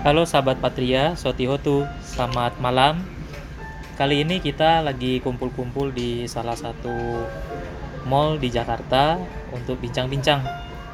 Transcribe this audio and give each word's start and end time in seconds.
Halo 0.00 0.24
sahabat 0.24 0.64
Patria, 0.64 1.12
Sotihotu, 1.12 1.84
selamat 2.00 2.56
malam. 2.56 3.04
Kali 4.00 4.24
ini 4.24 4.40
kita 4.40 4.80
lagi 4.80 5.20
kumpul-kumpul 5.20 5.92
di 5.92 6.24
salah 6.24 6.56
satu 6.56 7.28
mall 8.08 8.40
di 8.40 8.48
Jakarta 8.48 9.20
untuk 9.52 9.76
bincang-bincang, 9.76 10.40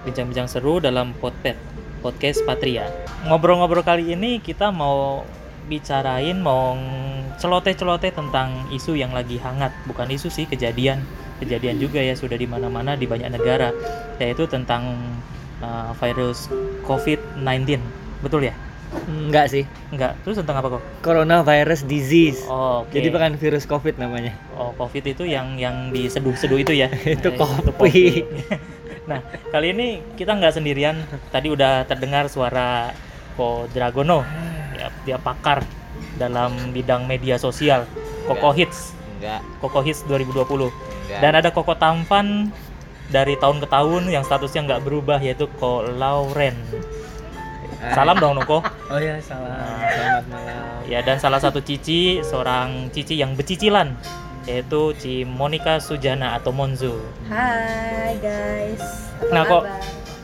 bincang-bincang 0.03 0.50
seru 0.50 0.82
dalam 0.82 1.14
Podpet, 1.22 1.54
podcast 2.03 2.42
Patria. 2.42 2.90
Ngobrol-ngobrol 3.30 3.87
kali 3.87 4.10
ini 4.10 4.42
kita 4.42 4.74
mau 4.74 5.22
bicarain, 5.70 6.42
mau 6.42 6.74
celoteh-celoteh 7.38 8.10
tentang 8.10 8.66
isu 8.74 8.98
yang 8.98 9.14
lagi 9.14 9.38
hangat, 9.38 9.70
bukan 9.86 10.10
isu 10.10 10.34
sih, 10.34 10.50
kejadian. 10.50 10.98
Kejadian 11.38 11.78
juga 11.78 12.02
ya 12.02 12.18
sudah 12.18 12.34
di 12.34 12.50
mana-mana 12.50 12.98
di 12.98 13.06
banyak 13.06 13.30
negara, 13.30 13.70
yaitu 14.18 14.50
tentang 14.50 14.98
uh, 15.62 15.94
virus 15.94 16.50
COVID-19. 16.82 17.78
Betul 18.27 18.50
ya? 18.50 18.56
Enggak 19.06 19.47
sih. 19.51 19.65
Enggak. 19.91 20.19
Terus 20.23 20.42
tentang 20.42 20.59
apa 20.59 20.79
kok? 20.79 20.83
Coronavirus 21.02 21.87
disease. 21.87 22.42
Oh, 22.47 22.83
oke. 22.87 22.95
Jadi 22.95 23.09
bukan 23.11 23.38
virus 23.38 23.65
COVID 23.66 23.98
namanya. 23.98 24.34
Oh, 24.55 24.74
COVID 24.74 25.05
itu 25.06 25.23
yang 25.27 25.59
yang 25.59 25.91
diseduh-seduh 25.91 26.59
itu 26.59 26.73
ya? 26.74 26.91
Itu 27.16 27.30
Eh, 27.30 27.38
kopi. 27.38 28.27
nah, 29.11 29.23
kali 29.51 29.75
ini 29.75 29.87
kita 30.19 30.34
nggak 30.34 30.55
sendirian. 30.55 31.06
Tadi 31.30 31.51
udah 31.51 31.87
terdengar 31.87 32.27
suara 32.30 32.91
Ko 33.38 33.70
Dragono. 33.70 34.27
Ya, 34.77 34.89
dia 35.06 35.19
pakar 35.19 35.62
dalam 36.19 36.75
bidang 36.75 37.06
media 37.06 37.39
sosial. 37.39 37.87
Koko 38.27 38.50
Hits. 38.55 38.95
Enggak. 39.19 39.41
Koko 39.62 39.80
Hits 39.87 40.03
2020. 40.11 40.70
Enggak. 40.70 41.20
Dan 41.23 41.33
ada 41.39 41.48
Koko 41.55 41.75
Tampan 41.78 42.50
dari 43.06 43.39
tahun 43.39 43.62
ke 43.62 43.70
tahun 43.70 44.11
yang 44.11 44.27
statusnya 44.27 44.66
nggak 44.66 44.83
berubah 44.83 45.23
yaitu 45.23 45.47
Ko 45.62 45.87
Lauren. 45.87 46.59
Salam 47.80 48.16
dong 48.19 48.35
Noko. 48.41 48.61
Oh 48.93 49.03
ya, 49.03 49.19
salam. 49.19 49.51
Selamat 49.91 50.25
malam. 50.30 50.79
Ya 50.87 51.03
dan 51.03 51.19
salah 51.19 51.42
satu 51.42 51.59
Cici, 51.59 52.23
seorang 52.23 52.87
Cici 52.95 53.19
yang 53.19 53.34
becicilan 53.34 53.98
yaitu 54.47 54.95
Ci 54.95 55.27
Monica 55.27 55.83
Sujana 55.83 56.39
atau 56.39 56.55
Monzo. 56.55 57.03
Hai 57.27 58.15
guys. 58.23 59.11
Apa 59.19 59.34
Nah, 59.34 59.42
kok-? 59.42 59.67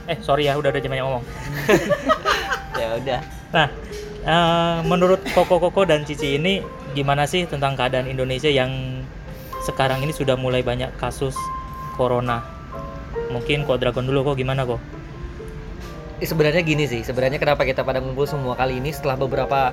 Eh 0.07 0.19
sorry 0.23 0.47
ya 0.47 0.55
udah 0.55 0.71
udah 0.71 0.79
banyak 0.81 1.03
ngomong. 1.03 1.25
Ya 2.73 2.97
udah. 2.97 3.21
Nah 3.53 3.69
eh, 4.25 4.77
menurut 4.89 5.21
Koko 5.37 5.61
Koko 5.61 5.83
dan 5.85 6.07
Cici 6.09 6.39
ini 6.41 6.63
gimana 6.97 7.29
sih 7.29 7.45
tentang 7.45 7.77
keadaan 7.77 8.09
Indonesia 8.09 8.49
yang 8.49 9.03
sekarang 9.61 10.01
ini 10.01 10.15
sudah 10.15 10.39
mulai 10.39 10.63
banyak 10.65 10.89
kasus 10.97 11.35
corona? 11.99 12.41
Mungkin 13.29 13.67
kok 13.69 13.83
Dragon 13.83 14.07
dulu 14.09 14.33
kok 14.33 14.41
gimana 14.41 14.65
kok? 14.65 14.81
Eh, 16.21 16.29
sebenarnya 16.29 16.61
gini 16.61 16.85
sih, 16.85 17.01
sebenarnya 17.07 17.41
kenapa 17.41 17.65
kita 17.65 17.87
pada 17.87 18.03
ngumpul 18.03 18.29
semua 18.29 18.59
kali 18.59 18.83
ini 18.83 18.93
setelah 18.93 19.17
beberapa 19.17 19.73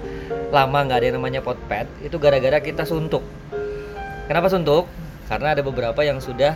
lama 0.49 0.79
nggak 0.85 0.97
ada 1.01 1.05
yang 1.11 1.17
namanya 1.19 1.41
potpet, 1.43 1.89
itu 1.99 2.15
gara-gara 2.15 2.61
kita 2.63 2.87
suntuk. 2.87 3.25
Kenapa 4.29 4.45
suntuk? 4.47 4.85
Karena 5.25 5.57
ada 5.57 5.65
beberapa 5.65 6.05
yang 6.05 6.21
sudah 6.21 6.53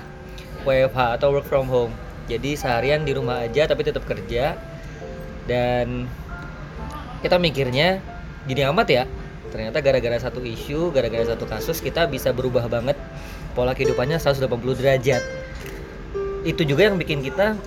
WFH 0.61 1.19
atau 1.19 1.33
work 1.33 1.49
from 1.49 1.65
home. 1.65 1.93
Jadi 2.29 2.55
seharian 2.55 3.03
di 3.03 3.11
rumah 3.11 3.43
aja 3.43 3.67
tapi 3.67 3.83
tetap 3.83 4.05
kerja. 4.07 4.55
Dan 5.43 6.07
kita 7.19 7.35
mikirnya 7.41 7.99
gini 8.47 8.61
amat 8.69 8.87
ya. 8.87 9.03
Ternyata 9.51 9.83
gara-gara 9.83 10.17
satu 10.17 10.41
isu, 10.41 10.89
gara-gara 10.89 11.21
satu 11.27 11.45
kasus 11.45 11.77
kita 11.83 12.09
bisa 12.09 12.33
berubah 12.33 12.65
banget 12.65 12.97
pola 13.53 13.77
kehidupannya 13.77 14.17
180 14.17 14.49
derajat. 14.79 15.21
Itu 16.47 16.65
juga 16.65 16.89
yang 16.89 16.97
bikin 16.97 17.21
kita 17.21 17.59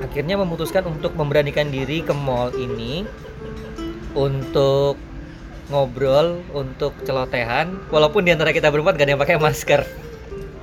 akhirnya 0.00 0.40
memutuskan 0.40 0.84
untuk 0.88 1.14
memberanikan 1.14 1.68
diri 1.68 2.00
ke 2.04 2.12
mall 2.12 2.50
ini 2.56 3.04
untuk 4.16 4.98
ngobrol, 5.70 6.42
untuk 6.50 6.98
celotehan, 7.06 7.78
walaupun 7.94 8.26
di 8.26 8.34
antara 8.34 8.50
kita 8.50 8.74
berempat 8.74 8.98
gak 8.98 9.06
ada 9.06 9.12
yang 9.14 9.22
pakai 9.22 9.38
masker, 9.38 9.86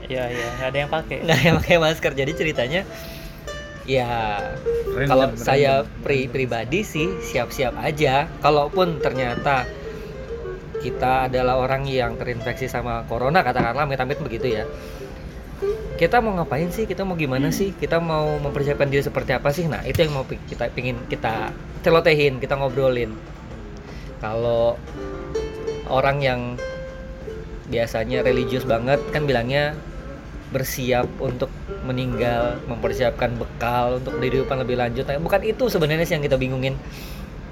Ya 0.07 0.31
ya 0.31 0.47
nggak 0.55 0.69
ada 0.71 0.77
yang 0.79 0.91
pakai. 0.91 1.17
nggak 1.23 1.35
ada 1.35 1.45
yang 1.47 1.57
pakai 1.59 1.77
masker. 1.83 2.11
Jadi 2.15 2.31
ceritanya, 2.31 2.81
ya 3.83 4.39
Random, 4.95 5.07
kalau 5.11 5.27
saya 5.35 5.83
pri 6.03 6.31
pribadi 6.31 6.83
sih 6.87 7.07
siap-siap 7.23 7.75
aja. 7.75 8.31
Kalaupun 8.39 9.03
ternyata 9.03 9.67
kita 10.79 11.27
adalah 11.27 11.59
orang 11.59 11.83
yang 11.91 12.15
terinfeksi 12.15 12.71
sama 12.71 13.03
corona, 13.11 13.43
katakanlah 13.43 13.83
amit-amit 13.83 14.19
begitu 14.23 14.59
ya. 14.59 14.63
Kita 15.97 16.21
mau 16.21 16.37
ngapain 16.37 16.69
sih? 16.69 16.85
Kita 16.85 17.01
mau 17.01 17.17
gimana 17.17 17.49
sih? 17.49 17.73
Kita 17.73 17.97
mau 17.97 18.37
mempersiapkan 18.37 18.85
diri 18.85 19.01
seperti 19.01 19.33
apa 19.33 19.49
sih? 19.49 19.65
Nah, 19.65 19.81
itu 19.81 20.05
yang 20.05 20.13
mau 20.13 20.25
kita 20.25 20.69
pingin 20.71 21.01
kita 21.09 21.49
celotehin, 21.81 22.37
kita 22.37 22.53
ngobrolin. 22.53 23.17
Kalau 24.21 24.77
orang 25.89 26.21
yang 26.21 26.41
biasanya 27.67 28.23
religius 28.23 28.63
banget 28.63 29.01
kan 29.11 29.27
bilangnya 29.27 29.75
bersiap 30.47 31.09
untuk 31.19 31.51
meninggal, 31.83 32.55
mempersiapkan 32.71 33.35
bekal 33.35 33.99
untuk 33.99 34.15
kehidupan 34.21 34.63
lebih 34.63 34.79
lanjut. 34.79 35.03
Nah, 35.03 35.19
bukan 35.19 35.43
itu 35.43 35.67
sebenarnya 35.67 36.07
sih 36.07 36.15
yang 36.15 36.23
kita 36.23 36.39
bingungin. 36.39 36.79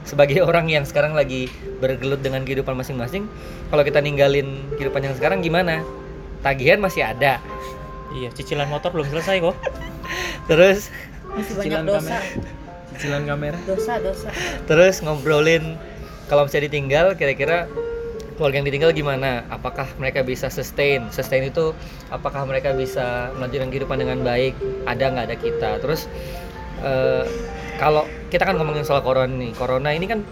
Sebagai 0.08 0.44
orang 0.50 0.72
yang 0.72 0.86
sekarang 0.88 1.18
lagi 1.18 1.52
bergelut 1.82 2.24
dengan 2.24 2.48
kehidupan 2.48 2.78
masing-masing, 2.78 3.28
kalau 3.74 3.84
kita 3.84 4.00
ninggalin 4.00 4.64
kehidupan 4.80 5.04
yang 5.04 5.16
sekarang 5.18 5.44
gimana? 5.44 5.84
Tagihan 6.46 6.80
masih 6.80 7.04
ada. 7.04 7.42
Iya 8.14 8.30
cicilan 8.36 8.70
motor 8.70 8.94
belum 8.94 9.08
selesai 9.10 9.42
kok. 9.42 9.56
Terus 10.50 10.92
Masih 11.34 11.54
banyak 11.58 11.64
Cicilan 11.66 11.86
dosa. 11.86 11.98
kamera. 11.98 12.20
Cicilan 12.96 13.24
kamera. 13.26 13.58
Dosa, 13.68 13.94
dosa. 14.00 14.30
terus 14.70 15.04
ngobrolin 15.04 15.76
kalau 16.32 16.48
misalnya 16.48 16.72
ditinggal 16.72 17.20
kira-kira 17.20 17.68
keluarga 18.36 18.64
yang 18.64 18.68
ditinggal 18.72 18.92
gimana? 18.96 19.44
Apakah 19.52 19.84
mereka 20.00 20.24
bisa 20.24 20.48
sustain? 20.48 21.08
Sustain 21.12 21.44
itu 21.44 21.76
apakah 22.08 22.48
mereka 22.48 22.72
bisa 22.72 23.36
melanjutkan 23.36 23.68
kehidupan 23.68 23.98
dengan 24.00 24.24
baik? 24.24 24.56
Ada 24.88 25.12
nggak 25.12 25.26
ada 25.28 25.36
kita? 25.36 25.70
Terus 25.84 26.08
eh, 26.84 27.24
kalau 27.76 28.08
kita 28.32 28.48
kan 28.48 28.56
ngomongin 28.56 28.88
soal 28.88 29.04
corona 29.04 29.28
nih, 29.32 29.52
corona 29.60 29.92
ini 29.92 30.08
kan 30.08 30.24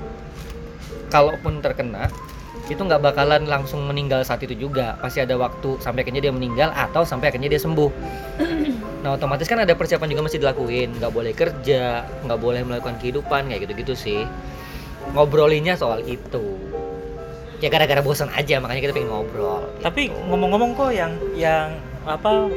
kalaupun 1.12 1.60
terkena 1.60 2.08
itu 2.74 2.82
nggak 2.82 3.02
bakalan 3.02 3.46
langsung 3.46 3.86
meninggal 3.86 4.26
saat 4.26 4.42
itu 4.42 4.58
juga 4.58 4.98
pasti 5.00 5.22
ada 5.22 5.38
waktu 5.38 5.78
sampai 5.80 6.02
akhirnya 6.04 6.26
dia 6.26 6.34
meninggal 6.34 6.74
atau 6.74 7.06
sampai 7.06 7.30
akhirnya 7.30 7.54
dia 7.54 7.62
sembuh 7.62 7.92
nah 9.06 9.16
otomatis 9.16 9.46
kan 9.46 9.62
ada 9.62 9.78
persiapan 9.78 10.10
juga 10.10 10.22
mesti 10.26 10.38
dilakuin 10.42 10.98
nggak 10.98 11.12
boleh 11.14 11.34
kerja 11.38 12.08
nggak 12.26 12.40
boleh 12.40 12.62
melakukan 12.66 12.98
kehidupan 12.98 13.52
kayak 13.52 13.70
gitu-gitu 13.70 13.94
sih 13.94 14.22
ngobrolinnya 15.14 15.78
soal 15.78 16.02
itu 16.04 16.58
ya 17.64 17.72
gara-gara 17.72 18.04
bosan 18.04 18.28
aja 18.36 18.60
makanya 18.60 18.92
kita 18.92 18.94
pengen 18.96 19.12
ngobrol 19.12 19.64
Tapi 19.80 20.12
gitu. 20.12 20.20
ngomong-ngomong 20.28 20.76
kok 20.76 20.92
yang 20.92 21.16
yang 21.32 21.80
apa 22.04 22.52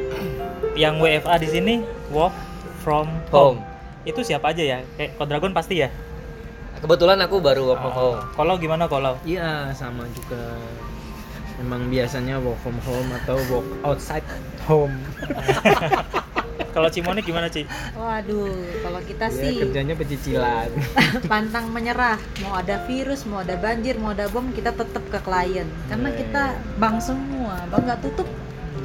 yang 0.74 0.98
WFA 0.98 1.38
di 1.38 1.48
sini 1.48 1.74
work 2.10 2.34
from 2.82 3.06
home. 3.30 3.58
home 3.58 3.60
Itu 4.06 4.22
siapa 4.22 4.54
aja 4.54 4.62
ya? 4.62 4.78
Kayak 4.94 5.18
Kodragon 5.18 5.50
pasti 5.50 5.82
ya. 5.82 5.90
Kebetulan 6.78 7.18
aku 7.20 7.36
baru 7.38 7.62
work 7.68 7.80
from 7.80 7.92
Oh. 7.92 7.96
home 7.96 8.20
Kalau 8.32 8.54
gimana 8.56 8.84
kalau? 8.86 9.14
Iya, 9.22 9.72
sama 9.72 10.04
juga. 10.10 10.56
Memang 11.56 11.88
biasanya 11.88 12.36
work 12.36 12.60
from 12.60 12.76
home 12.82 13.08
atau 13.16 13.36
work 13.48 13.68
outside 13.82 14.26
home. 14.64 14.92
Kalau 16.72 16.92
Cimonik 16.92 17.24
gimana 17.24 17.48
Ci? 17.48 17.64
Waduh, 17.96 18.52
kalau 18.84 19.00
kita 19.00 19.32
Ya, 19.32 19.38
sih 19.40 19.64
kerjanya 19.64 19.96
pecicilan. 19.96 20.68
pantang 21.32 21.72
menyerah. 21.72 22.20
Mau 22.44 22.52
ada 22.52 22.84
virus, 22.84 23.24
mau 23.24 23.40
ada 23.40 23.56
banjir, 23.56 23.96
mau 23.96 24.12
ada 24.12 24.28
bom, 24.28 24.44
kita 24.52 24.76
tetap 24.76 25.00
ke 25.08 25.16
klien. 25.24 25.64
Karena 25.88 26.12
Iya. 26.12 26.16
kita 26.20 26.42
bang 26.76 27.00
semua, 27.00 27.64
bang 27.72 27.80
nggak 27.80 28.00
tutup, 28.04 28.28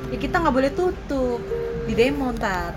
ya 0.07 0.16
kita 0.16 0.40
nggak 0.40 0.56
boleh 0.56 0.72
tutup 0.72 1.44
di 1.84 1.91
demo 1.91 2.31
ntar. 2.31 2.72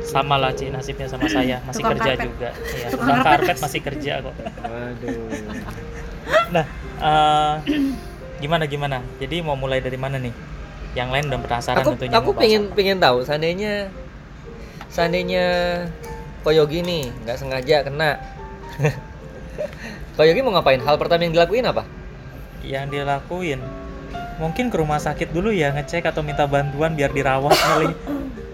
Sama 0.00 0.36
lah 0.36 0.50
Ci 0.50 0.68
nasibnya 0.68 1.06
sama 1.06 1.26
saya 1.26 1.60
masih 1.62 1.80
Tukang 1.80 1.92
kerja 1.94 2.12
karpet. 2.12 2.26
juga. 2.26 2.48
Iya, 2.50 2.86
Tukang 2.88 2.92
tukang 2.94 3.18
karpet. 3.20 3.46
karpet 3.46 3.56
masih 3.60 3.80
kerja 3.80 4.12
kok. 4.20 4.34
Waduh. 4.60 5.16
Nah, 6.50 6.64
eh, 6.98 7.54
gimana 8.38 8.64
gimana? 8.64 8.98
Jadi 9.16 9.36
mau 9.40 9.54
mulai 9.54 9.78
dari 9.78 9.96
mana 9.96 10.16
nih? 10.16 10.32
Yang 10.90 11.08
lain 11.08 11.24
udah 11.28 11.40
penasaran 11.40 11.80
aku 11.80 11.90
tentunya. 11.94 12.14
aku 12.18 12.30
pengen 12.34 12.62
apa. 12.64 12.74
pengen 12.74 12.98
tahu 12.98 13.18
seandainya 13.22 13.74
seandainya 14.90 15.46
Koyogi 16.40 16.82
nih 16.82 17.14
nggak 17.22 17.38
sengaja 17.38 17.86
kena 17.86 18.18
Koyogi 20.18 20.42
mau 20.42 20.50
ngapain 20.50 20.80
hal 20.80 20.98
pertama 20.98 21.22
yang 21.22 21.32
dilakuin 21.32 21.62
apa 21.62 21.86
yang 22.60 22.90
dilakuin 22.90 23.62
mungkin 24.36 24.66
ke 24.66 24.76
rumah 24.76 24.98
sakit 24.98 25.30
dulu 25.30 25.52
ya 25.52 25.70
ngecek 25.70 26.04
atau 26.04 26.20
minta 26.20 26.44
bantuan 26.44 26.92
biar 26.92 27.14
dirawat 27.14 27.54
kali 27.54 27.94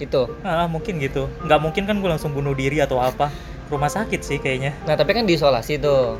itu. 0.00 0.22
Ah 0.46 0.66
mungkin 0.70 1.02
gitu. 1.02 1.26
Nggak 1.44 1.60
mungkin 1.60 1.82
kan 1.86 1.96
gue 1.98 2.10
langsung 2.10 2.32
bunuh 2.32 2.54
diri 2.54 2.78
atau 2.82 2.98
apa. 3.02 3.30
Rumah 3.68 3.90
sakit 3.92 4.20
sih 4.24 4.38
kayaknya. 4.40 4.72
Nah 4.88 4.96
tapi 4.96 5.12
kan 5.12 5.28
diisolasi 5.28 5.78
tuh. 5.82 6.18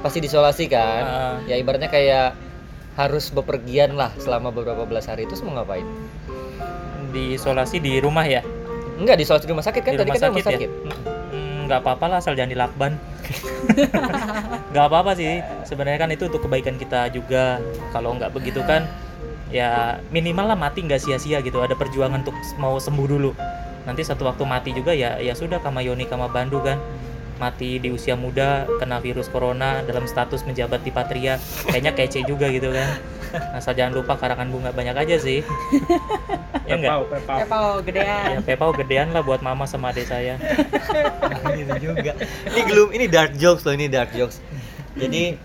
Pasti 0.00 0.18
diisolasi 0.24 0.64
kan. 0.66 1.02
Ah. 1.04 1.36
ya 1.44 1.60
ibaratnya 1.60 1.92
kayak 1.92 2.34
harus 2.98 3.30
bepergian 3.30 3.94
lah 3.94 4.10
selama 4.18 4.50
beberapa 4.50 4.84
belas 4.88 5.06
hari. 5.06 5.28
Itu 5.28 5.38
mau 5.46 5.60
ngapain? 5.60 5.86
Diisolasi 7.14 7.78
di 7.78 8.00
rumah 8.02 8.26
ya? 8.26 8.42
Enggak 8.98 9.20
diisolasi 9.20 9.46
di 9.46 9.52
rumah 9.52 9.66
sakit 9.66 9.82
kan? 9.84 9.92
Di 9.94 9.98
tadi 10.00 10.10
rumah 10.10 10.18
kan 10.18 10.24
sakit, 10.30 10.42
rumah 10.42 10.48
sakit. 10.56 10.70
Ya 10.70 11.18
Mm, 11.30 11.70
nggak 11.70 11.86
apa-apa 11.86 12.04
lah 12.10 12.18
asal 12.18 12.34
jangan 12.34 12.50
dilakban. 12.50 12.92
Nggak 14.74 14.84
apa-apa 14.90 15.14
sih. 15.14 15.38
Sebenarnya 15.62 15.98
kan 16.02 16.10
itu 16.10 16.26
untuk 16.26 16.42
kebaikan 16.42 16.74
kita 16.74 17.06
juga. 17.14 17.62
Kalau 17.94 18.18
nggak 18.18 18.34
begitu 18.34 18.62
kan 18.66 18.86
ya 19.50 19.98
minimal 20.14 20.54
lah 20.54 20.58
mati 20.58 20.82
nggak 20.86 21.02
sia-sia 21.02 21.42
gitu 21.42 21.58
ada 21.62 21.74
perjuangan 21.74 22.22
untuk 22.22 22.34
mau 22.58 22.78
sembuh 22.78 23.06
dulu 23.06 23.30
nanti 23.84 24.06
satu 24.06 24.26
waktu 24.26 24.42
mati 24.46 24.70
juga 24.70 24.94
ya 24.94 25.18
ya 25.18 25.34
sudah 25.34 25.58
kama 25.58 25.82
Yoni 25.82 26.06
kama 26.06 26.30
Bandu 26.30 26.62
kan 26.62 26.78
mati 27.40 27.80
di 27.80 27.88
usia 27.88 28.14
muda 28.14 28.68
kena 28.76 29.00
virus 29.00 29.26
corona 29.32 29.80
dalam 29.88 30.04
status 30.04 30.44
menjabat 30.44 30.84
di 30.84 30.92
Patria 30.92 31.40
kayaknya 31.66 31.96
kece 31.96 32.20
juga 32.28 32.52
gitu 32.52 32.68
kan 32.68 33.00
asal 33.56 33.72
jangan 33.72 33.96
lupa 33.96 34.20
karangan 34.20 34.52
bunga 34.52 34.70
banyak 34.76 34.92
aja 34.92 35.16
sih 35.16 35.40
ya 36.68 36.76
enggak 36.76 36.92
Pepau, 36.92 37.02
pepau. 37.08 37.38
Pepau 37.40 37.68
gedean. 37.80 38.28
ya 38.36 38.40
pepau 38.44 38.70
gedean 38.76 39.08
lah 39.16 39.24
buat 39.24 39.40
mama 39.40 39.64
sama 39.64 39.90
adik 39.90 40.06
saya 40.06 40.36
gitu 41.58 41.92
juga. 41.92 42.12
Ini 42.46 42.60
gloom, 42.66 42.90
ini 42.94 43.06
dark 43.06 43.34
jokes 43.38 43.62
loh, 43.66 43.74
ini 43.74 43.86
dark 43.90 44.10
jokes. 44.14 44.38
Jadi 44.98 45.38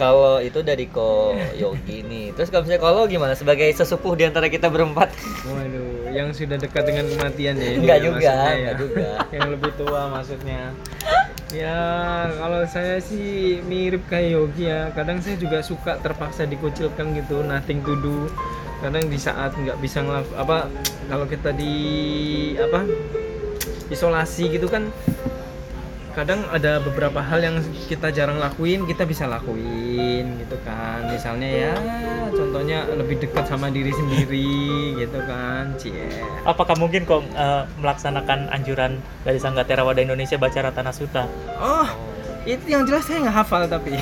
kalau 0.00 0.40
itu 0.40 0.64
dari 0.64 0.88
Ko 0.88 1.36
Yogi 1.52 2.00
nih. 2.00 2.32
Terus 2.32 2.48
kalau 2.48 2.64
misalnya 2.64 2.80
kalau 2.80 3.04
gimana 3.04 3.36
sebagai 3.36 3.68
sesepuh 3.76 4.16
di 4.16 4.24
antara 4.24 4.48
kita 4.48 4.72
berempat? 4.72 5.12
Waduh, 5.44 6.08
yang 6.16 6.32
sudah 6.32 6.56
dekat 6.56 6.88
dengan 6.88 7.04
kematian 7.12 7.60
ya. 7.60 7.76
Enggak 7.76 7.98
ya 8.00 8.06
juga, 8.08 8.16
maksudnya 8.16 8.40
ya. 8.40 8.56
enggak 8.56 8.76
juga. 8.80 9.08
yang 9.36 9.48
lebih 9.52 9.70
tua 9.76 10.00
maksudnya. 10.08 10.62
Ya, 11.50 11.78
kalau 12.38 12.62
saya 12.64 12.96
sih 13.02 13.60
mirip 13.68 14.08
kayak 14.08 14.40
Yogi 14.40 14.64
ya. 14.72 14.88
Kadang 14.96 15.20
saya 15.20 15.36
juga 15.36 15.60
suka 15.60 16.00
terpaksa 16.00 16.48
dikucilkan 16.48 17.12
gitu, 17.20 17.44
nothing 17.44 17.84
to 17.84 17.92
do. 18.00 18.32
Kadang 18.80 19.12
di 19.12 19.20
saat 19.20 19.52
nggak 19.52 19.76
bisa 19.84 20.00
ngelak 20.00 20.24
apa 20.40 20.72
kalau 21.12 21.28
kita 21.28 21.52
di 21.52 21.76
apa 22.56 22.88
isolasi 23.92 24.48
gitu 24.56 24.70
kan 24.70 24.88
kadang 26.12 26.44
ada 26.50 26.82
beberapa 26.82 27.22
hal 27.22 27.40
yang 27.40 27.56
kita 27.86 28.10
jarang 28.10 28.42
lakuin 28.42 28.84
kita 28.86 29.06
bisa 29.06 29.26
lakuin 29.30 30.38
gitu 30.42 30.56
kan. 30.66 31.06
Misalnya 31.10 31.48
ya 31.48 31.74
contohnya 32.30 32.86
lebih 32.94 33.18
dekat 33.22 33.46
sama 33.46 33.70
diri 33.70 33.90
sendiri 33.94 34.98
gitu 34.98 35.18
kan 35.26 35.74
cie. 35.78 36.10
Apakah 36.46 36.78
mungkin 36.78 37.06
kok 37.06 37.22
eh, 37.34 37.62
melaksanakan 37.80 38.50
anjuran 38.50 39.00
dari 39.22 39.38
Sangga 39.40 39.64
Theravada 39.64 40.02
Indonesia 40.02 40.36
baca 40.40 40.58
Ratana 40.60 40.92
Sutta 40.94 41.26
oh 41.60 41.88
itu 42.48 42.64
yang 42.72 42.88
jelas 42.88 43.04
saya 43.04 43.26
nggak 43.28 43.36
hafal 43.36 43.62
tapi. 43.68 43.96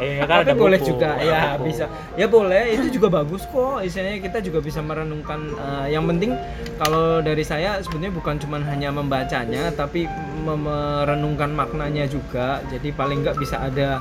Eh, 0.00 0.24
kan 0.30 0.44
tapi 0.44 0.56
boleh 0.56 0.80
buku, 0.80 0.96
juga. 0.96 1.20
Ya 1.20 1.56
buku. 1.56 1.68
bisa. 1.68 1.84
Ya 2.16 2.26
boleh. 2.26 2.80
Itu 2.80 3.00
juga 3.00 3.20
bagus 3.20 3.44
kok. 3.44 3.84
Istilahnya 3.84 4.20
kita 4.24 4.38
juga 4.40 4.58
bisa 4.64 4.80
merenungkan 4.80 5.40
eh, 5.52 5.86
yang 5.92 6.08
penting 6.08 6.32
kalau 6.80 7.20
dari 7.20 7.44
saya 7.44 7.76
sebenarnya 7.84 8.14
bukan 8.16 8.34
cuma 8.40 8.56
hanya 8.64 8.88
membacanya 8.88 9.68
tapi 9.76 10.08
merenungkan 10.40 11.52
maknanya 11.52 12.08
juga. 12.08 12.64
Jadi 12.72 12.92
paling 12.96 13.20
nggak 13.20 13.36
bisa 13.36 13.60
ada 13.60 14.00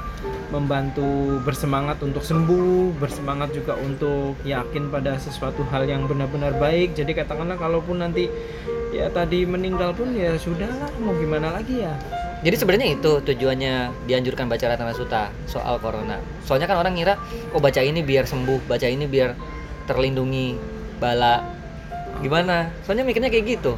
membantu 0.50 1.38
bersemangat 1.46 2.02
untuk 2.02 2.26
sembuh 2.26 2.98
bersemangat 2.98 3.54
juga 3.54 3.78
untuk 3.78 4.34
yakin 4.42 4.90
pada 4.90 5.18
sesuatu 5.22 5.62
hal 5.70 5.86
yang 5.86 6.10
benar-benar 6.10 6.58
baik 6.58 6.98
jadi 6.98 7.14
katakanlah 7.14 7.56
kalaupun 7.56 8.02
nanti 8.02 8.28
ya 8.90 9.10
tadi 9.14 9.46
meninggal 9.46 9.94
pun 9.94 10.14
ya 10.18 10.34
sudahlah 10.38 10.90
mau 11.02 11.14
gimana 11.18 11.54
lagi 11.54 11.86
ya 11.86 11.94
Jadi 12.40 12.56
sebenarnya 12.56 12.96
itu 12.96 13.20
tujuannya 13.20 14.08
dianjurkan 14.08 14.48
baca 14.48 14.64
Ratana 14.64 14.96
Sutta 14.96 15.28
soal 15.44 15.76
corona. 15.84 16.24
Soalnya 16.48 16.72
kan 16.72 16.80
orang 16.80 16.96
ngira, 16.96 17.20
oh 17.52 17.60
baca 17.60 17.84
ini 17.84 18.00
biar 18.00 18.24
sembuh, 18.24 18.64
baca 18.64 18.88
ini 18.88 19.12
biar 19.12 19.36
terlindungi 19.92 20.56
bala. 21.04 21.44
Gimana? 22.24 22.72
Soalnya 22.88 23.04
mikirnya 23.04 23.28
kayak 23.28 23.60
gitu. 23.60 23.76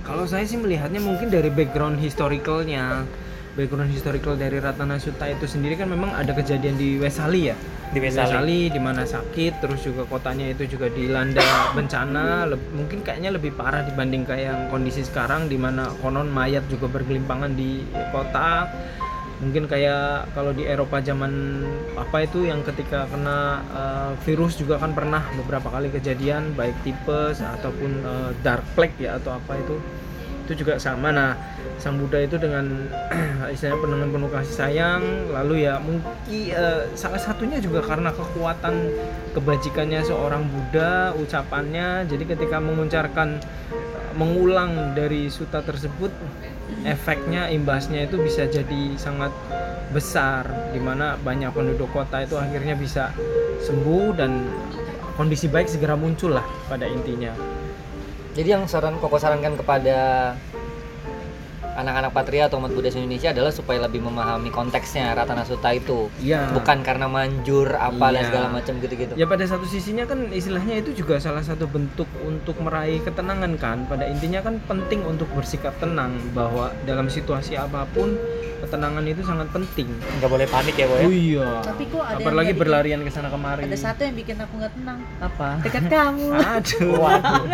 Kalau 0.00 0.24
saya 0.24 0.48
sih 0.48 0.56
melihatnya 0.56 0.96
mungkin 0.96 1.28
dari 1.28 1.52
background 1.52 2.00
historicalnya, 2.00 3.04
background 3.58 3.90
historical 3.90 4.38
dari 4.38 4.62
Ratana 4.62 4.96
Sutta 5.02 5.26
itu 5.26 5.46
sendiri 5.46 5.74
kan 5.74 5.90
memang 5.90 6.14
ada 6.14 6.30
kejadian 6.30 6.78
di 6.78 6.96
Wesali 7.02 7.50
ya, 7.50 7.56
di 7.90 7.98
Wesali. 7.98 8.70
di 8.70 8.80
mana 8.80 9.02
sakit, 9.02 9.58
terus 9.58 9.82
juga 9.82 10.06
kotanya 10.06 10.46
itu 10.54 10.66
juga 10.70 10.86
dilanda 10.90 11.42
bencana, 11.76 12.46
leb- 12.46 12.70
mungkin 12.74 13.02
kayaknya 13.02 13.34
lebih 13.34 13.54
parah 13.58 13.82
dibanding 13.82 14.22
kayak 14.22 14.44
yang 14.54 14.60
kondisi 14.70 15.02
sekarang, 15.02 15.50
di 15.50 15.58
mana 15.58 15.90
konon 15.98 16.30
mayat 16.30 16.62
juga 16.70 16.86
bergelimpangan 16.86 17.52
di 17.58 17.82
kota. 18.14 18.70
Mungkin 19.40 19.72
kayak 19.72 20.36
kalau 20.36 20.52
di 20.52 20.68
Eropa 20.68 21.00
zaman 21.00 21.64
apa 21.96 22.28
itu 22.28 22.44
yang 22.44 22.60
ketika 22.60 23.08
kena 23.08 23.64
eh, 23.72 24.12
virus 24.28 24.60
juga 24.60 24.76
kan 24.76 24.92
pernah 24.92 25.24
beberapa 25.32 25.72
kali 25.72 25.88
kejadian 25.88 26.52
baik 26.52 26.76
tipes 26.84 27.40
ataupun 27.40 28.04
eh, 28.04 28.30
dark 28.44 28.60
plague 28.76 29.00
ya 29.00 29.16
atau 29.16 29.40
apa 29.40 29.56
itu 29.56 29.80
itu 30.50 30.66
juga 30.66 30.82
sama. 30.82 31.14
Nah 31.14 31.38
sang 31.78 31.94
Buddha 32.02 32.18
itu 32.26 32.34
dengan 32.42 32.90
istilahnya 33.54 33.86
dengan 33.86 34.08
penuh 34.10 34.30
kasih 34.34 34.54
sayang 34.58 35.02
lalu 35.30 35.70
ya 35.70 35.78
mungkin 35.78 36.10
eh, 36.50 36.90
salah 36.98 37.22
satunya 37.22 37.62
juga 37.62 37.86
karena 37.86 38.10
kekuatan 38.10 38.74
kebajikannya 39.38 40.02
seorang 40.02 40.50
Buddha 40.50 41.14
ucapannya. 41.14 42.10
Jadi 42.10 42.26
ketika 42.26 42.58
mengucapkan 42.58 43.38
eh, 43.70 44.12
mengulang 44.18 44.98
dari 44.98 45.30
suta 45.30 45.62
tersebut 45.62 46.10
efeknya 46.82 47.46
imbasnya 47.54 48.10
itu 48.10 48.18
bisa 48.18 48.50
jadi 48.50 48.98
sangat 48.98 49.30
besar 49.90 50.46
di 50.70 50.78
mana 50.82 51.18
banyak 51.18 51.50
penduduk 51.50 51.90
kota 51.90 52.22
itu 52.22 52.38
akhirnya 52.38 52.78
bisa 52.78 53.10
sembuh 53.62 54.14
dan 54.14 54.46
kondisi 55.18 55.50
baik 55.50 55.66
segera 55.66 55.98
muncul 55.98 56.38
lah 56.38 56.46
pada 56.70 56.86
intinya 56.86 57.34
Jadi 58.30 58.48
yang 58.48 58.64
saran 58.70 58.96
Koko 59.02 59.18
sarankan 59.18 59.58
kepada 59.58 59.98
anak-anak 61.70 62.12
Patria 62.12 62.50
atau 62.50 62.60
umat 62.60 62.74
Buddha 62.74 62.92
Indonesia 62.92 63.32
adalah 63.32 63.48
supaya 63.48 63.80
lebih 63.80 64.04
memahami 64.04 64.52
konteksnya 64.52 65.16
Ratana 65.16 65.46
Sutta 65.46 65.72
itu. 65.72 66.12
Iya. 66.20 66.50
Bukan 66.52 66.84
karena 66.84 67.06
manjur 67.08 67.72
apa 67.72 68.12
dan 68.12 68.20
Iya. 68.20 68.28
segala 68.28 68.46
macam 68.52 68.74
gitu-gitu. 68.82 69.12
Ya 69.16 69.24
pada 69.24 69.44
satu 69.48 69.64
sisinya 69.64 70.04
kan 70.04 70.28
istilahnya 70.28 70.82
itu 70.82 70.92
juga 70.92 71.16
salah 71.22 71.40
satu 71.40 71.64
bentuk 71.70 72.06
untuk 72.26 72.58
meraih 72.60 73.00
ketenangan 73.00 73.56
kan. 73.56 73.78
Pada 73.88 74.04
intinya 74.10 74.44
kan 74.44 74.60
penting 74.68 75.06
untuk 75.06 75.30
bersikap 75.32 75.72
tenang 75.80 76.18
bahwa 76.36 76.74
dalam 76.84 77.08
situasi 77.08 77.56
apa 77.56 77.86
pun 77.94 78.18
ketenangan 78.70 79.02
itu 79.02 79.20
sangat 79.20 79.48
penting. 79.50 79.88
nggak 79.90 80.30
boleh 80.30 80.46
panik 80.46 80.74
ya 80.74 80.86
boy 80.86 81.02
Oh 81.02 81.10
iya. 81.10 81.48
Tapi 81.60 81.82
kok 81.84 81.98
ada 82.00 82.16
Apalagi 82.16 82.52
berlarian 82.54 83.02
ke 83.02 83.10
sana 83.10 83.26
kemari. 83.26 83.66
Ada 83.66 83.76
satu 83.76 84.00
yang 84.02 84.14
bikin 84.14 84.38
aku 84.38 84.54
nggak 84.56 84.72
tenang. 84.72 84.98
apa? 85.18 85.48
Dekat 85.60 85.84
kamu. 85.86 86.26
Aduh. 86.54 86.90
Waduh. 86.96 87.44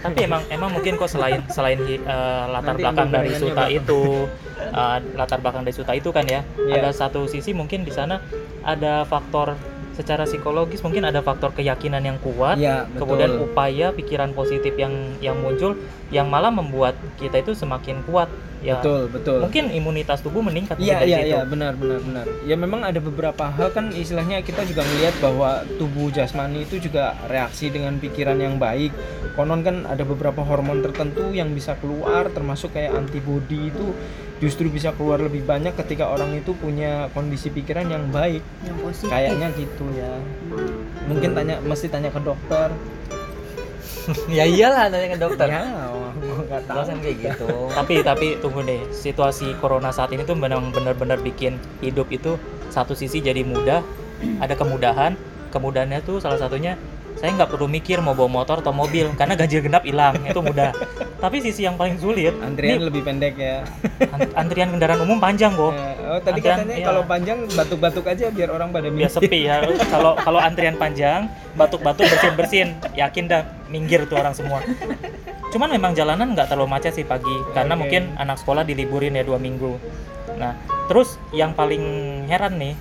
tapi 0.00 0.20
emang 0.22 0.44
emang 0.48 0.68
mungkin 0.70 0.96
kok 0.96 1.08
selain 1.08 1.40
selain 1.48 1.80
eh, 1.80 2.00
latar 2.46 2.76
Nanti 2.76 2.82
belakang 2.82 3.08
dari 3.08 3.32
suta 3.34 3.64
berapa? 3.64 3.72
itu 3.74 4.00
eh, 4.58 4.98
latar 5.14 5.38
belakang 5.40 5.62
dari 5.64 5.72
suta 5.74 5.92
itu 5.92 6.08
kan 6.08 6.24
ya 6.24 6.40
Iya. 6.60 6.76
ada 6.78 6.90
satu 6.90 7.24
sisi 7.24 7.52
mungkin 7.52 7.84
di 7.84 7.92
sana 7.92 8.20
ada 8.60 9.04
faktor 9.04 9.56
secara 9.92 10.26
psikologis 10.26 10.82
mungkin 10.82 11.06
ada 11.06 11.22
faktor 11.22 11.54
keyakinan 11.54 12.02
yang 12.02 12.18
kuat 12.18 12.58
betul. 12.58 12.98
kemudian 12.98 13.38
upaya 13.38 13.94
pikiran 13.94 14.34
positif 14.34 14.74
yang 14.74 14.92
yang 15.20 15.38
muncul 15.38 15.72
yang 16.10 16.26
malah 16.26 16.50
membuat 16.50 16.92
kita 17.14 17.38
itu 17.38 17.54
semakin 17.54 18.02
kuat 18.02 18.26
ya 18.64 18.80
Betul, 18.80 19.12
betul. 19.12 19.38
mungkin 19.44 19.68
imunitas 19.76 20.24
tubuh 20.24 20.40
meningkat 20.40 20.80
Iya 20.80 21.04
iya 21.04 21.18
iya 21.20 21.40
benar 21.44 21.76
benar 21.76 22.00
benar. 22.00 22.24
Ya 22.48 22.56
memang 22.56 22.80
ada 22.80 22.96
beberapa 22.96 23.44
hal 23.52 23.68
kan 23.76 23.92
istilahnya 23.92 24.40
kita 24.40 24.64
juga 24.64 24.80
melihat 24.88 25.12
bahwa 25.20 25.68
tubuh 25.76 26.08
jasmani 26.08 26.64
itu 26.64 26.80
juga 26.80 27.12
reaksi 27.28 27.68
dengan 27.68 28.00
pikiran 28.00 28.40
yang 28.40 28.56
baik. 28.56 28.96
Konon 29.36 29.60
kan 29.60 29.84
ada 29.84 30.00
beberapa 30.08 30.40
hormon 30.40 30.80
tertentu 30.80 31.28
yang 31.36 31.52
bisa 31.52 31.76
keluar 31.76 32.32
termasuk 32.32 32.72
kayak 32.72 32.96
antibodi 32.96 33.68
itu 33.68 33.92
justru 34.40 34.72
bisa 34.72 34.90
keluar 34.96 35.20
lebih 35.20 35.44
banyak 35.44 35.76
ketika 35.84 36.08
orang 36.08 36.32
itu 36.34 36.56
punya 36.56 37.12
kondisi 37.12 37.52
pikiran 37.52 37.84
yang 37.86 38.08
baik. 38.08 38.40
Yang 38.64 38.78
positif. 38.80 39.10
Kayaknya 39.12 39.48
gitu 39.60 39.84
ya. 39.92 40.12
Mungkin 41.04 41.30
tanya 41.36 41.60
mesti 41.60 41.86
tanya 41.92 42.08
ke 42.08 42.20
dokter. 42.24 42.72
ya 44.36 44.44
iyalah 44.48 44.88
nanya 44.88 45.08
ke 45.16 45.18
dokter. 45.20 45.48
Ya, 45.48 45.64
gua 46.34 46.44
nggak 46.44 46.62
tahu. 46.64 46.74
Alasan 46.76 46.96
kayak 46.98 47.16
gitu. 47.20 47.46
tapi 47.78 47.94
tapi 48.00 48.26
tunggu 48.38 48.60
deh 48.60 48.80
situasi 48.90 49.54
corona 49.56 49.88
saat 49.88 50.10
ini 50.10 50.22
tuh 50.22 50.34
memang 50.34 50.68
benar-benar 50.68 51.18
bikin 51.18 51.54
hidup 51.78 52.10
itu 52.10 52.34
satu 52.68 52.92
sisi 52.92 53.18
jadi 53.18 53.40
mudah 53.40 53.80
ada 54.38 54.52
kemudahan 54.52 55.14
kemudahannya 55.48 56.00
tuh 56.00 56.18
salah 56.18 56.36
satunya 56.36 56.74
saya 57.14 57.30
nggak 57.32 57.46
perlu 57.48 57.66
mikir 57.66 57.98
mau 57.98 58.10
bawa 58.10 58.26
motor 58.34 58.58
atau 58.58 58.74
mobil 58.74 59.06
karena 59.14 59.32
ganjil 59.32 59.62
genap 59.62 59.82
hilang 59.82 60.18
itu 60.20 60.34
mudah 60.36 60.74
tapi 61.22 61.38
sisi 61.38 61.62
yang 61.62 61.78
paling 61.78 61.94
sulit 61.94 62.34
Antrian 62.36 62.76
ini 62.76 62.84
lebih 62.84 63.00
pendek 63.00 63.38
ya. 63.38 63.62
an- 64.10 64.34
antrian 64.36 64.68
kendaraan 64.68 64.98
umum 65.00 65.16
panjang 65.16 65.54
kok 65.54 65.72
Ya, 65.72 65.94
Oh, 66.04 66.20
tadi 66.20 66.42
Antrian, 66.42 66.58
katanya 66.58 66.76
iya. 66.76 66.84
kalau 66.84 67.02
panjang 67.02 67.38
batuk-batuk 67.48 68.04
aja 68.04 68.26
biar 68.28 68.50
orang 68.50 68.68
pada 68.68 68.88
biar 68.88 69.08
sepi 69.08 69.38
ya 69.42 69.62
kalau 69.94 70.12
kalau 70.16 70.36
antrian 70.38 70.74
panjang 70.74 71.20
batuk-batuk 71.54 72.04
bersin-bersin 72.04 72.68
yakin 72.92 73.24
dah 73.24 73.40
minggir 73.66 74.04
tuh 74.04 74.18
orang 74.18 74.34
semua 74.34 74.60
cuman 75.54 75.70
memang 75.70 75.94
jalanan 75.94 76.34
nggak 76.34 76.50
terlalu 76.50 76.66
macet 76.68 76.92
sih 76.92 77.06
pagi 77.06 77.30
karena 77.52 77.72
Oke. 77.72 77.80
mungkin 77.80 78.02
anak 78.16 78.36
sekolah 78.36 78.62
diliburin 78.62 79.14
ya 79.14 79.22
dua 79.22 79.38
minggu 79.38 79.78
nah 80.34 80.58
terus 80.84 81.14
yang 81.30 81.54
paling 81.54 81.80
heran 82.26 82.58
nih 82.58 82.74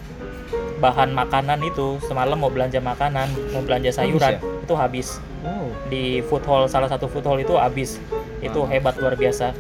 bahan 0.80 1.14
makanan 1.14 1.62
itu 1.62 2.02
semalam 2.04 2.36
mau 2.36 2.50
belanja 2.50 2.82
makanan 2.82 3.30
mau 3.54 3.62
belanja 3.62 3.94
sayuran 3.94 4.36
Habis 4.36 4.66
itu 4.66 4.74
habis 4.76 5.10
Oh. 5.44 5.68
di 5.86 6.24
food 6.24 6.40
hall 6.48 6.72
salah 6.72 6.88
satu 6.88 7.04
food 7.04 7.20
hall 7.22 7.36
itu 7.36 7.52
habis 7.54 8.00
itu 8.40 8.60
hebat 8.64 8.96
luar 8.96 9.12
biasa 9.14 9.52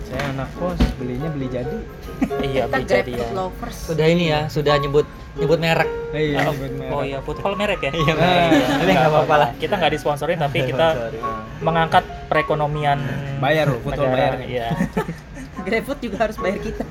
Saya 0.00 0.24
anak 0.26 0.48
kos, 0.56 0.80
belinya 0.96 1.28
beli 1.28 1.52
jadi. 1.52 1.76
iya 2.48 2.64
beli 2.64 2.88
jadi 2.88 3.12
ya 3.12 3.28
lovers 3.36 3.76
Sudah 3.76 4.08
ini 4.08 4.32
ya, 4.32 4.48
sudah 4.48 4.80
nyebut 4.80 5.04
nyebut 5.36 5.60
merek. 5.60 5.84
Iya, 6.10 6.48
oh, 6.48 6.56
buat 6.56 6.72
merek. 6.72 6.90
oh 6.90 7.02
iya 7.04 7.18
food 7.20 7.38
hall 7.38 7.52
merek 7.54 7.76
ya 7.78 7.92
Iya, 7.92 8.12
merek. 8.16 8.88
Nggak 8.88 9.04
apa-apa 9.06 9.34
lah. 9.36 9.50
kita 9.60 9.74
nggak 9.76 9.92
disponsorin 9.92 10.40
tapi 10.40 10.58
kita 10.64 10.86
Nah, 10.96 11.12
mengangkat 11.60 12.04
perekonomian 12.28 13.00
Bayar 13.40 13.66
loh, 13.72 13.80
bayar. 13.82 14.38
iya 14.44 14.68
grab 15.66 15.84
food 15.84 15.98
juga 16.00 16.16
harus 16.28 16.36
bayar 16.38 16.60
kita 16.62 16.82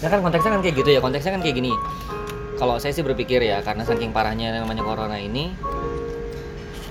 Nah 0.00 0.08
kan 0.08 0.20
konteksnya 0.24 0.50
kan 0.56 0.60
kayak 0.64 0.76
gitu 0.80 0.90
ya, 0.96 1.00
konteksnya 1.04 1.32
kan 1.36 1.42
kayak 1.44 1.56
gini. 1.60 1.72
Kalau 2.56 2.76
saya 2.80 2.92
sih 2.92 3.04
berpikir 3.04 3.40
ya, 3.40 3.60
karena 3.64 3.84
saking 3.84 4.12
parahnya 4.12 4.52
yang 4.52 4.64
namanya 4.64 4.84
corona 4.84 5.16
ini, 5.16 5.52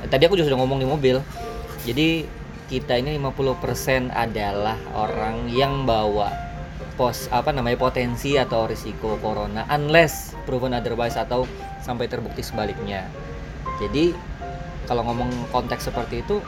eh, 0.01 0.07
tadi 0.09 0.25
aku 0.25 0.37
juga 0.37 0.53
sudah 0.53 0.59
ngomong 0.61 0.81
di 0.81 0.87
mobil. 0.89 1.17
Jadi 1.85 2.25
kita 2.69 3.01
ini 3.01 3.17
50% 3.17 4.13
adalah 4.13 4.77
orang 4.93 5.49
yang 5.49 5.89
bawa 5.89 6.29
pos 6.93 7.31
apa 7.33 7.49
namanya 7.49 7.79
potensi 7.79 8.35
atau 8.37 8.67
risiko 8.69 9.17
corona 9.23 9.65
unless 9.73 10.35
proven 10.45 10.75
otherwise 10.75 11.17
atau 11.17 11.49
sampai 11.81 12.05
terbukti 12.05 12.45
sebaliknya. 12.45 13.09
Jadi 13.81 14.13
kalau 14.85 15.01
ngomong 15.07 15.31
konteks 15.49 15.89
seperti 15.89 16.21
itu 16.21 16.43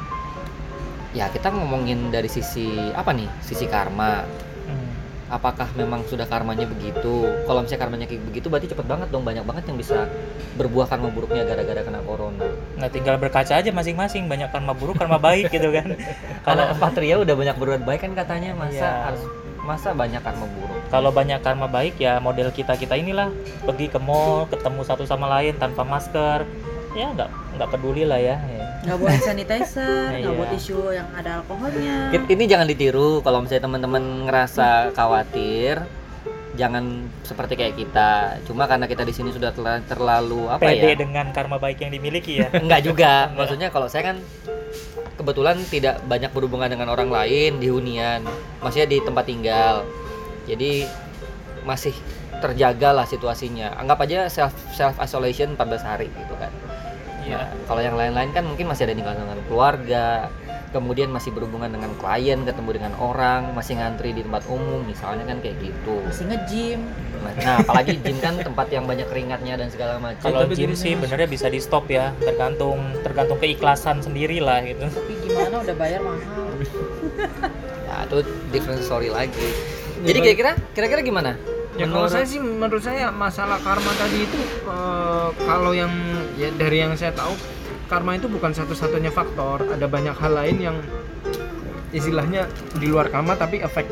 ya 1.11 1.27
kita 1.27 1.51
ngomongin 1.51 2.09
dari 2.09 2.27
sisi 2.27 2.67
apa 2.91 3.11
nih? 3.11 3.27
Sisi 3.41 3.67
karma. 3.67 4.23
Hmm. 4.61 4.87
apakah 5.31 5.71
memang 5.79 6.03
sudah 6.05 6.27
karmanya 6.27 6.67
begitu? 6.67 7.23
Kalau 7.47 7.63
misalnya 7.63 7.81
karmanya 7.81 8.03
kayak 8.03 8.19
begitu 8.27 8.51
berarti 8.51 8.67
cepet 8.67 8.83
banget 8.83 9.07
dong. 9.09 9.23
Banyak 9.23 9.47
banget 9.47 9.63
yang 9.71 9.79
bisa 9.79 10.03
berbuah 10.59 10.91
karma 10.91 11.07
buruknya 11.07 11.47
gara-gara 11.47 11.79
kena 11.81 12.03
corona. 12.03 12.51
Nah 12.75 12.91
tinggal 12.91 13.15
berkaca 13.15 13.55
aja 13.55 13.71
masing-masing. 13.71 14.27
Banyak 14.27 14.51
karma 14.51 14.75
buruk 14.75 14.99
karma 14.99 15.15
baik 15.15 15.47
gitu 15.47 15.71
kan. 15.71 15.95
Kalau 16.47 16.75
Patria 16.75 17.15
udah 17.15 17.31
banyak 17.31 17.55
berbuat 17.55 17.83
baik 17.87 18.03
kan 18.03 18.11
katanya. 18.11 18.51
Masa 18.59 18.75
Iya. 18.75 18.91
harus 19.07 19.23
masa 19.63 19.89
banyak 19.95 20.19
karma 20.19 20.45
buruk? 20.51 20.79
Kalau 20.91 21.09
banyak 21.15 21.39
karma 21.39 21.67
baik 21.71 21.95
ya 21.95 22.19
model 22.19 22.51
kita 22.51 22.75
kita 22.75 22.99
inilah. 22.99 23.31
Pergi 23.63 23.87
ke 23.87 24.03
mall 24.03 24.51
ketemu 24.51 24.83
satu 24.83 25.07
sama 25.07 25.31
lain 25.31 25.55
tanpa 25.55 25.87
masker. 25.87 26.43
Ya 26.91 27.07
nggak 27.07 27.31
nggak 27.61 27.71
peduli 27.71 28.03
lah 28.03 28.17
ya, 28.17 28.41
ya. 28.41 28.65
nggak 28.81 28.97
buat 28.97 29.21
sanitizer 29.21 30.09
nggak 30.17 30.25
Iya. 30.25 30.33
buat 30.33 30.49
tisu 30.49 30.79
yang 30.89 31.05
ada 31.13 31.29
alkoholnya 31.37 32.09
ini 32.25 32.43
jangan 32.43 32.65
ditiru 32.65 33.21
kalau 33.21 33.45
misalnya 33.45 33.69
teman-teman 33.69 34.01
ngerasa 34.25 34.89
khawatir 34.91 35.85
jangan 36.51 36.83
seperti 37.21 37.53
kayak 37.55 37.77
kita 37.77 38.09
cuma 38.43 38.65
karena 38.65 38.83
kita 38.83 39.05
di 39.05 39.13
sini 39.13 39.29
sudah 39.29 39.53
terla- 39.53 39.85
terlalu 39.85 40.49
apa 40.49 40.67
pede 40.67 40.83
ya 40.83 40.97
dengan 40.97 41.29
karma 41.29 41.55
baik 41.55 41.79
yang 41.79 41.93
dimiliki 41.93 42.41
ya 42.41 42.51
Enggak 42.59 42.81
juga. 42.83 43.31
Maksudnya 43.31 43.69
kalau 43.69 43.87
saya 43.87 44.11
kan 44.11 44.17
kebetulan 45.15 45.61
tidak 45.69 46.01
banyak 46.05 46.27
berhubungan 46.33 46.67
dengan 46.67 46.89
orang 46.89 47.07
lain 47.07 47.55
di 47.55 47.69
hunian, 47.69 48.25
maksudnya 48.59 48.89
di 48.89 48.99
tempat 48.99 49.29
tinggal. 49.29 49.85
Jadi 50.43 50.89
masih 51.61 51.93
terjaga 52.41 52.89
lah 52.91 53.05
situasinya. 53.05 53.77
Anggap 53.77 54.01
aja 54.03 54.27
self 54.27 54.51
self 54.73 54.97
isolation 54.97 55.53
14 55.53 55.87
hari 55.87 56.09
gitu 56.09 56.35
kan. 56.35 56.51
Iya. 57.21 57.37
Nah, 57.37 57.47
kalau 57.69 57.81
yang 57.81 57.95
lain-lain 57.97 58.29
kan 58.33 58.43
mungkin 58.45 58.65
masih 58.69 58.89
ada 58.89 58.93
tinggal 58.97 59.13
dengan 59.13 59.37
keluarga, 59.45 60.27
kemudian 60.71 61.11
masih 61.11 61.29
berhubungan 61.35 61.69
dengan 61.69 61.91
klien, 61.99 62.41
ketemu 62.47 62.69
dengan 62.81 62.93
orang, 62.97 63.51
masih 63.53 63.77
ngantri 63.77 64.15
di 64.15 64.23
tempat 64.23 64.47
umum 64.47 64.81
misalnya 64.87 65.27
kan 65.27 65.37
kayak 65.43 65.59
gitu. 65.59 65.95
masih 66.07 66.25
nge-gym 66.31 66.81
Nah, 67.21 67.37
nah, 67.37 67.55
apalagi 67.61 68.01
gym 68.01 68.17
kan 68.17 68.33
tempat 68.41 68.73
yang 68.73 68.89
banyak 68.89 69.05
keringatnya 69.05 69.53
dan 69.53 69.69
segala 69.69 70.01
macam. 70.01 70.25
kalau 70.25 70.49
gym 70.49 70.73
sih 70.73 70.97
benernya 70.97 71.29
bisa 71.29 71.53
di 71.53 71.61
stop 71.61 71.85
ya 71.85 72.09
tergantung 72.17 72.97
tergantung 73.05 73.37
keikhlasan 73.37 74.01
sendiri 74.01 74.41
lah 74.41 74.57
gitu 74.65 74.89
tapi 74.89 75.13
gimana 75.21 75.61
udah 75.61 75.75
bayar 75.77 76.01
mahal 76.01 76.49
Nah, 77.91 78.07
itu 78.07 78.17
different 78.49 78.81
story 78.81 79.11
lagi. 79.11 79.35
Ya, 80.01 80.15
Jadi 80.15 80.19
kira-kira 80.23 80.51
kira-kira 80.71 81.01
gimana? 81.03 81.35
Ya 81.81 81.89
kalau 81.89 82.05
saya 82.05 82.25
sih 82.29 82.37
menurut 82.37 82.85
saya 82.85 83.09
masalah 83.09 83.57
karma 83.65 83.89
tadi 83.97 84.29
itu 84.29 84.37
eh, 84.69 85.29
kalau 85.33 85.73
yang 85.73 85.89
ya 86.37 86.53
dari 86.53 86.85
yang 86.85 86.93
saya 86.93 87.09
tahu 87.09 87.33
karma 87.89 88.15
itu 88.15 88.29
bukan 88.29 88.53
satu-satunya 88.53 89.09
faktor, 89.09 89.65
ada 89.65 89.89
banyak 89.89 90.13
hal 90.13 90.31
lain 90.31 90.57
yang 90.61 90.77
istilahnya 91.91 92.47
di 92.77 92.87
luar 92.87 93.11
karma 93.11 93.35
tapi 93.35 93.59
efek 93.65 93.89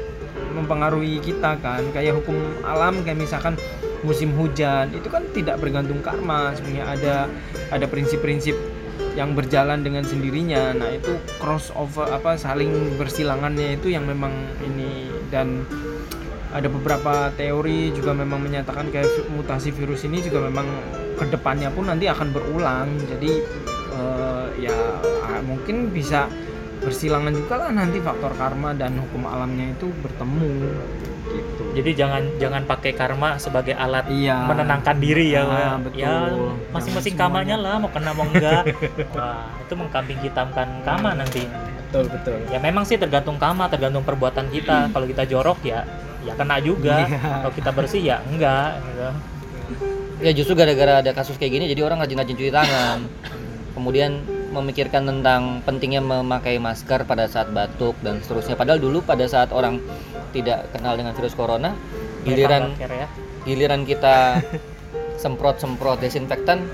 mempengaruhi 0.54 1.18
kita 1.18 1.58
kan. 1.60 1.82
Kayak 1.92 2.22
hukum 2.22 2.38
alam 2.62 3.02
kayak 3.02 3.18
misalkan 3.18 3.58
musim 4.06 4.32
hujan 4.38 4.94
itu 4.94 5.10
kan 5.10 5.26
tidak 5.34 5.58
bergantung 5.58 6.00
karma. 6.06 6.54
Sebenarnya 6.54 6.86
ada 6.94 7.16
ada 7.74 7.86
prinsip-prinsip 7.90 8.54
yang 9.18 9.34
berjalan 9.34 9.82
dengan 9.82 10.06
sendirinya. 10.06 10.78
Nah 10.78 10.94
itu 10.94 11.18
crossover 11.42 12.08
apa 12.08 12.38
saling 12.38 12.96
bersilangannya 13.02 13.82
itu 13.82 13.92
yang 13.92 14.06
memang 14.06 14.32
ini 14.64 15.12
dan 15.34 15.66
ada 16.50 16.66
beberapa 16.66 17.30
teori 17.38 17.94
juga 17.94 18.18
memang 18.18 18.42
menyatakan 18.42 18.90
kayak 18.90 19.30
mutasi 19.30 19.70
virus 19.70 20.02
ini 20.10 20.22
juga 20.26 20.50
memang 20.50 20.66
ke 21.14 21.30
depannya 21.30 21.70
pun 21.70 21.86
nanti 21.86 22.10
akan 22.10 22.34
berulang. 22.34 22.90
Jadi 23.06 23.32
eh, 23.94 24.46
ya 24.58 24.76
ah, 25.30 25.42
mungkin 25.46 25.94
bisa 25.94 26.26
bersilangan 26.80 27.36
juga 27.36 27.56
lah 27.60 27.72
nanti 27.76 28.00
faktor 28.00 28.32
karma 28.40 28.72
dan 28.72 28.98
hukum 28.98 29.28
alamnya 29.28 29.76
itu 29.76 29.92
bertemu 30.00 30.52
gitu. 31.30 31.64
Jadi 31.78 31.92
jangan 31.94 32.24
jangan 32.42 32.64
pakai 32.66 32.92
karma 32.98 33.38
sebagai 33.38 33.78
alat 33.78 34.10
iya. 34.10 34.50
menenangkan 34.50 34.98
diri 34.98 35.38
ya 35.38 35.46
Ah, 35.46 35.78
betul. 35.78 36.02
ya 36.02 36.34
masing-masing 36.74 37.14
kamanya 37.14 37.56
lah 37.60 37.78
mau 37.78 37.92
kena 37.94 38.12
mau 38.18 38.26
enggak. 38.26 38.74
Wah 39.16 39.54
itu 39.62 39.74
mengkambing 39.78 40.20
hitamkan 40.26 40.82
kama 40.82 41.14
nanti. 41.14 41.46
Betul 41.90 42.10
betul. 42.10 42.38
Ya 42.50 42.58
memang 42.58 42.88
sih 42.90 42.98
tergantung 42.98 43.38
kama 43.38 43.70
tergantung 43.70 44.02
perbuatan 44.02 44.50
kita. 44.50 44.90
Kalau 44.90 45.06
kita 45.06 45.30
jorok 45.30 45.62
ya 45.62 45.86
ya 46.26 46.34
kena 46.36 46.58
juga 46.60 47.08
Iya. 47.08 47.20
kalau 47.48 47.54
kita 47.56 47.72
bersih 47.72 48.02
ya 48.04 48.18
enggak 48.28 48.84
gitu. 48.84 49.08
Ya 50.20 50.32
justru 50.36 50.52
gara-gara 50.58 51.00
ada 51.00 51.12
kasus 51.16 51.40
kayak 51.40 51.52
gini 51.56 51.66
jadi 51.72 51.82
orang 51.88 52.04
rajin-rajin 52.04 52.36
cuci 52.36 52.52
tangan. 52.52 53.08
Kemudian 53.72 54.20
memikirkan 54.52 55.08
tentang 55.08 55.62
pentingnya 55.64 56.04
memakai 56.04 56.60
masker 56.60 57.08
pada 57.08 57.30
saat 57.30 57.54
batuk 57.54 57.96
dan 58.04 58.20
seterusnya. 58.20 58.60
Padahal 58.60 58.82
dulu 58.82 59.00
pada 59.00 59.24
saat 59.30 59.54
orang 59.56 59.80
tidak 60.36 60.68
kenal 60.76 61.00
dengan 61.00 61.16
virus 61.16 61.38
corona, 61.38 61.72
giliran 62.28 62.76
ya 62.76 63.08
giliran 63.48 63.88
kita 63.88 64.44
semprot-semprot 65.24 66.04
desinfektan 66.04 66.68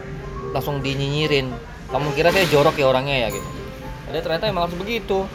langsung 0.55 0.81
dinyinyirin. 0.81 1.51
Kamu 1.93 2.17
kira 2.17 2.33
saya 2.33 2.49
jorok 2.49 2.81
ya 2.81 2.89
orangnya 2.89 3.27
ya 3.27 3.29
gitu. 3.29 3.49
Ada 4.09 4.19
ternyata 4.25 4.45
emang 4.49 4.65
harus 4.65 4.77
begitu. 4.79 5.29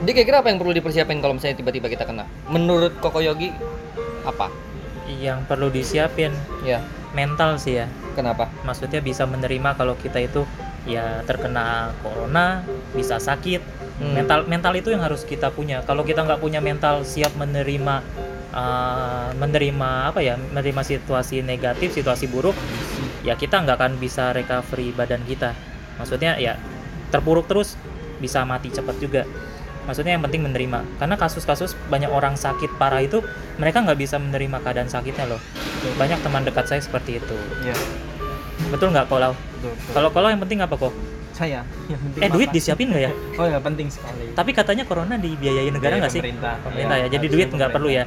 Jadi 0.00 0.10
kira-kira 0.16 0.40
apa 0.40 0.48
yang 0.48 0.58
perlu 0.58 0.72
dipersiapin 0.72 1.20
kalau 1.20 1.36
misalnya 1.36 1.60
tiba-tiba 1.60 1.92
kita 1.92 2.08
kena? 2.08 2.24
Menurut 2.48 2.96
Koko 3.00 3.20
Yogi 3.20 3.52
apa? 4.24 4.48
yang 5.18 5.42
perlu 5.42 5.74
disiapin 5.74 6.30
Ya, 6.62 6.78
mental 7.10 7.58
sih 7.58 7.82
ya 7.82 7.90
kenapa? 8.14 8.46
maksudnya 8.62 9.02
bisa 9.02 9.26
menerima 9.26 9.74
kalau 9.74 9.98
kita 9.98 10.22
itu 10.22 10.46
ya 10.86 11.26
terkena 11.26 11.90
corona 11.98 12.62
bisa 12.94 13.18
sakit 13.18 13.82
Hmm. 14.00 14.16
mental 14.16 14.48
mental 14.48 14.72
itu 14.80 14.88
yang 14.88 15.04
harus 15.04 15.28
kita 15.28 15.52
punya 15.52 15.84
kalau 15.84 16.00
kita 16.08 16.24
nggak 16.24 16.40
punya 16.40 16.56
mental 16.64 17.04
siap 17.04 17.36
menerima 17.36 18.00
uh, 18.48 19.28
menerima 19.36 19.90
apa 20.08 20.24
ya 20.24 20.40
menerima 20.40 20.80
situasi 20.80 21.44
negatif 21.44 21.92
situasi 21.92 22.24
buruk 22.24 22.56
ya 23.20 23.36
kita 23.36 23.60
nggak 23.60 23.76
akan 23.76 24.00
bisa 24.00 24.32
recovery 24.32 24.96
badan 24.96 25.20
kita 25.28 25.52
maksudnya 26.00 26.40
ya 26.40 26.56
terpuruk 27.12 27.44
terus 27.44 27.76
bisa 28.24 28.40
mati 28.48 28.72
cepat 28.72 28.96
juga 28.96 29.28
maksudnya 29.82 30.12
yang 30.12 30.22
penting 30.22 30.42
menerima. 30.42 30.82
Karena 30.96 31.14
kasus-kasus 31.14 31.76
banyak 31.86 32.08
orang 32.08 32.34
sakit 32.34 32.76
parah 32.76 33.00
itu 33.00 33.20
mereka 33.56 33.80
nggak 33.80 33.96
bisa 33.96 34.16
menerima 34.16 34.60
keadaan 34.60 34.86
sakitnya 34.86 35.24
loh. 35.26 35.40
Banyak 35.94 36.20
teman 36.20 36.42
dekat 36.42 36.66
saya 36.66 36.80
seperti 36.80 37.16
itu. 37.16 37.36
Ya 37.62 37.76
betul 38.68 38.92
nggak 38.92 39.08
kalau 39.08 39.32
kalau 39.90 40.08
kalau 40.10 40.28
yang 40.28 40.38
penting 40.38 40.60
apa 40.60 40.76
kok 40.76 40.92
saya 41.32 41.64
yang 41.88 41.96
penting 41.98 42.20
eh 42.20 42.28
duit 42.28 42.46
makan. 42.46 42.54
disiapin 42.54 42.86
nggak 42.92 43.02
ya? 43.02 43.12
Oh 43.36 43.46
ya 43.48 43.58
penting 43.58 43.88
sekali. 43.88 44.30
Tapi 44.30 44.50
katanya 44.52 44.84
corona 44.84 45.16
dibiayai 45.16 45.72
negara 45.72 45.96
nggak 45.96 46.12
sih? 46.12 46.20
pemerintah. 46.20 46.60
Pemerintah 46.60 46.96
ya, 46.96 47.06
jadi 47.08 47.16
harusnya 47.18 47.32
duit 47.32 47.48
nggak 47.50 47.70
perlu 47.70 47.88
ya? 47.88 48.04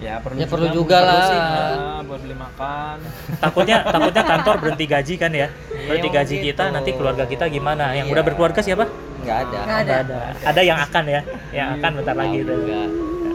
ya 0.00 0.16
perlu 0.16 0.40
Ya, 0.40 0.46
perlu 0.48 0.66
juga 0.66 0.74
juga 0.74 0.96
perlu 0.96 1.12
lah. 1.12 1.28
sih, 1.28 1.36
ya, 1.36 1.76
buat 2.08 2.20
beli 2.24 2.32
makan. 2.32 2.96
Takutnya 3.44 3.76
takutnya 3.84 4.22
kantor 4.24 4.54
berhenti 4.56 4.86
gaji 4.88 5.14
kan 5.14 5.30
ya? 5.30 5.48
Berhenti 5.84 6.08
Iya, 6.08 6.16
gaji 6.16 6.34
gitu. 6.34 6.46
kita 6.48 6.64
nanti 6.72 6.90
keluarga 6.96 7.24
kita 7.24 7.44
gimana? 7.46 7.92
Yang 7.92 8.08
Iya. 8.08 8.14
udah 8.16 8.24
berkeluarga 8.24 8.60
siapa 8.64 8.84
Nggak 9.20 9.38
ada. 9.42 9.58
Nggak 9.60 9.78
ada. 9.78 9.94
Ada 9.94 10.18
ada 10.46 10.60
yang 10.62 10.78
akan 10.80 11.04
ya 11.06 11.20
yang 11.50 11.68
akan 11.74 11.90
bentar 11.96 12.14
lagi 12.14 12.38
juga. 12.40 12.80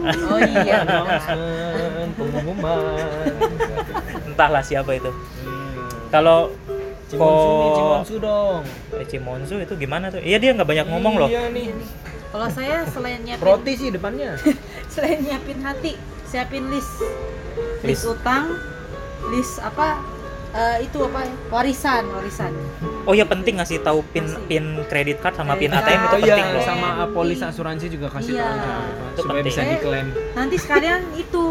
oh 0.06 0.38
iya 0.38 0.86
pengumuman 2.16 2.78
entahlah 4.28 4.62
siapa 4.62 4.94
itu 4.94 5.10
Hmm. 5.36 5.74
kalau 6.08 6.54
Cimonsu 7.06 7.18
nih, 7.46 7.66
Kok- 7.68 7.76
Cimonsu 7.76 8.14
dong. 8.18 8.60
Eh, 8.92 9.04
Cimonsu 9.04 9.54
itu 9.58 9.74
gimana 9.76 10.06
tuh 10.08 10.18
iya 10.20 10.36
dia 10.36 10.50
nggak 10.52 10.62
banyak 10.64 10.86
ngomong 10.86 11.14
loh 11.16 11.28
Iya 11.28 11.50
nih. 11.50 11.70
kalau 12.28 12.46
saya 12.48 12.82
selain 12.84 13.18
nyiapin 13.20 13.42
Roti 13.42 13.72
sih 13.74 13.88
depannya. 13.88 14.34
selain 14.92 15.18
nyiapin 15.20 15.58
hati 15.60 15.94
siapin 16.24 16.66
list 16.68 17.02
List. 17.80 17.84
list 17.84 18.04
utang 18.08 18.58
list 19.28 19.58
apa 19.58 20.02
eh, 20.48 20.78
itu 20.82 20.98
apa 21.00 21.20
ya? 21.20 21.32
warisan 21.48 22.02
warisan 22.08 22.52
Oh 23.02 23.14
ya 23.14 23.22
penting 23.22 23.54
ngasih 23.56 23.78
tahu 23.80 24.02
pin 24.04 24.26
Kasih. 24.26 24.42
pin 24.44 24.64
kredit 24.84 25.18
card 25.18 25.34
sama 25.34 25.54
pin 25.54 25.70
Kredit 25.70 25.78
ATM 25.80 26.00
itu 26.00 26.06
Oh 26.06 26.10
card. 26.12 26.22
iya, 26.22 26.34
penting 26.36 26.48
loh. 26.52 26.64
sama 26.64 26.88
uh, 26.96 27.08
polis 27.08 27.38
asuransi 27.40 27.86
juga 27.88 28.06
kasih 28.10 28.34
Iya. 28.34 28.46
tahu 28.46 28.58
Itu 29.08 29.20
supaya 29.20 29.32
penting. 29.36 29.46
bisa 29.48 29.60
diklaim. 29.64 30.06
nanti 30.32 30.56
sekalian 30.56 31.00
itu 31.14 31.44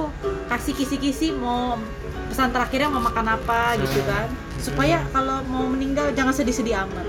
kasih 0.45 0.73
kisi-kisi 0.73 1.27
mau 1.31 1.79
pesan 2.27 2.51
terakhirnya 2.51 2.89
mau 2.89 2.99
makan 3.01 3.25
apa 3.31 3.59
gitu 3.77 3.97
Hmm. 3.97 4.09
kan 4.09 4.27
supaya 4.57 4.97
kalau 5.09 5.39
mau 5.45 5.63
meninggal 5.65 6.11
jangan 6.11 6.33
sedih-sedih 6.33 6.75
amat. 6.81 7.05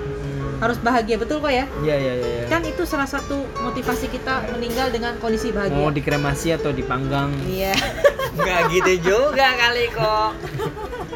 Harus 0.59 0.79
bahagia 0.79 1.17
betul 1.17 1.39
kok 1.39 1.51
ya 1.51 1.65
Iya 1.79 1.95
iya 1.95 2.13
iya. 2.15 2.27
iya. 2.39 2.45
kan 2.47 2.63
itu 2.63 2.83
salah 2.83 3.05
satu 3.05 3.35
motivasi 3.59 4.07
kita 4.09 4.45
meninggal 4.51 4.89
dengan 4.89 5.15
kondisi 5.17 5.49
Mau 5.49 5.59
bahagia 5.59 5.93
dikremasi 5.93 6.49
atau 6.53 6.71
dipanggang? 6.71 7.31
iya 7.45 7.73
nggak 8.37 8.61
gitu 8.71 8.93
juga 9.07 9.47
kali 9.55 9.85
kok 9.89 10.31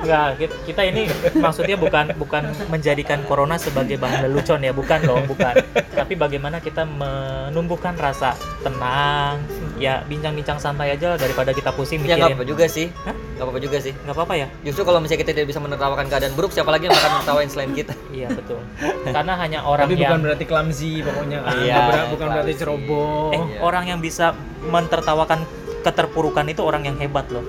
Enggak, 0.01 0.29
kit- 0.39 0.61
kita 0.65 0.83
ini 0.83 1.03
maksudnya 1.37 1.77
bukan 1.77 2.17
bukan 2.17 2.41
menjadikan 2.67 3.21
corona 3.23 3.61
sebagai 3.61 4.01
bahan 4.01 4.25
lelucon 4.25 4.57
ya, 4.59 4.73
bukan 4.73 4.97
loh, 5.05 5.21
bukan. 5.29 5.53
Tapi 5.93 6.17
bagaimana 6.17 6.57
kita 6.57 6.89
menumbuhkan 6.89 7.93
rasa 7.95 8.33
tenang, 8.65 9.45
ya 9.77 10.01
bincang-bincang 10.03 10.57
santai 10.57 10.93
aja 10.93 11.17
daripada 11.17 11.53
kita 11.53 11.69
pusing 11.71 12.01
ya 12.01 12.17
nggak 12.17 12.33
mikirin. 12.33 12.33
apa 12.35 12.45
juga 12.47 12.65
sih 12.67 12.87
Hah? 13.03 13.13
nggak 13.13 13.45
apa-apa 13.47 13.61
juga 13.61 13.79
sih 13.79 13.93
Nggak 13.95 14.15
apa-apa 14.15 14.35
ya? 14.37 14.47
justru 14.63 14.83
kalau 14.85 14.99
misalnya 15.01 15.21
kita 15.21 15.33
tidak 15.33 15.49
bisa 15.49 15.61
menertawakan 15.61 16.07
keadaan 16.07 16.33
buruk 16.33 16.49
siapa 16.51 16.71
lagi 16.71 16.85
yang 16.87 16.93
akan 16.95 17.11
menertawain 17.15 17.49
selain 17.49 17.73
kita 17.73 17.93
Iya 18.11 18.29
betul. 18.31 18.61
Karena 19.07 19.30
hanya 19.37 19.63
orang 19.63 19.85
Tapi 19.85 19.95
yang 19.95 20.03
bukan 20.07 20.19
berarti 20.23 20.45
clumsy 20.45 20.93
pokoknya 21.01 21.39
kan. 21.41 21.55
Iya, 21.57 21.77
Bukan- 21.81 22.09
bukan 22.11 22.27
berarti 22.29 22.53
clumsy. 22.53 22.61
ceroboh. 22.61 23.31
eh 23.31 23.39
Iya. 23.41 23.59
orang 23.61 23.85
yang 23.87 23.99
bisa 23.99 24.27
mentertawakan 24.65 25.41
keterpurukan 25.81 26.45
itu 26.47 26.61
orang 26.61 26.83
yang 26.85 26.97
hebat 26.97 27.29
loh. 27.29 27.45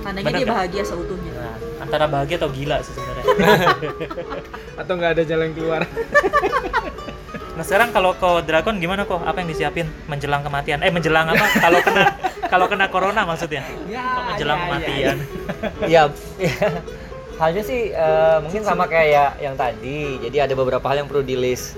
tandanya 0.00 0.22
Bener 0.24 0.38
dia 0.38 0.44
nggak? 0.44 0.54
bahagia 0.56 0.82
seutuhnya 0.84 1.32
Nah, 1.34 1.54
antara 1.82 2.06
bahagia 2.06 2.36
atau 2.36 2.46
gila 2.48 2.78
sih 2.78 2.94
sebenarnya. 2.94 3.24
Atau 4.80 4.92
nggak 4.94 5.10
ada 5.12 5.22
jalan 5.24 5.50
keluar. 5.50 5.82
Nah 7.52 7.64
sekarang 7.64 7.88
kalau 7.90 8.12
ke 8.12 8.28
Dragon 8.44 8.76
gimana 8.76 9.02
kok? 9.02 9.18
Apa 9.18 9.40
yang 9.40 9.48
disiapin 9.48 9.88
menjelang 10.04 10.40
kematian? 10.40 10.78
Eh 10.80 10.90
menjelang 10.90 11.26
apa? 11.26 11.46
kalau 11.58 11.80
kena 11.80 12.04
kalau 12.46 12.66
kena 12.66 12.86
corona 12.86 13.24
maksudnya? 13.24 13.64
Ya, 13.88 14.04
menjelang 14.28 14.54
ya, 14.54 14.62
ya, 14.62 14.66
kematian. 14.68 15.16
ya 15.92 16.02
ya. 16.38 16.56
Halnya 17.36 17.62
sih 17.62 17.92
eh, 17.92 18.38
mungkin 18.40 18.62
sama 18.64 18.88
kayak 18.88 19.40
yang 19.40 19.54
tadi. 19.54 20.20
Jadi 20.24 20.36
ada 20.40 20.54
beberapa 20.56 20.84
hal 20.88 21.04
yang 21.04 21.08
perlu 21.08 21.24
di 21.24 21.36
list 21.36 21.76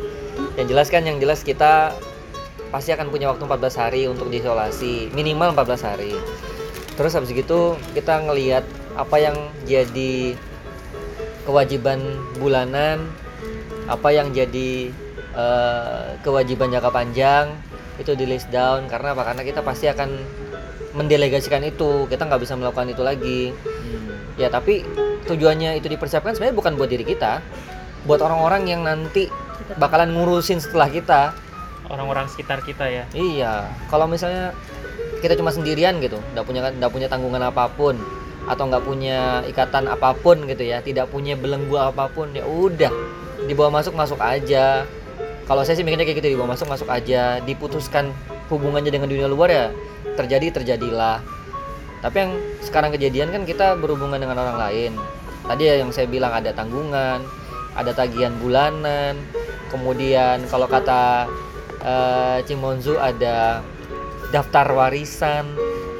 yang 0.58 0.66
jelas 0.70 0.90
kan 0.90 1.06
yang 1.06 1.18
jelas 1.22 1.46
kita 1.46 1.94
pasti 2.68 2.90
akan 2.92 3.08
punya 3.08 3.30
waktu 3.30 3.46
14 3.46 3.82
hari 3.82 4.02
untuk 4.10 4.30
diisolasi. 4.30 5.10
Minimal 5.14 5.54
14 5.54 5.88
hari. 5.88 6.14
Terus 6.98 7.14
habis 7.14 7.30
gitu 7.30 7.78
kita 7.94 8.22
ngelihat 8.26 8.66
apa 8.98 9.16
yang 9.22 9.36
jadi 9.66 10.34
kewajiban 11.46 12.02
bulanan 12.42 13.06
apa 13.88 14.12
yang 14.12 14.34
jadi 14.34 14.92
eh, 15.34 16.06
kewajiban 16.22 16.70
jangka 16.70 16.90
panjang 16.90 17.54
itu 17.98 18.14
di 18.14 18.26
list 18.26 18.50
down. 18.54 18.86
Karena 18.86 19.14
apa? 19.14 19.26
Karena 19.26 19.42
kita 19.42 19.62
pasti 19.66 19.90
akan 19.90 20.10
mendelegasikan 20.94 21.66
itu. 21.66 22.06
Kita 22.06 22.26
nggak 22.26 22.42
bisa 22.42 22.54
melakukan 22.54 22.90
itu 22.94 23.02
lagi. 23.02 23.42
Hmm. 23.50 24.06
ya 24.38 24.46
tapi 24.46 24.86
tujuannya 25.28 25.76
itu 25.76 25.92
dipersiapkan 25.92 26.32
sebenarnya 26.32 26.56
bukan 26.56 26.72
buat 26.80 26.88
diri 26.88 27.04
kita 27.04 27.44
buat 28.08 28.24
orang-orang 28.24 28.62
yang 28.64 28.82
nanti 28.86 29.28
bakalan 29.76 30.14
ngurusin 30.14 30.62
setelah 30.62 30.88
kita. 30.88 31.36
Orang-orang 31.88 32.28
sekitar 32.28 32.60
kita 32.60 32.84
ya. 32.84 33.08
iya 33.16 33.64
kalau 33.88 34.04
misalnya 34.04 34.52
kita 35.24 35.40
cuma 35.40 35.48
sendirian 35.48 35.96
gitu 36.04 36.20
nggak 36.36 36.44
punya 36.44 36.60
nggak 36.68 36.92
punya 36.92 37.08
tanggungan 37.08 37.40
apa 37.48 37.64
pun 37.72 37.96
atau 38.44 38.68
nggak 38.68 38.84
punya 38.84 39.40
ikatan 39.48 39.88
apa 39.88 40.12
pun 40.12 40.36
gitu 40.44 40.68
ya 40.68 40.84
tidak 40.84 41.08
punya 41.08 41.32
belenggu 41.32 41.80
apa 41.80 42.12
pun 42.12 42.28
ya 42.36 42.44
udah 42.44 42.92
dibawa 43.48 43.80
masuk 43.80 43.96
masuk 43.96 44.20
aja. 44.20 44.84
Kalau 45.48 45.64
saya 45.64 45.80
sih 45.80 45.84
mikirnya 45.84 46.04
kayak 46.04 46.20
gitu 46.20 46.36
dibawa 46.36 46.52
masuk 46.52 46.68
masuk 46.68 46.92
aja. 46.92 47.40
Diputuskan 47.40 48.12
hubungannya 48.52 48.92
dengan 48.92 49.08
dunia 49.08 49.24
luar 49.24 49.48
ya 49.48 49.66
terjadi 50.12 50.60
terjadilah. 50.60 51.24
Tapi 52.04 52.16
yang 52.20 52.32
sekarang 52.60 52.92
kejadian 52.92 53.32
kan 53.32 53.48
kita 53.48 53.80
berhubungan 53.80 54.20
dengan 54.20 54.44
orang 54.44 54.60
lain 54.60 54.92
tadi 55.48 55.62
ya 55.66 55.80
yang 55.80 55.90
saya 55.90 56.06
bilang 56.06 56.30
ada 56.30 56.52
tanggungan 56.52 57.24
ada 57.74 57.90
tagihan 57.96 58.36
bulanan 58.36 59.16
kemudian 59.72 60.44
kalau 60.52 60.68
kata 60.68 61.26
eh, 61.82 62.38
Cimonzu 62.44 63.00
ada 63.00 63.64
daftar 64.28 64.68
warisan 64.76 65.48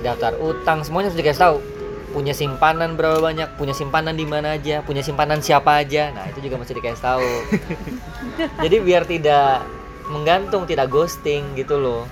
daftar 0.03 0.39
utang 0.39 0.87
semuanya 0.87 1.11
harus 1.11 1.19
dikasih 1.19 1.43
tahu. 1.43 1.59
Punya 2.09 2.33
simpanan 2.33 2.97
berapa 2.97 3.21
banyak 3.21 3.61
punya 3.61 3.77
simpanan 3.77 4.17
di 4.17 4.25
mana 4.25 4.57
aja 4.57 4.81
punya 4.81 5.05
simpanan 5.05 5.45
siapa 5.45 5.85
aja. 5.85 6.09
Nah 6.17 6.25
itu 6.33 6.41
juga 6.41 6.57
mesti 6.57 6.73
dikasih 6.73 7.03
tahu. 7.05 7.31
Jadi 8.65 8.77
biar 8.81 9.05
tidak 9.05 9.67
menggantung 10.09 10.65
tidak 10.65 10.89
ghosting 10.89 11.53
gitu 11.53 11.77
loh. 11.77 12.09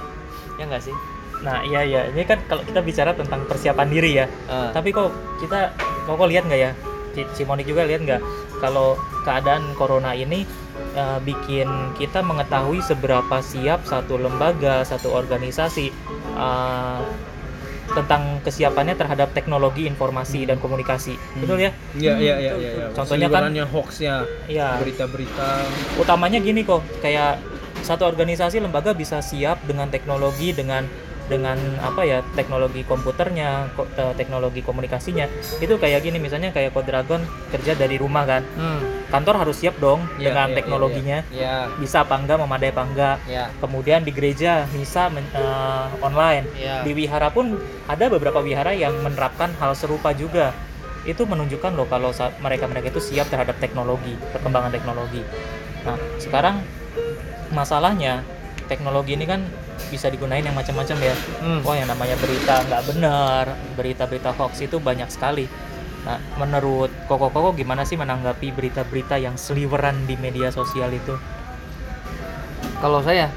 Ya 0.61 0.69
nggak 0.69 0.85
sih? 0.85 0.97
Nah 1.41 1.65
iya 1.65 1.81
iya. 1.81 2.01
Ini 2.13 2.29
kan 2.29 2.45
kalau 2.45 2.61
kita 2.61 2.85
bicara 2.85 3.17
tentang 3.17 3.49
persiapan 3.49 3.89
diri 3.89 4.21
ya. 4.21 4.27
Eh, 4.29 4.71
Tapi 4.77 4.93
kok 4.93 5.11
kita 5.41 5.73
kok 6.05 6.15
kok 6.21 6.29
lihat 6.29 6.45
nggak 6.45 6.61
ya? 6.61 6.71
Cimonik 7.33 7.65
juga 7.65 7.89
lihat 7.89 8.05
nggak 8.05 8.21
kalau 8.59 8.95
keadaan 9.23 9.73
corona 9.73 10.13
ini 10.13 10.45
eh, 10.93 11.19
bikin 11.23 11.69
kita 11.95 12.21
mengetahui 12.21 12.83
seberapa 12.83 13.41
siap 13.41 13.85
satu 13.85 14.21
lembaga, 14.21 14.85
satu 14.85 15.09
organisasi 15.11 15.89
eh, 16.37 17.01
tentang 17.87 18.43
kesiapannya 18.43 18.99
terhadap 18.99 19.31
teknologi 19.31 19.87
informasi 19.87 20.43
dan 20.45 20.59
komunikasi. 20.59 21.15
Betul 21.39 21.65
ya? 21.65 21.71
Iya 21.95 22.13
iya 22.19 22.35
iya 22.37 22.53
betul, 22.53 22.61
iya. 22.61 22.71
iya. 22.75 22.87
Contohnya 22.93 23.29
kan- 23.31 23.47
Seliwerannya 23.47 23.65
hoax 23.71 23.89
ya, 24.03 24.17
Iya. 24.51 24.69
berita-berita. 24.83 25.49
utamanya 25.97 26.39
gini 26.43 26.67
kok 26.67 26.83
kayak 26.99 27.39
satu 27.87 28.03
organisasi 28.05 28.59
lembaga 28.59 28.91
bisa 28.91 29.23
siap 29.23 29.63
dengan 29.63 29.87
teknologi 29.87 30.51
dengan 30.51 30.83
dengan 31.27 31.59
apa 31.83 32.03
ya 32.03 32.23
teknologi 32.35 32.83
komputernya 32.83 33.75
ko- 33.75 33.91
teknologi 34.15 34.63
komunikasinya. 34.63 35.27
Itu 35.59 35.77
kayak 35.77 36.03
gini 36.03 36.17
misalnya 36.17 36.51
kayak 36.51 36.71
Kodragon 36.71 37.23
kerja 37.51 37.75
dari 37.75 37.99
rumah 37.99 38.23
kan. 38.23 38.43
Hmm, 38.55 38.81
kantor 39.11 39.43
harus 39.47 39.59
siap 39.59 39.77
dong 39.77 40.07
Iya, 40.17 40.31
dengan 40.31 40.47
iya, 40.47 40.53
iya, 40.53 40.57
teknologinya. 40.59 41.19
ya 41.31 41.55
bisa 41.77 42.03
apa 42.03 42.15
enggak 42.17 42.39
memadai 42.39 42.71
apa 42.71 42.83
enggak. 42.83 43.17
Ya 43.27 43.45
kemudian 43.59 44.01
di 44.03 44.11
gereja 44.11 44.65
misa 44.71 45.11
men- 45.11 45.31
eh, 45.31 45.87
online. 46.01 46.47
Ya 46.55 46.87
di 46.87 46.95
wihara 46.95 47.31
pun 47.31 47.59
ada 47.87 48.07
beberapa 48.07 48.39
wihara 48.39 48.71
yang 48.73 48.95
menerapkan 49.03 49.51
hal 49.59 49.75
serupa 49.75 50.15
juga. 50.15 50.55
Itu 51.07 51.23
menunjukkan 51.23 51.75
loh 51.75 51.87
kalau 51.87 52.11
mereka 52.39 52.67
mereka 52.67 52.91
itu 52.91 52.99
siap 52.99 53.31
terhadap 53.31 53.59
teknologi 53.59 54.15
perkembangan 54.31 54.75
teknologi. 54.75 55.23
Nah 55.87 55.95
sekarang 56.19 56.63
masalahnya 57.51 58.27
teknologi 58.67 59.15
ini 59.15 59.23
kan 59.25 59.47
bisa 59.93 60.11
digunain 60.11 60.43
yang 60.43 60.57
macam-macam 60.57 60.97
ya. 60.99 61.15
Hmm. 61.41 61.61
wah 61.63 61.77
yang 61.77 61.89
namanya 61.91 62.17
berita 62.19 62.65
nggak 62.67 62.83
benar 62.91 63.45
berita-berita 63.79 64.31
hoax 64.35 64.65
itu 64.65 64.77
banyak 64.83 65.09
sekali. 65.09 65.47
Nah 66.07 66.19
menurut 66.39 66.91
koko 67.11 67.31
koko 67.31 67.51
gimana 67.55 67.83
sih 67.83 67.99
menanggapi 67.99 68.55
berita-berita 68.55 69.19
yang 69.19 69.35
seliweran 69.35 70.07
di 70.07 70.15
media 70.19 70.51
sosial 70.51 70.91
itu? 70.93 71.15
Kalau 72.79 73.01
saya 73.01 73.31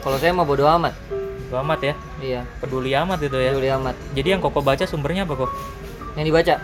kalau 0.00 0.16
saya 0.16 0.32
mau 0.32 0.48
bodo 0.48 0.64
amat. 0.64 0.96
Bodo 1.48 1.60
amat 1.64 1.80
ya? 1.82 1.94
Iya. 2.20 2.40
Peduli 2.60 2.92
amat 2.96 3.20
itu 3.20 3.36
ya? 3.36 3.52
Peduli 3.52 3.70
amat. 3.74 3.96
Jadi 4.16 4.28
yang 4.36 4.40
koko 4.40 4.64
baca 4.64 4.84
sumbernya 4.88 5.28
apa 5.28 5.36
kok 5.36 5.52
yang 6.18 6.26
dibaca? 6.26 6.54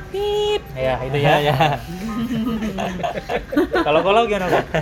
Ya 0.75 0.95
itu 1.05 1.19
ya. 1.19 1.35
Ya 1.47 1.57
kalau 3.87 4.03
kalau 4.03 4.27
gimana 4.27 4.51
kok 4.51 4.65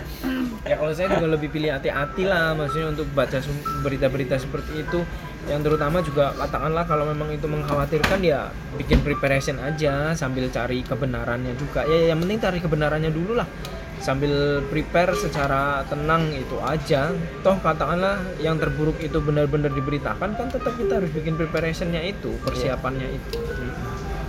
Ya 0.65 0.81
kalau 0.81 0.97
saya 0.97 1.13
juga 1.13 1.29
lebih 1.29 1.53
pilih 1.53 1.77
hati-hati 1.77 2.25
lah, 2.25 2.57
maksudnya 2.57 2.89
untuk 2.97 3.05
baca 3.13 3.37
berita-berita 3.85 4.41
seperti 4.41 4.81
itu. 4.81 5.05
Yang 5.45 5.61
terutama 5.69 6.01
juga 6.01 6.33
katakanlah 6.41 6.89
kalau 6.89 7.05
memang 7.05 7.29
itu 7.37 7.45
mengkhawatirkan 7.45 8.25
ya 8.25 8.49
bikin 8.81 9.05
preparation 9.05 9.61
aja 9.61 10.17
sambil 10.17 10.49
cari 10.49 10.81
kebenarannya 10.81 11.53
juga. 11.61 11.85
Ya 11.85 12.17
yang 12.17 12.25
penting 12.25 12.41
cari 12.41 12.59
kebenarannya 12.65 13.13
dulu 13.13 13.37
lah. 13.37 13.49
Sambil 14.01 14.65
prepare 14.73 15.13
secara 15.13 15.85
tenang 15.85 16.33
itu 16.33 16.57
aja. 16.65 17.13
Toh 17.45 17.61
katakanlah 17.61 18.25
yang 18.41 18.57
terburuk 18.57 18.97
itu 19.05 19.21
benar-benar 19.21 19.69
diberitakan 19.69 20.33
kan 20.33 20.49
tetap 20.49 20.73
kita 20.81 20.97
harus 20.97 21.13
bikin 21.13 21.37
preparationnya 21.37 22.01
itu, 22.09 22.41
persiapannya 22.41 23.09
itu. 23.13 23.37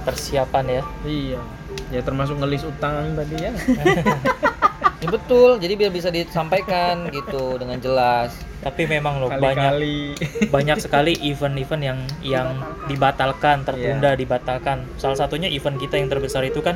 persiapan 0.06 0.66
ya 0.70 0.84
Iya. 1.02 1.42
Ya 1.90 2.02
termasuk 2.06 2.38
ngelis 2.38 2.62
utang 2.62 3.18
tadi 3.18 3.36
ya. 3.42 3.52
Ya 5.06 5.12
betul, 5.12 5.50
jadi 5.58 5.74
biar 5.76 5.92
bisa 5.92 6.10
disampaikan 6.10 7.06
gitu 7.10 7.56
dengan 7.56 7.78
jelas. 7.78 8.34
tapi 8.58 8.90
memang 8.90 9.22
loh 9.22 9.30
banyak 9.30 9.62
Kali-kali. 9.78 10.18
banyak 10.50 10.78
sekali 10.80 11.14
event-event 11.22 11.84
yang 11.84 12.00
yang 12.20 12.48
dibatalkan 12.90 13.62
tertunda 13.62 14.18
dibatalkan 14.18 14.82
salah 14.96 15.14
satunya 15.14 15.46
event 15.48 15.78
kita 15.78 15.96
yang 15.96 16.10
terbesar 16.10 16.42
itu 16.42 16.60
kan 16.60 16.74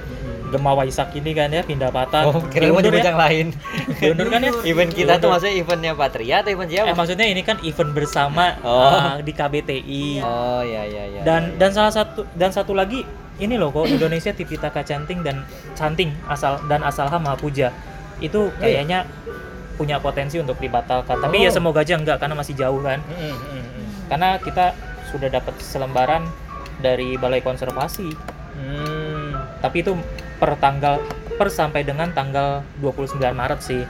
Gema 0.47 0.73
Waisak 0.75 1.09
ini 1.13 1.33
kan 1.33 1.49
ya 1.49 1.61
pindah 1.61 1.89
patah 1.89 2.29
Oh, 2.29 2.45
kira 2.45 2.69
mau 2.69 2.77
ya 2.77 2.93
yang 2.93 3.17
lain. 3.17 3.47
diundur 3.95 4.29
kan 4.29 4.37
ya 4.39 4.53
Event 4.63 4.91
kita 4.91 5.17
tuh 5.17 5.25
Diundur. 5.25 5.29
maksudnya 5.31 5.55
eventnya 5.55 5.91
Patria 5.95 6.35
atau 6.39 6.51
event 6.51 6.69
eh 6.69 6.73
siapa? 6.75 6.93
maksudnya 6.93 7.25
ini 7.27 7.41
kan 7.41 7.57
event 7.59 7.91
bersama 7.91 8.45
Oh. 8.61 8.85
uh, 8.85 9.17
di 9.19 9.33
KBTI 9.33 10.05
Oh 10.21 10.61
ya 10.61 10.85
ya 10.85 11.03
ya. 11.09 11.21
dan 11.23 11.41
ya, 11.43 11.49
ya. 11.49 11.57
dan 11.57 11.69
salah 11.71 11.93
satu 11.95 12.21
dan 12.33 12.49
satu 12.49 12.77
lagi 12.77 13.01
ini 13.39 13.55
loh 13.55 13.71
kok 13.71 13.87
Indonesia 13.87 14.29
Tipitaka 14.29 14.83
Canting 14.83 15.25
dan 15.25 15.41
Canting 15.73 16.13
asal 16.27 16.61
dan 16.65 16.83
Asalha 16.83 17.17
Mahapuja 17.17 17.73
itu 18.19 18.51
kayaknya 18.59 19.07
punya 19.79 19.95
potensi 20.03 20.35
untuk 20.39 20.59
dibatalkan. 20.59 21.23
Tapi 21.23 21.47
ya 21.47 21.49
Oh. 21.49 21.55
semoga 21.55 21.81
aja 21.87 21.95
enggak 21.95 22.19
karena 22.19 22.35
masih 22.35 22.53
jauh 22.59 22.83
kan. 22.83 22.99
Mm, 23.07 23.31
mm, 23.31 23.35
mm. 23.39 23.63
Karena 24.11 24.29
kita 24.43 24.75
sudah 25.07 25.31
dapat 25.31 25.55
selembaran 25.63 26.27
dari 26.83 27.15
Balai 27.15 27.39
Konservasi. 27.39 28.11
Hmm. 28.59 29.39
Tapi 29.63 29.83
itu 29.83 29.95
per 30.39 30.55
tanggal 30.59 30.99
per 31.39 31.47
sampai 31.47 31.87
dengan 31.87 32.11
tanggal 32.11 32.63
29 32.83 33.19
Maret 33.31 33.59
sih. 33.63 33.83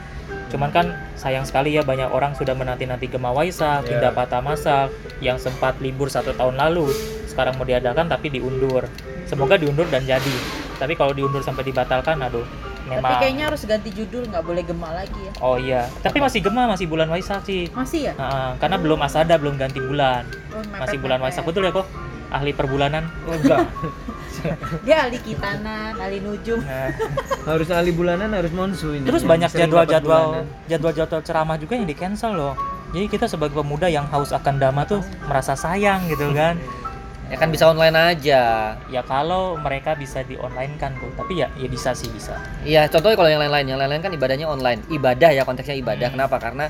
Cuman 0.50 0.70
kan 0.70 0.94
sayang 1.18 1.46
sekali 1.46 1.78
ya 1.78 1.86
banyak 1.86 2.10
orang 2.10 2.34
sudah 2.38 2.54
menanti-nanti 2.54 3.10
Gema 3.10 3.34
Waisak, 3.34 3.86
Ya. 3.86 3.98
Indah 3.98 4.14
Patah 4.14 4.42
Masak 4.42 4.94
yang 5.22 5.38
sempat 5.42 5.78
libur 5.82 6.10
satu 6.10 6.34
tahun 6.34 6.58
lalu. 6.58 6.90
Sekarang 7.30 7.58
mau 7.58 7.66
diadakan 7.66 8.10
tapi 8.10 8.34
diundur. 8.34 8.86
Semoga 9.30 9.58
diundur 9.58 9.86
dan 9.90 10.06
jadi. 10.06 10.36
Tapi 10.82 10.98
kalau 10.98 11.14
diundur 11.14 11.46
sampai 11.46 11.66
dibatalkan, 11.66 12.18
aduh, 12.22 12.46
Tapi 12.90 13.02
memang. 13.06 13.22
kayaknya 13.22 13.44
harus 13.54 13.62
ganti 13.64 13.90
judul, 13.94 14.24
nggak 14.28 14.44
boleh 14.44 14.64
gema 14.66 14.90
lagi 14.92 15.20
ya. 15.22 15.32
Oh 15.40 15.56
iya, 15.62 15.82
tapi 16.02 16.18
masih 16.18 16.40
Gema, 16.42 16.66
masih 16.66 16.86
bulan 16.90 17.08
Waisak 17.14 17.46
sih. 17.46 17.70
Masih 17.72 18.10
ya? 18.10 18.14
Nah, 18.18 18.58
karena 18.58 18.78
belum 18.82 19.00
Asada, 19.06 19.38
belum 19.38 19.56
ganti 19.62 19.78
bulan. 19.78 20.26
Oh, 20.52 20.60
Masih 20.60 20.98
mepet-mepet. 20.98 21.04
bulan 21.06 21.20
Waisak 21.22 21.44
betul 21.46 21.64
ya 21.68 21.72
kok? 21.72 21.88
Ahli 22.30 22.52
perbulanan. 22.54 23.10
Enggak. 23.26 23.66
Dia 24.88 25.10
ahli 25.10 25.20
kitanan, 25.20 26.00
ahli 26.00 26.24
nujum. 26.24 26.64
Nah, 26.64 26.94
harus 27.50 27.70
ahli 27.74 27.92
bulanan 27.92 28.32
harus 28.32 28.54
monsu 28.56 28.96
ini. 28.96 29.04
Terus 29.04 29.28
banyak 29.28 29.52
jadwal-jadwal 29.52 30.48
jadwal-jadwal 30.70 31.22
ceramah 31.26 31.58
juga 31.60 31.76
yang 31.76 31.88
di 31.90 31.98
cancel 31.98 32.34
loh. 32.38 32.54
Jadi 32.90 33.06
kita 33.06 33.30
sebagai 33.30 33.54
pemuda 33.54 33.86
yang 33.86 34.10
haus 34.10 34.34
akan 34.34 34.58
dhamma 34.58 34.82
tuh 34.88 35.02
merasa 35.30 35.54
sayang 35.54 36.10
gitu 36.10 36.32
kan. 36.34 36.58
Ya 37.30 37.38
kan 37.38 37.54
bisa 37.54 37.70
online 37.70 37.94
aja. 37.94 38.74
Ya 38.90 39.02
kalau 39.06 39.54
mereka 39.62 39.94
bisa 39.94 40.26
di 40.26 40.34
online 40.42 40.74
kan 40.82 40.98
tuh. 40.98 41.14
Tapi 41.14 41.38
ya 41.38 41.48
ya 41.62 41.70
bisa 41.70 41.94
sih 41.94 42.10
bisa. 42.10 42.34
Iya, 42.66 42.90
contohnya 42.90 43.14
kalau 43.14 43.30
yang 43.30 43.42
lain-lain, 43.46 43.70
yang 43.70 43.80
lain-lain 43.80 44.02
kan 44.02 44.10
ibadahnya 44.10 44.50
online. 44.50 44.82
Ibadah 44.90 45.30
ya 45.38 45.46
konteksnya 45.46 45.78
ibadah. 45.78 46.10
Hmm. 46.10 46.16
Kenapa? 46.18 46.42
Karena 46.42 46.66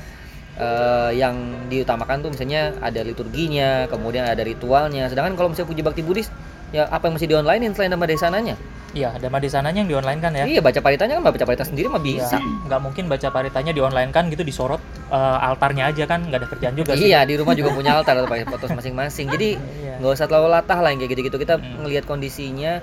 eh, 0.60 1.10
yang 1.16 1.64
diutamakan 1.72 2.20
tuh 2.20 2.30
misalnya 2.36 2.76
ada 2.84 3.00
liturginya, 3.00 3.88
kemudian 3.88 4.28
ada 4.28 4.44
ritualnya. 4.44 5.08
Sedangkan 5.08 5.32
kalau 5.32 5.48
misalnya 5.48 5.68
puji 5.72 5.80
bakti 5.80 6.04
Buddhis, 6.04 6.28
ya 6.70 6.86
apa 6.86 7.06
yang 7.06 7.14
mesti 7.18 7.26
di 7.26 7.34
onlinein 7.34 7.72
selain 7.74 7.90
nama 7.90 8.06
desananya? 8.06 8.54
Iya, 8.90 9.14
dhamma 9.22 9.38
desananya 9.38 9.86
yang 9.86 9.90
di 9.90 9.94
online 9.94 10.18
kan 10.18 10.34
ya. 10.34 10.50
Iya, 10.50 10.58
baca 10.58 10.82
paritanya 10.82 11.22
kan 11.22 11.30
baca 11.30 11.46
parita 11.46 11.62
sendiri 11.62 11.86
mah 11.86 12.02
bisa. 12.02 12.42
Iya, 12.42 12.66
nggak 12.66 12.80
mungkin 12.82 13.04
baca 13.06 13.30
paritanya 13.30 13.70
di 13.70 13.78
online 13.78 14.10
kan 14.10 14.26
gitu 14.26 14.42
disorot 14.42 14.82
eh, 15.14 15.46
altarnya 15.46 15.94
aja 15.94 16.10
kan 16.10 16.26
nggak 16.26 16.38
ada 16.42 16.48
kerjaan 16.50 16.74
juga 16.74 16.98
sih. 16.98 17.06
Iya, 17.06 17.22
di 17.22 17.38
rumah 17.38 17.54
juga 17.54 17.70
punya 17.70 17.94
altar 17.94 18.18
atau 18.18 18.26
pakai 18.26 18.50
foto 18.50 18.66
masing-masing. 18.66 19.30
Jadi 19.30 19.48
Iya. 19.54 20.02
nggak 20.02 20.10
usah 20.10 20.26
terlalu 20.26 20.48
latah 20.58 20.78
lah 20.82 20.90
yang 20.90 20.98
kayak 20.98 21.14
gitu-gitu. 21.14 21.38
Kita 21.38 21.54
Hmm. 21.62 21.86
ngelihat 21.86 22.02
kondisinya. 22.02 22.82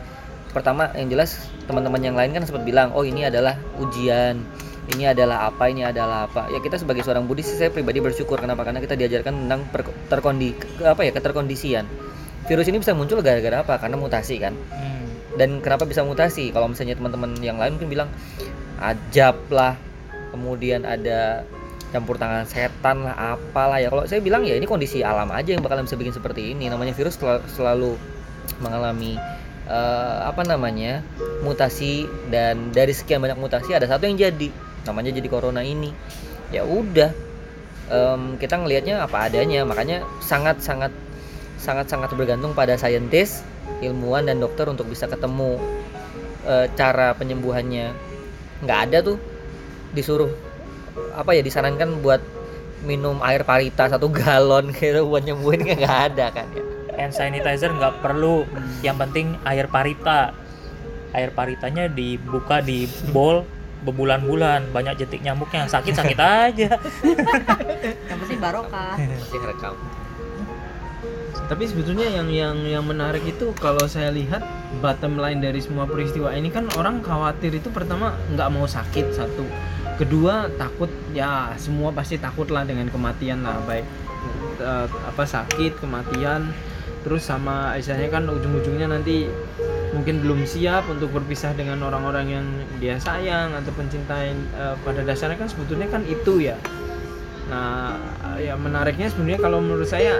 Pertama 0.56 0.88
yang 0.96 1.12
jelas 1.12 1.44
teman-teman 1.68 2.00
yang 2.00 2.16
lain 2.16 2.32
kan 2.32 2.44
sempat 2.48 2.64
bilang, 2.64 2.96
oh 2.96 3.04
ini 3.04 3.28
adalah 3.28 3.60
ujian, 3.78 4.40
ini 4.96 5.04
adalah 5.12 5.52
apa, 5.52 5.68
ini 5.68 5.84
adalah 5.84 6.32
apa. 6.32 6.48
Ya 6.50 6.64
kita 6.64 6.80
sebagai 6.80 7.04
seorang 7.04 7.28
Buddhis 7.28 7.52
saya 7.52 7.68
pribadi 7.68 8.00
bersyukur 8.00 8.40
kenapa? 8.40 8.64
Karena 8.64 8.80
kita 8.80 8.96
diajarkan 8.96 9.44
tentang 9.44 9.68
terkondi 10.08 10.56
apa 10.88 11.04
ya 11.04 11.12
keterkondisian. 11.12 11.84
Virus 12.48 12.68
ini 12.72 12.80
bisa 12.80 12.96
muncul 12.96 13.20
gara-gara 13.20 13.62
apa? 13.62 13.76
Karena 13.76 14.00
mutasi 14.00 14.40
kan. 14.40 14.56
Hmm. 14.72 15.08
Dan 15.36 15.60
kenapa 15.60 15.84
bisa 15.84 16.02
mutasi? 16.02 16.50
Kalau 16.50 16.72
misalnya 16.72 16.96
teman-teman 16.96 17.36
yang 17.44 17.60
lain 17.60 17.76
mungkin 17.78 17.92
bilang 17.92 18.10
ajab 18.80 19.38
lah, 19.52 19.76
kemudian 20.32 20.88
ada 20.88 21.44
campur 21.92 22.20
tangan 22.20 22.48
setan 22.48 23.04
lah, 23.04 23.36
apalah 23.36 23.80
ya. 23.80 23.92
Kalau 23.92 24.08
saya 24.08 24.20
bilang 24.24 24.44
ya 24.48 24.56
ini 24.56 24.66
kondisi 24.66 25.04
alam 25.04 25.30
aja 25.32 25.54
yang 25.56 25.64
bakalan 25.64 25.86
bisa 25.86 26.00
bikin 26.00 26.16
seperti 26.16 26.56
ini. 26.56 26.72
Namanya 26.72 26.96
virus 26.96 27.20
sel- 27.20 27.44
selalu 27.52 28.00
mengalami 28.64 29.20
eh, 29.68 30.18
apa 30.24 30.42
namanya 30.48 31.04
mutasi 31.44 32.08
dan 32.32 32.72
dari 32.72 32.96
sekian 32.96 33.20
banyak 33.20 33.38
mutasi 33.38 33.76
ada 33.76 33.86
satu 33.86 34.08
yang 34.08 34.16
jadi 34.16 34.50
namanya 34.88 35.12
jadi 35.12 35.28
corona 35.28 35.62
ini. 35.62 35.92
Ya 36.48 36.64
udah 36.64 37.12
em, 37.92 38.40
kita 38.40 38.56
ngelihatnya 38.56 39.04
apa 39.04 39.28
adanya. 39.28 39.68
Makanya 39.68 40.08
sangat 40.24 40.64
sangat 40.64 40.96
sangat 41.58 41.90
sangat 41.90 42.14
bergantung 42.14 42.54
pada 42.54 42.78
saintis, 42.78 43.42
ilmuwan 43.82 44.30
dan 44.30 44.40
dokter 44.40 44.66
untuk 44.70 44.88
bisa 44.88 45.10
ketemu 45.10 45.58
eh, 46.46 46.66
cara 46.78 47.14
penyembuhannya. 47.18 47.94
Nggak 48.64 48.80
ada 48.90 48.98
tuh 49.04 49.18
disuruh 49.94 50.30
apa 51.14 51.34
ya 51.34 51.42
disarankan 51.46 52.02
buat 52.02 52.22
minum 52.86 53.18
air 53.26 53.42
parita 53.42 53.90
satu 53.90 54.10
galon 54.18 54.70
gitu 54.74 55.06
buat 55.10 55.26
nyembuhin 55.26 55.66
kan 55.66 55.78
nggak 55.78 56.00
ada 56.14 56.26
kan 56.34 56.48
ya. 56.54 56.64
Hand 56.98 57.14
sanitizer 57.14 57.70
nggak 57.74 58.02
perlu. 58.02 58.46
Yang 58.82 58.98
penting 59.06 59.28
air 59.46 59.70
parita. 59.70 60.34
Air 61.14 61.34
paritanya 61.34 61.90
dibuka 61.90 62.62
di 62.62 62.90
bowl 63.14 63.46
berbulan-bulan 63.78 64.74
banyak 64.74 64.98
jentik 64.98 65.22
nyamuknya 65.22 65.70
sakit 65.70 65.94
sakit 65.94 66.18
aja 66.50 66.82
Yang 68.10 68.18
penting 68.26 68.40
barokah. 68.42 68.98
Masih 68.98 69.42
rekam. 69.46 69.78
Tapi 71.46 71.64
sebetulnya 71.70 72.10
yang 72.10 72.28
yang 72.34 72.58
yang 72.66 72.84
menarik 72.84 73.22
itu 73.24 73.54
kalau 73.62 73.86
saya 73.86 74.10
lihat 74.10 74.42
bottom 74.82 75.22
line 75.22 75.40
dari 75.40 75.62
semua 75.62 75.86
peristiwa 75.86 76.34
ini 76.34 76.50
kan 76.50 76.66
orang 76.76 77.00
khawatir 77.06 77.54
itu 77.54 77.70
pertama 77.70 78.18
nggak 78.34 78.50
mau 78.52 78.66
sakit 78.66 79.16
satu, 79.16 79.46
kedua 79.96 80.50
takut 80.60 80.90
ya 81.14 81.54
semua 81.56 81.94
pasti 81.94 82.18
takut 82.18 82.50
lah 82.50 82.68
dengan 82.68 82.92
kematian 82.92 83.46
lah. 83.48 83.62
Baik 83.64 83.88
eh, 84.60 84.88
apa 84.90 85.24
sakit 85.24 85.80
kematian. 85.80 86.52
Terus 87.08 87.24
sama 87.24 87.72
istilahnya 87.80 88.12
kan 88.12 88.28
ujung-ujungnya 88.28 88.92
nanti 88.92 89.32
mungkin 89.96 90.20
belum 90.20 90.44
siap 90.44 90.92
untuk 90.92 91.16
berpisah 91.16 91.56
dengan 91.56 91.80
orang-orang 91.80 92.28
yang 92.28 92.46
dia 92.84 93.00
sayang 93.00 93.56
atau 93.56 93.72
pencintai 93.72 94.36
eh, 94.36 94.76
pada 94.84 95.02
dasarnya 95.08 95.40
kan 95.40 95.48
sebetulnya 95.48 95.88
kan 95.88 96.04
itu 96.04 96.44
ya. 96.44 96.60
Nah, 97.48 97.96
ya 98.44 98.60
menariknya 98.60 99.08
sebenarnya 99.08 99.40
kalau 99.40 99.64
menurut 99.64 99.88
saya 99.88 100.20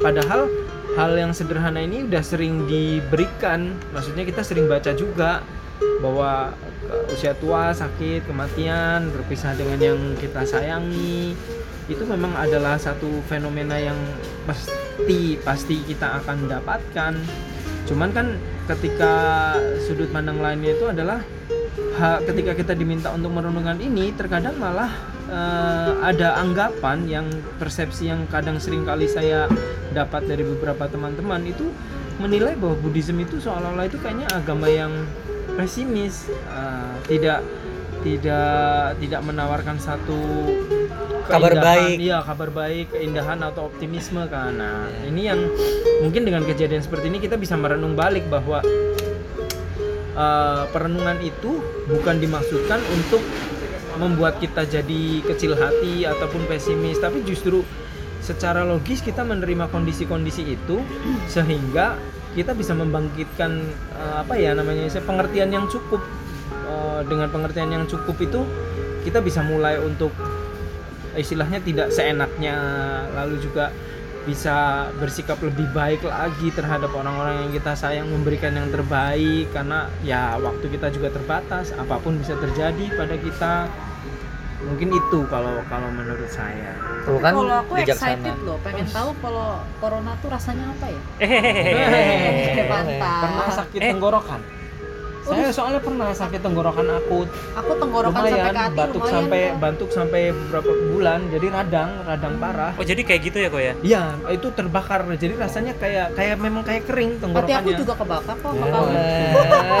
padahal 0.00 0.48
hal 0.98 1.12
yang 1.14 1.30
sederhana 1.30 1.84
ini 1.84 2.08
udah 2.08 2.24
sering 2.24 2.66
diberikan. 2.66 3.76
Maksudnya 3.94 4.26
kita 4.26 4.42
sering 4.42 4.66
baca 4.66 4.90
juga 4.96 5.44
bahwa 6.00 6.56
usia 7.12 7.36
tua, 7.38 7.70
sakit, 7.70 8.26
kematian, 8.26 9.12
berpisah 9.14 9.54
dengan 9.54 9.78
yang 9.78 10.00
kita 10.18 10.42
sayangi 10.42 11.36
itu 11.90 12.02
memang 12.06 12.34
adalah 12.38 12.78
satu 12.78 13.20
fenomena 13.26 13.74
yang 13.74 13.98
pasti 14.46 15.38
pasti 15.42 15.76
kita 15.86 16.22
akan 16.22 16.48
dapatkan. 16.48 17.14
Cuman 17.86 18.10
kan 18.14 18.26
ketika 18.70 19.12
sudut 19.82 20.10
pandang 20.14 20.38
lainnya 20.38 20.74
itu 20.74 20.86
adalah 20.90 21.22
ketika 22.24 22.56
kita 22.56 22.72
diminta 22.72 23.12
untuk 23.12 23.34
merenungkan 23.34 23.76
ini 23.76 24.14
terkadang 24.16 24.56
malah 24.56 24.88
eh, 25.30 25.90
ada 26.02 26.42
anggapan 26.42 27.06
yang 27.06 27.26
persepsi 27.56 28.10
yang 28.10 28.26
kadang 28.26 28.58
sering 28.58 28.82
kali 28.82 29.06
saya 29.06 29.46
dapat 29.94 30.26
dari 30.26 30.42
beberapa 30.42 30.90
teman-teman 30.90 31.46
itu 31.46 31.70
menilai 32.20 32.58
bahwa 32.58 32.76
Buddhism 32.82 33.16
itu 33.22 33.40
seolah-olah 33.40 33.88
itu 33.88 33.96
kayaknya 34.02 34.28
agama 34.34 34.68
yang 34.68 34.92
pesimis 35.54 36.28
eh, 36.30 36.92
tidak 37.06 37.40
tidak 38.00 38.96
tidak 38.96 39.20
menawarkan 39.24 39.76
satu 39.76 40.20
Kabar 41.30 41.54
baik. 41.62 42.02
iya 42.02 42.18
kabar 42.26 42.50
baik 42.50 42.90
keindahan 42.90 43.38
atau 43.38 43.70
optimisme 43.70 44.26
kan 44.26 44.50
nah 44.50 44.90
ini 45.06 45.30
yang 45.30 45.38
mungkin 46.02 46.26
dengan 46.26 46.42
kejadian 46.42 46.82
seperti 46.82 47.06
ini 47.06 47.22
kita 47.22 47.38
bisa 47.38 47.54
merenung 47.54 47.94
balik 47.94 48.26
bahwa 48.26 48.58
eh, 50.18 50.62
perenungan 50.74 51.22
itu 51.22 51.62
bukan 51.86 52.18
dimaksudkan 52.18 52.82
untuk 52.90 53.22
membuat 54.00 54.40
kita 54.40 54.64
jadi 54.64 55.20
kecil 55.22 55.52
hati 55.54 56.08
ataupun 56.08 56.48
pesimis. 56.48 56.96
Tapi 56.98 57.20
justru 57.28 57.60
secara 58.24 58.64
logis 58.64 59.04
kita 59.04 59.20
menerima 59.20 59.68
kondisi-kondisi 59.68 60.56
itu 60.56 60.80
sehingga 61.28 62.00
kita 62.32 62.56
bisa 62.56 62.72
membangkitkan 62.72 63.50
eh, 63.94 64.14
apa 64.24 64.40
ya 64.40 64.56
namanya 64.56 64.88
pengertian 65.04 65.52
yang 65.52 65.68
cukup. 65.68 66.00
Eh, 66.50 67.00
dengan 67.04 67.28
pengertian 67.28 67.70
yang 67.70 67.84
cukup 67.84 68.16
itu 68.24 68.40
kita 69.04 69.20
bisa 69.20 69.44
mulai 69.44 69.76
untuk 69.76 70.10
istilahnya 71.12 71.60
tidak 71.60 71.88
seenaknya. 71.92 72.56
Lalu 73.12 73.44
juga 73.44 73.68
bisa 74.20 74.56
bersikap 74.96 75.40
lebih 75.40 75.64
baik 75.70 76.02
lagi 76.02 76.48
terhadap 76.50 76.92
orang-orang 76.92 77.40
yang 77.40 77.52
kita 77.52 77.72
sayang 77.72 78.06
memberikan 78.06 78.52
yang 78.52 78.68
terbaik 78.68 79.48
karena 79.48 79.88
ya 80.00 80.36
waktu 80.36 80.68
kita 80.68 80.88
juga 80.90 81.08
terbatas 81.08 81.72
apa 81.72 81.96
pun 81.96 82.16
bisa 82.16 82.36
terjadi 82.36 82.92
pada 82.92 83.16
kita 83.16 83.52
mungkin 84.60 84.92
itu 84.92 85.24
kalau 85.24 85.64
kalau 85.66 85.88
menurut 85.88 86.28
saya 86.28 86.76
Tuh 87.00 87.16
kan 87.16 87.32
kalau 87.32 87.64
aku 87.64 87.80
bijaksana. 87.80 88.12
excited 88.12 88.36
loh, 88.44 88.60
pengen 88.60 88.84
tahu 88.86 89.16
kalau 89.18 89.64
corona 89.80 90.12
tuh 90.20 90.28
rasanya 90.28 90.68
apa 90.68 90.86
ya? 90.86 91.00
Hehehe. 91.24 92.68
Mantap. 92.68 93.20
pernah 93.24 93.48
sakit 93.56 93.80
Eh. 93.80 93.88
tenggorokan 93.88 94.40
Saya 95.30 95.48
soalnya 95.50 95.80
pernah 95.80 96.10
sakit 96.10 96.40
tenggorokan 96.40 96.86
akut. 96.90 97.28
aku 97.52 97.72
tenggorokan 97.78 98.18
sampai 98.18 98.30
lumayan 98.32 98.50
ke 98.50 98.60
hati 98.60 98.76
batuk 98.76 98.98
lumayan 98.98 99.14
sampai 99.14 99.40
kok. 99.40 99.56
batuk 99.58 99.90
sampai 99.90 100.20
beberapa 100.30 100.72
bulan. 100.90 101.20
Jadi 101.30 101.46
radang, 101.48 101.90
radang 102.02 102.34
parah. 102.36 102.72
Oh 102.74 102.84
jadi 102.84 103.02
kayak 103.02 103.20
gitu 103.24 103.38
ya 103.38 103.48
kok 103.48 103.62
ya? 103.62 103.74
Iya, 103.80 104.02
itu 104.28 104.48
terbakar. 104.50 105.00
Jadi 105.14 105.34
rasanya 105.34 105.72
kayak 105.74 106.06
kayak 106.12 106.36
memang 106.36 106.62
kayak 106.62 106.82
kering 106.84 107.10
hati 107.12 107.22
tenggorokannya. 107.22 107.62
aku 107.62 107.70
juga 107.76 107.94
kebakar 107.94 108.36
kok 108.36 108.50
Ya. 108.50 108.60
makanya. 108.60 109.02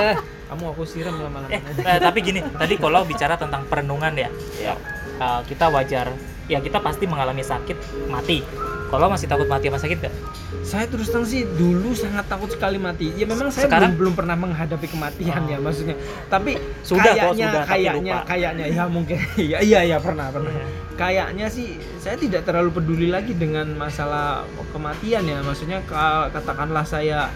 Eh, 0.00 0.14
Kamu 0.50 0.64
aku 0.66 0.82
siram 0.82 1.14
lama-lama. 1.14 1.46
Eh, 1.48 1.62
eh, 1.62 1.98
tapi 1.98 2.18
gini, 2.20 2.40
tadi 2.42 2.74
kalau 2.74 3.06
bicara 3.06 3.34
tentang 3.34 3.62
perenungan 3.66 4.10
ya, 4.14 4.30
ya 4.58 4.74
eh, 5.16 5.40
kita 5.46 5.70
wajar, 5.70 6.10
ya 6.46 6.58
kita 6.58 6.78
pasti 6.78 7.06
mengalami 7.06 7.42
sakit 7.42 7.78
mati. 8.06 8.42
Kalau 8.90 9.06
masih 9.06 9.26
takut 9.26 9.46
mati 9.46 9.70
sama 9.70 9.78
sakit 9.78 9.98
gak? 10.02 10.14
Saya 10.60 10.84
terus 10.84 11.08
terang 11.08 11.22
sih 11.22 11.46
dulu 11.46 11.94
sangat 11.94 12.26
takut 12.26 12.50
sekali 12.50 12.74
mati. 12.74 13.14
Ya 13.14 13.22
memang 13.22 13.48
saya 13.48 13.70
Sekarang? 13.70 13.94
belum 13.94 13.98
belum 14.02 14.14
pernah 14.18 14.34
menghadapi 14.34 14.86
kematian 14.86 15.40
Oh. 15.40 15.46
ya 15.46 15.58
maksudnya. 15.58 15.94
Tapi 16.26 16.58
Sudah 16.82 17.06
kayaknya 17.08 17.46
sudah, 17.48 17.62
kayaknya 17.64 18.14
lupa. 18.16 18.26
kayaknya 18.26 18.64
ya 18.66 18.84
mungkin 18.84 19.16
iya 19.40 19.58
iya 19.62 19.80
iya 19.84 19.98
pernah 19.98 20.26
pernah. 20.28 20.50
Kayaknya 20.94 21.46
sih 21.48 21.66
saya 21.96 22.18
tidak 22.18 22.42
terlalu 22.42 22.70
peduli 22.72 23.08
lagi 23.08 23.32
dengan 23.32 23.70
masalah 23.72 24.42
kematian 24.68 25.22
ya. 25.22 25.38
Maksudnya 25.40 25.80
ka- 25.84 26.28
katakanlah 26.28 26.82
saya 26.82 27.30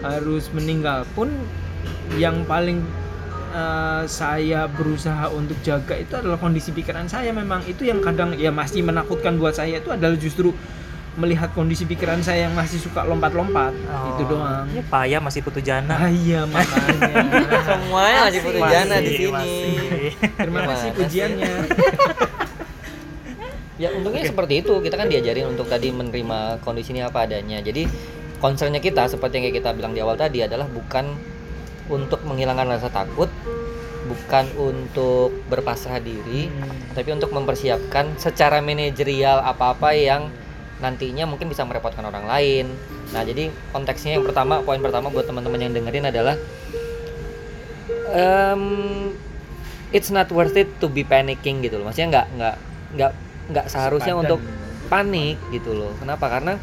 harus 0.00 0.48
meninggal 0.50 1.04
pun 1.12 1.28
yang 2.16 2.42
paling 2.44 2.80
eh, 3.50 4.02
saya 4.04 4.66
berusaha 4.66 5.28
untuk 5.28 5.54
jaga 5.60 5.94
itu 5.94 6.10
adalah 6.12 6.36
kondisi 6.36 6.72
pikiran 6.72 7.06
saya 7.06 7.30
memang 7.30 7.62
itu 7.64 7.84
yang 7.84 8.00
kadang 8.00 8.34
ya 8.34 8.48
masih 8.48 8.82
menakutkan 8.82 9.36
buat 9.36 9.52
saya 9.52 9.78
itu 9.78 9.88
adalah 9.88 10.16
justru 10.16 10.50
melihat 11.14 11.50
kondisi 11.50 11.84
pikiran 11.84 12.18
saya 12.18 12.46
yang 12.46 12.54
masih 12.54 12.76
suka 12.76 13.02
lompat-lompat 13.02 13.70
itu 13.70 14.22
Oh, 14.22 14.28
doang 14.28 14.66
Ya 14.68 14.82
payah 14.84 15.20
masih 15.20 15.40
putu 15.40 15.58
jana. 15.58 15.94
ah 15.96 16.08
iya 16.08 16.42
makanya 16.44 17.22
semuanya 17.68 18.20
masih 18.26 18.40
putus 18.42 18.62
jana 18.64 18.96
di 18.98 19.10
sini. 19.12 19.30
masih. 19.30 20.10
terima 20.34 20.60
kasih 20.64 20.88
pujiannya 20.92 21.52
Ya 23.74 23.90
untungnya 23.90 24.22
seperti 24.22 24.62
itu 24.62 24.70
kita 24.78 24.94
kan 24.94 25.10
diajarin 25.10 25.50
untuk 25.50 25.66
tadi 25.66 25.90
menerima 25.90 26.62
kondisi 26.62 26.94
ini 26.94 27.02
apa 27.02 27.26
adanya. 27.26 27.58
Jadi 27.58 27.90
concernnya 28.38 28.78
kita 28.78 29.10
seperti 29.10 29.42
yang 29.42 29.50
kita 29.50 29.74
bilang 29.74 29.90
di 29.90 29.98
awal 29.98 30.14
tadi 30.14 30.46
adalah 30.46 30.62
bukan 30.64 31.10
untuk 31.90 32.22
menghilangkan 32.22 32.70
rasa 32.70 32.86
takut, 32.88 33.26
bukan 34.06 34.46
untuk 34.54 35.34
berpasrah 35.50 35.98
diri, 35.98 36.46
tapi 36.94 37.10
untuk 37.10 37.34
mempersiapkan 37.34 38.14
secara 38.14 38.62
manajerial 38.62 39.42
apa-apa 39.42 39.90
yang 39.90 40.30
nantinya 40.84 41.24
mungkin 41.24 41.48
bisa 41.48 41.64
merepotkan 41.64 42.04
orang 42.04 42.28
lain. 42.28 42.68
Nah 43.16 43.24
jadi 43.24 43.48
konteksnya 43.72 44.20
yang 44.20 44.24
pertama, 44.28 44.60
poin 44.60 44.84
pertama 44.84 45.08
buat 45.08 45.24
teman-teman 45.24 45.64
yang 45.64 45.72
dengerin 45.72 46.12
adalah 46.12 46.36
em, 48.12 48.62
it's 49.96 50.12
not 50.12 50.28
worth 50.28 50.52
it 50.60 50.68
to 50.76 50.92
be 50.92 51.00
panicking 51.00 51.64
gitu 51.64 51.80
loh. 51.80 51.88
Maksudnya 51.88 52.20
nggak 52.20 52.26
nggak 52.36 52.56
nggak 53.00 53.12
nggak 53.48 53.66
seharusnya 53.72 54.12
Sepadan. 54.12 54.24
untuk 54.28 54.40
panik 54.92 55.36
gitu 55.48 55.72
loh. 55.72 55.96
Kenapa? 55.96 56.28
Karena 56.28 56.60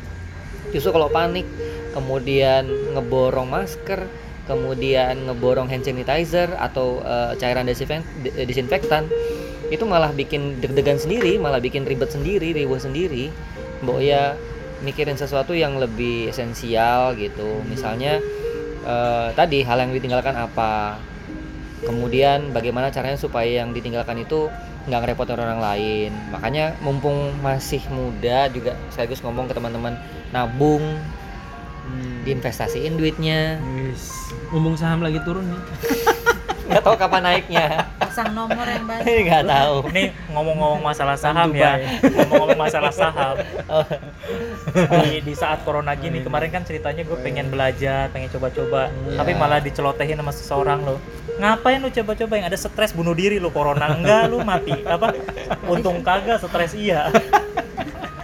justru 0.69 0.93
kalau 0.93 1.09
panik 1.09 1.49
kemudian 1.97 2.69
ngeborong 2.93 3.49
masker, 3.49 4.05
kemudian 4.45 5.25
ngeborong 5.25 5.65
hand 5.65 5.83
sanitizer 5.83 6.53
atau 6.61 7.01
eh, 7.01 7.33
cairan 7.41 7.65
disinfektan 8.45 9.09
itu 9.71 9.87
malah 9.87 10.11
bikin 10.11 10.59
deg-degan 10.59 10.99
sendiri, 10.99 11.39
malah 11.39 11.63
bikin 11.63 11.87
ribet 11.87 12.11
sendiri, 12.11 12.51
riweh 12.51 12.81
sendiri. 12.81 13.31
Mbok 13.81 13.99
ya 14.01 14.37
mikirin 14.81 15.17
sesuatu 15.17 15.53
yang 15.53 15.77
lebih 15.77 16.29
esensial 16.29 17.13
gitu. 17.17 17.61
Misalnya 17.65 18.21
eh, 18.85 19.27
tadi 19.33 19.61
hal 19.61 19.77
yang 19.81 19.91
ditinggalkan 19.93 20.33
apa, 20.37 20.97
kemudian 21.85 22.53
bagaimana 22.53 22.93
caranya 22.93 23.17
supaya 23.17 23.61
yang 23.61 23.73
ditinggalkan 23.73 24.21
itu 24.21 24.49
nggak 24.81 24.97
ngerepotin 25.05 25.37
orang 25.37 25.61
lain 25.61 26.09
makanya 26.33 26.73
mumpung 26.81 27.37
masih 27.45 27.85
muda 27.93 28.49
juga 28.49 28.73
sekaligus 28.89 29.21
ngomong 29.21 29.45
ke 29.45 29.53
teman-teman 29.53 29.93
nabung 30.33 30.81
Hmm. 31.81 32.21
diinvestasiin 32.21 32.93
duitnya 32.93 33.57
Wis. 33.73 34.31
Mumpung 34.53 34.77
saham 34.77 35.01
lagi 35.01 35.17
turun 35.25 35.49
nih. 35.49 35.61
nggak 36.71 36.83
tahu 36.87 36.95
kapan 36.95 37.21
naiknya 37.21 37.65
pasang 38.11 38.35
nomor 38.35 38.67
yang 38.67 38.83
banyak 38.83 39.23
nggak 39.27 39.45
tahu 39.47 39.75
Ini 39.91 40.03
ngomong-ngomong 40.35 40.83
masalah 40.83 41.15
saham 41.15 41.55
ya, 41.55 41.79
ngomong-ngomong 42.03 42.59
masalah 42.59 42.91
saham. 42.91 43.35
Oh. 43.71 43.87
Di, 44.75 45.23
di 45.23 45.33
saat 45.35 45.63
corona 45.63 45.95
gini 45.95 46.19
kemarin 46.19 46.51
kan 46.51 46.63
ceritanya 46.67 47.07
gue 47.07 47.17
pengen 47.23 47.47
belajar, 47.47 48.11
pengen 48.11 48.27
coba-coba, 48.31 48.91
Iya. 48.91 49.15
tapi 49.15 49.31
malah 49.35 49.63
dicelotehin 49.63 50.19
sama 50.19 50.35
seseorang 50.35 50.83
lo. 50.83 50.99
Ngapain 51.39 51.79
lu 51.79 51.87
coba-coba 51.87 52.33
yang 52.35 52.47
ada 52.51 52.59
stres 52.59 52.91
bunuh 52.91 53.15
diri 53.15 53.39
lu 53.39 53.47
corona 53.51 53.95
enggak 53.95 54.27
lu 54.27 54.43
mati 54.43 54.75
apa? 54.83 55.15
Untung 55.71 56.03
kagak 56.03 56.43
stres 56.43 56.75
iya. 56.75 57.07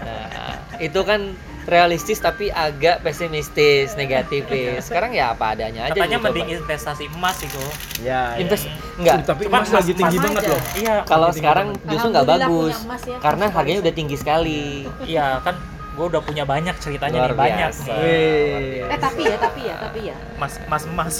nah, 0.03 0.59
itu 0.83 0.99
kan 1.07 1.31
realistis 1.67 2.17
tapi 2.17 2.47
agak 2.47 3.03
pesimistis 3.03 3.91
negatif 3.93 4.47
sekarang 4.79 5.11
ya 5.11 5.31
apa 5.31 5.51
adanya 5.51 5.85
aja 5.85 5.93
Katanya 5.93 6.17
dicoba. 6.17 6.27
mending 6.31 6.47
investasi 6.57 7.03
emas 7.09 7.35
sih 7.35 7.47
gue. 7.47 7.71
Ya. 8.01 8.33
invest 8.35 8.65
ya. 8.65 8.73
enggak 8.95 9.13
Uh, 9.13 9.25
tapi 9.27 9.41
Cuman 9.45 9.59
emas 9.59 9.71
lagi 9.71 9.91
tinggi 9.93 10.17
banget 10.17 10.41
aja. 10.41 10.49
loh. 10.49 10.61
Iya. 10.73 10.95
kalau 11.03 11.29
sekarang 11.29 11.67
justru 11.83 12.07
nggak 12.09 12.25
bagus 12.25 12.75
emas 12.81 13.03
ya. 13.03 13.17
karena 13.19 13.45
harganya 13.47 13.79
udah 13.81 13.93
tinggi 13.93 14.15
sekali 14.15 14.87
Iya 15.03 15.43
kan 15.43 15.55
gue 15.97 16.05
udah 16.07 16.21
punya 16.21 16.43
banyak 16.43 16.77
ceritanya 16.77 17.19
Luar 17.19 17.31
nih 17.31 17.39
banyak 17.39 17.69
biasa. 17.73 17.89
nih. 17.89 18.85
Eh 18.85 18.99
tapi 18.99 19.21
ya 19.23 19.35
tapi 19.35 19.61
ya 19.63 19.75
tapi 19.75 19.99
ya 20.05 20.17
Mas 20.37 20.53
mas 20.63 20.83
emas. 20.85 21.15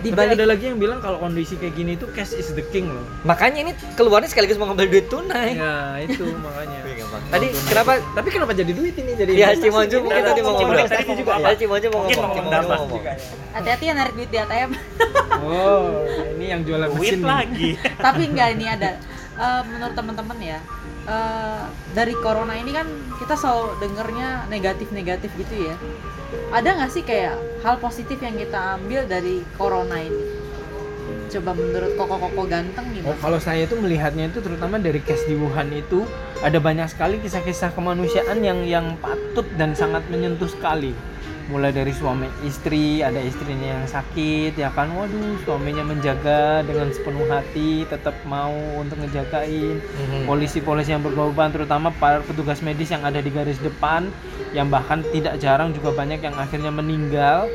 di 0.00 0.08
Tapi 0.10 0.16
balik 0.16 0.32
ada 0.34 0.46
lagi 0.46 0.64
yang 0.66 0.78
bilang 0.78 0.98
kalau 0.98 1.18
kondisi 1.18 1.54
kayak 1.54 1.74
gini 1.74 1.92
tuh 1.94 2.08
cash 2.10 2.32
is 2.32 2.50
the 2.50 2.64
king 2.64 2.88
loh. 2.88 3.04
makanya 3.22 3.60
ini 3.62 3.72
keluarnya 3.92 4.26
sekaligus 4.26 4.56
mau 4.56 4.64
ngambil 4.66 4.88
duit 4.88 5.06
tunai 5.06 5.54
Ya 5.54 5.76
itu 6.00 6.24
makanya. 6.36 6.78
tadi 7.28 7.46
kenapa 7.62 7.92
Tapi 8.10 8.28
kenapa 8.30 8.52
jadi 8.52 8.72
duit 8.72 8.94
ini 8.94 9.12
jadi? 9.12 9.30
ya? 9.30 9.48
Cimonju 9.52 9.96
mungkin 10.00 10.22
tadi 10.24 10.40
mau 10.40 10.52
ngobrol 10.54 10.86
tadi 10.86 11.04
mau 11.04 11.14
juga 11.14 11.30
ngomong 11.30 11.44
Tadi 11.46 11.56
Cimonju 11.58 11.86
mau 11.86 12.00
Mungkin 12.00 12.16
ngomong 12.16 12.44
ngomong 12.46 12.80
ngomong 12.80 13.02
hati-hati 13.52 13.84
ya 13.84 13.92
narik 13.92 14.12
duit 14.14 14.28
di 14.28 14.38
ATM 14.38 14.70
Oh, 15.38 16.00
ini 16.32 16.46
yang 16.48 16.60
jualan 16.62 16.88
Duit 16.90 17.12
mesin 17.12 17.22
lagi. 17.22 17.70
tapi 17.98 18.22
enggak 18.26 18.48
ini 18.52 18.66
ada 18.66 18.90
Eh, 19.36 19.62
menurut 19.66 19.92
teman-teman 19.92 20.38
ya 20.40 20.58
eh, 21.06 21.62
dari 21.94 22.14
corona 22.18 22.54
ini 22.58 22.70
kan 22.74 22.86
kita 23.22 23.34
selalu 23.38 23.78
dengernya 23.80 24.50
negatif-negatif 24.50 25.30
gitu 25.38 25.72
ya. 25.72 25.74
Ada 26.50 26.78
nggak 26.78 26.90
sih 26.90 27.02
kayak 27.06 27.38
hal 27.62 27.78
positif 27.78 28.18
yang 28.18 28.36
kita 28.36 28.78
ambil 28.78 29.06
dari 29.06 29.46
corona 29.54 29.98
ini? 30.02 30.22
Coba 31.26 31.58
menurut 31.58 31.98
koko-koko 31.98 32.42
ganteng 32.46 32.86
Oh, 32.86 32.94
gimana 32.94 33.18
kalau 33.18 33.38
saya 33.42 33.66
itu 33.66 33.74
melihatnya 33.78 34.30
itu 34.30 34.38
terutama 34.38 34.78
dari 34.78 35.02
case 35.02 35.26
di 35.26 35.34
Wuhan 35.34 35.74
itu 35.74 36.06
ada 36.42 36.58
banyak 36.62 36.86
sekali 36.86 37.18
kisah-kisah 37.18 37.74
kemanusiaan 37.74 38.38
yang 38.42 38.62
yang 38.62 38.94
patut 39.02 39.46
dan 39.58 39.74
sangat 39.74 40.06
menyentuh 40.06 40.46
sekali. 40.46 40.94
Mulai 41.46 41.70
dari 41.70 41.94
suami 41.94 42.26
istri, 42.42 43.06
ada 43.06 43.22
istrinya 43.22 43.78
yang 43.78 43.86
sakit, 43.86 44.58
ya 44.58 44.74
kan, 44.74 44.90
waduh 44.90 45.38
suaminya 45.46 45.86
menjaga 45.86 46.66
dengan 46.66 46.90
sepenuh 46.90 47.22
hati, 47.30 47.86
tetap 47.86 48.18
mau 48.26 48.54
untuk 48.78 48.98
ngejagain. 48.98 49.78
Mhm. 49.78 50.26
Polisi-polisi 50.26 50.90
yang 50.90 51.06
berkorban, 51.06 51.54
terutama 51.54 51.94
para 51.94 52.18
petugas 52.26 52.58
medis 52.66 52.90
yang 52.90 53.06
ada 53.06 53.22
di 53.22 53.30
garis 53.30 53.62
depan, 53.62 54.10
yang 54.50 54.66
bahkan 54.66 55.06
tidak 55.14 55.38
jarang 55.38 55.70
juga 55.70 55.94
banyak 55.94 56.18
yang 56.18 56.34
akhirnya 56.34 56.74
meninggal 56.74 57.46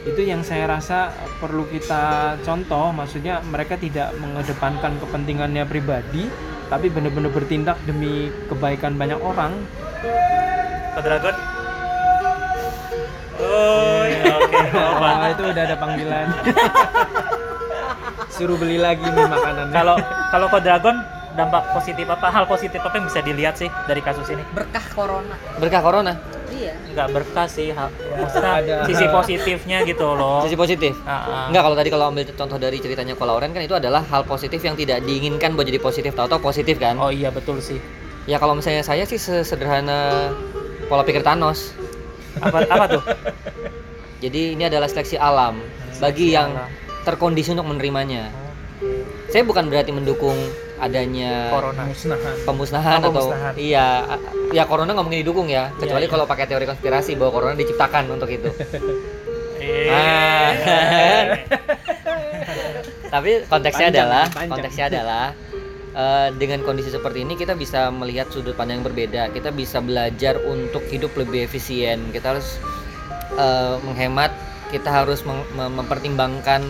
itu 0.00 0.24
yang 0.24 0.40
saya 0.40 0.64
rasa 0.64 1.12
perlu 1.44 1.68
kita 1.68 2.32
contoh 2.40 2.88
maksudnya 2.88 3.44
mereka 3.44 3.76
tidak 3.76 4.16
mengedepankan 4.16 4.96
kepentingannya 4.96 5.68
pribadi 5.68 6.24
tapi 6.72 6.88
benar-benar 6.88 7.28
bertindak 7.28 7.76
demi 7.84 8.32
kebaikan 8.48 8.96
banyak 8.96 9.20
orang 9.20 9.52
Dragon. 11.00 11.59
Oh, 13.60 14.02
ya, 14.02 14.22
oke. 14.36 14.56
Wah, 14.96 15.28
itu 15.28 15.42
udah 15.44 15.62
ada 15.62 15.76
panggilan. 15.76 16.26
Suruh 18.30 18.56
beli 18.56 18.78
lagi 18.80 19.04
nih 19.04 19.26
makanannya. 19.26 19.74
Kalau 19.74 19.96
kalau 20.30 20.46
ke 20.48 20.58
Dragon 20.62 20.96
dampak 21.30 21.62
positif 21.72 22.06
apa? 22.08 22.26
Hal 22.28 22.44
positif 22.46 22.80
apa 22.80 22.94
yang 22.96 23.06
bisa 23.06 23.20
dilihat 23.20 23.54
sih 23.54 23.68
dari 23.84 24.00
kasus 24.00 24.26
ini? 24.28 24.42
berkah 24.50 24.82
corona. 24.90 25.34
Berkah 25.58 25.80
corona? 25.80 26.12
Iya. 26.50 26.74
Nggak 26.90 27.08
berkah 27.14 27.46
sih, 27.46 27.70
hal, 27.70 27.88
maksudnya 28.16 28.50
Ada- 28.60 28.84
sisi 28.84 29.04
positifnya 29.06 29.76
gitu 29.84 30.16
loh. 30.16 30.42
sisi 30.42 30.56
positif? 30.56 30.92
Ah, 31.04 31.12
ah. 31.12 31.44
Enggak 31.46 31.62
kalau 31.62 31.76
tadi 31.78 31.88
kalau 31.88 32.04
ambil 32.10 32.22
contoh 32.26 32.58
dari 32.58 32.76
ceritanya 32.80 33.14
Kolauren 33.14 33.52
kan 33.52 33.62
itu 33.62 33.72
adalah 33.72 34.02
hal 34.02 34.24
positif 34.24 34.58
yang 34.60 34.74
tidak 34.74 35.00
diinginkan 35.04 35.54
buat 35.54 35.64
jadi 35.64 35.78
positif. 35.78 36.12
Tahu-tahu 36.12 36.40
positif 36.42 36.76
kan? 36.76 36.98
Oh 36.98 37.08
iya 37.08 37.30
betul 37.30 37.60
sih. 37.60 37.78
ya 38.28 38.36
kalau 38.36 38.52
misalnya 38.52 38.84
saya 38.84 39.02
sih 39.04 39.16
sesederhana 39.16 40.30
pola 40.86 41.02
pikir 41.02 41.24
Thanos 41.24 41.72
Apa 42.36 42.58
apa 42.64 42.84
tuh? 42.88 43.02
jadi 44.20 44.52
ini 44.52 44.64
adalah 44.64 44.86
seleksi 44.86 45.16
alam 45.16 45.58
bagi 45.96 46.30
yang 46.30 46.52
alam. 46.52 46.68
terkondisi 47.02 47.50
untuk 47.50 47.66
menerimanya 47.66 48.28
saya 49.26 49.42
bukan 49.42 49.66
berarti 49.66 49.90
mendukung 49.90 50.36
adanya 50.76 51.48
Corona. 51.50 51.84
musnahan 51.84 52.34
pemusnahan 52.42 52.92
Oh, 52.94 53.00
atau 53.02 53.10
pemusnahan. 53.12 53.52
iya 53.54 53.86
ya 54.50 54.64
corona 54.64 54.90
nggak 54.90 55.04
mungkin 55.04 55.20
didukung 55.20 55.46
ya 55.46 55.68
kecuali 55.74 56.04
iya. 56.04 56.10
kalau 56.10 56.24
pakai 56.24 56.46
teori 56.46 56.64
konspirasi 56.64 57.14
bahwa 57.14 57.30
corona 57.30 57.54
diciptakan 57.54 58.08
untuk 58.10 58.28
itu 58.28 58.48
Eh. 59.60 59.92
Ah. 59.92 60.56
Tapi 63.10 63.44
konteksnya 63.44 63.90
Panjang, 63.90 64.06
adalah 64.06 64.24
panjang. 64.30 64.50
konteksnya 64.50 64.84
adalah 64.86 65.24
eh, 65.94 66.28
dengan 66.36 66.62
kondisi 66.66 66.90
seperti 66.90 67.22
ini 67.24 67.34
kita 67.38 67.54
bisa 67.54 67.88
melihat 67.90 68.30
sudut 68.30 68.54
pandang 68.54 68.82
yang 68.82 68.86
berbeda. 68.86 69.22
Kita 69.34 69.50
bisa 69.54 69.78
belajar 69.82 70.38
untuk 70.44 70.84
hidup 70.90 71.14
lebih 71.18 71.46
efisien. 71.46 72.10
Kita 72.10 72.36
harus 72.36 72.58
eh, 73.36 73.76
menghemat. 73.84 74.32
Kita 74.70 74.86
harus 74.86 75.26
mem- 75.26 75.74
mempertimbangkan 75.74 76.62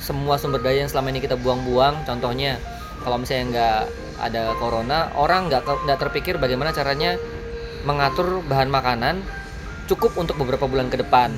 semua 0.00 0.36
sumber 0.36 0.60
daya 0.60 0.84
yang 0.84 0.90
selama 0.92 1.12
ini 1.12 1.20
kita 1.24 1.36
buang-buang. 1.40 2.04
Contohnya 2.04 2.60
kalau 3.00 3.16
misalnya 3.16 3.44
nggak 3.52 3.80
ada 4.20 4.42
corona, 4.60 5.08
orang 5.16 5.48
nggak 5.48 5.64
nggak 5.64 5.98
terpikir 5.98 6.36
bagaimana 6.36 6.76
caranya 6.76 7.16
mengatur 7.88 8.44
bahan 8.44 8.68
makanan 8.68 9.24
cukup 9.88 10.14
untuk 10.20 10.36
beberapa 10.36 10.68
bulan 10.68 10.92
ke 10.92 11.00
depan 11.00 11.32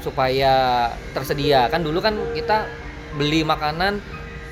supaya 0.00 0.88
tersedia 1.12 1.66
kan 1.68 1.82
dulu 1.82 1.98
kan 1.98 2.14
kita 2.32 2.70
beli 3.18 3.42
makanan 3.42 3.98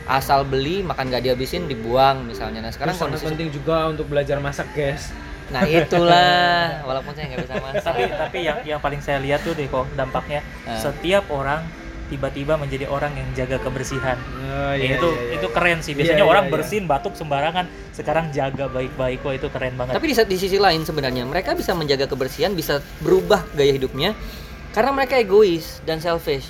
asal 0.07 0.47
beli 0.47 0.87
makan 0.87 1.11
gak 1.11 1.23
dihabisin 1.27 1.67
dibuang 1.67 2.27
misalnya. 2.27 2.63
Nah 2.63 2.71
sekarang 2.71 2.95
Terus 2.95 3.03
kondisi 3.11 3.27
penting 3.27 3.49
juga 3.51 3.91
untuk 3.91 4.07
belajar 4.07 4.39
masak 4.39 4.71
guys. 4.73 5.11
Nah 5.51 5.63
itulah. 5.67 6.83
Walaupun 6.87 7.13
saya 7.15 7.35
nggak 7.35 7.43
bisa 7.47 7.55
masak. 7.63 7.83
Tapi 7.87 8.03
tapi 8.11 8.39
yang 8.47 8.59
yang 8.63 8.81
paling 8.83 9.03
saya 9.03 9.19
lihat 9.23 9.43
tuh 9.43 9.55
deh 9.55 9.67
kok 9.67 9.87
dampaknya. 9.95 10.43
Nah. 10.67 10.79
setiap 10.79 11.27
orang 11.31 11.63
tiba-tiba 12.07 12.55
menjadi 12.55 12.87
orang 12.87 13.19
yang 13.19 13.27
jaga 13.35 13.59
kebersihan. 13.59 14.15
Oh, 14.47 14.75
Ya, 14.79 14.95
itu 14.95 15.09
itu 15.35 15.47
keren 15.51 15.83
sih. 15.83 15.91
Biasanya 15.95 16.23
Iya, 16.23 16.27
iya, 16.27 16.31
orang 16.31 16.45
iya. 16.47 16.53
bersin 16.55 16.85
batuk 16.87 17.19
sembarangan 17.19 17.67
sekarang 17.91 18.31
jaga 18.31 18.71
baik-baik. 18.71 19.27
Kok 19.27 19.35
itu 19.35 19.49
keren 19.51 19.75
banget. 19.75 19.99
Tapi 19.99 20.07
di, 20.11 20.15
di 20.15 20.37
sisi 20.39 20.59
lain 20.59 20.87
sebenarnya 20.87 21.27
mereka 21.27 21.59
bisa 21.59 21.75
menjaga 21.75 22.07
kebersihan 22.07 22.55
bisa 22.55 22.79
berubah 23.03 23.43
gaya 23.59 23.75
hidupnya 23.75 24.15
karena 24.71 24.95
mereka 24.95 25.19
egois 25.19 25.83
dan 25.83 25.99
selfish. 25.99 26.47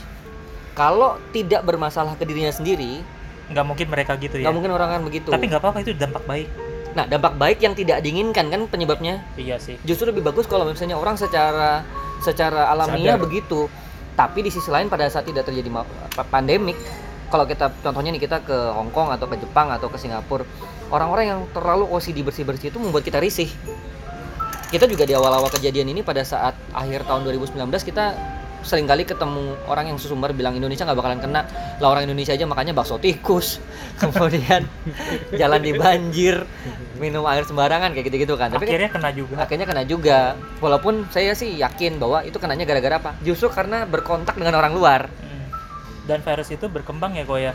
Kalau 0.76 1.16
tidak 1.32 1.64
bermasalah 1.64 2.20
ke 2.20 2.28
dirinya 2.28 2.52
sendiri 2.52 3.00
nggak 3.46 3.64
mungkin 3.66 3.86
mereka 3.86 4.18
gitu 4.18 4.42
nggak 4.42 4.50
ya 4.50 4.54
mungkin 4.54 4.72
orang 4.74 4.88
kan 4.98 5.02
begitu. 5.06 5.30
Tapi 5.30 5.46
nggak 5.46 5.62
apa-apa 5.62 5.78
itu 5.86 5.92
dampak 5.94 6.24
baik. 6.26 6.48
Nah 6.96 7.04
dampak 7.04 7.34
baik 7.36 7.58
yang 7.62 7.74
tidak 7.76 8.02
diinginkan 8.02 8.48
kan 8.48 8.60
penyebabnya? 8.66 9.22
Iya 9.38 9.60
sih. 9.60 9.76
Justru 9.86 10.10
lebih 10.10 10.26
bagus 10.26 10.48
kalau 10.50 10.66
misalnya 10.66 10.98
orang 10.98 11.14
secara 11.14 11.86
secara 12.24 12.72
alamiah 12.72 13.14
Sadar. 13.14 13.24
begitu. 13.24 13.70
Tapi 14.16 14.40
di 14.40 14.50
sisi 14.50 14.72
lain 14.72 14.88
pada 14.88 15.04
saat 15.12 15.28
tidak 15.28 15.44
terjadi 15.44 15.68
pandemik 16.32 16.74
kalau 17.26 17.44
kita 17.44 17.68
contohnya 17.82 18.14
nih 18.14 18.22
kita 18.22 18.38
ke 18.46 18.56
Hong 18.72 18.94
Kong 18.94 19.10
atau 19.10 19.26
ke 19.26 19.36
Jepang 19.36 19.68
atau 19.74 19.90
ke 19.90 19.98
Singapura 19.98 20.46
orang-orang 20.94 21.24
yang 21.26 21.40
terlalu 21.50 21.84
OCD 21.90 22.22
bersih-bersih 22.22 22.70
itu 22.70 22.78
membuat 22.78 23.02
kita 23.02 23.18
risih. 23.18 23.50
Kita 24.66 24.86
juga 24.90 25.06
di 25.06 25.14
awal-awal 25.14 25.50
kejadian 25.50 25.94
ini 25.94 26.02
pada 26.02 26.26
saat 26.26 26.54
akhir 26.74 27.06
tahun 27.06 27.22
2019 27.26 27.70
kita 27.86 28.18
sering 28.62 28.88
kali 28.88 29.04
ketemu 29.04 29.56
orang 29.68 29.92
yang 29.92 29.98
sesumbar 30.00 30.32
bilang 30.32 30.56
Indonesia 30.56 30.84
nggak 30.86 30.98
bakalan 30.98 31.20
kena. 31.20 31.40
Lah 31.82 31.88
orang 31.92 32.08
Indonesia 32.08 32.32
aja 32.32 32.44
makanya 32.48 32.72
bakso 32.72 32.96
tikus. 32.96 33.58
Kemudian 34.00 34.64
jalan 35.34 35.60
di 35.60 35.72
banjir 35.74 36.44
minum 36.96 37.24
air 37.28 37.44
sembarangan 37.44 37.92
kayak 37.92 38.06
gitu-gitu 38.08 38.34
kan. 38.38 38.52
Tapi 38.52 38.68
akhirnya 38.68 38.90
kena 38.92 39.10
juga. 39.12 39.34
Akhirnya 39.44 39.66
kena 39.66 39.82
juga. 39.84 40.18
Walaupun 40.62 41.08
saya 41.12 41.36
sih 41.36 41.56
yakin 41.58 42.00
bahwa 42.00 42.24
itu 42.24 42.36
kenanya 42.40 42.64
gara-gara 42.64 42.96
apa? 42.96 43.10
Justru 43.20 43.52
karena 43.52 43.84
berkontak 43.84 44.36
dengan 44.38 44.56
orang 44.56 44.72
luar. 44.76 45.02
Hmm. 45.08 45.34
dan 46.06 46.22
virus 46.22 46.54
itu 46.54 46.70
berkembang 46.70 47.18
ya 47.18 47.26
kok 47.26 47.34
ya 47.34 47.50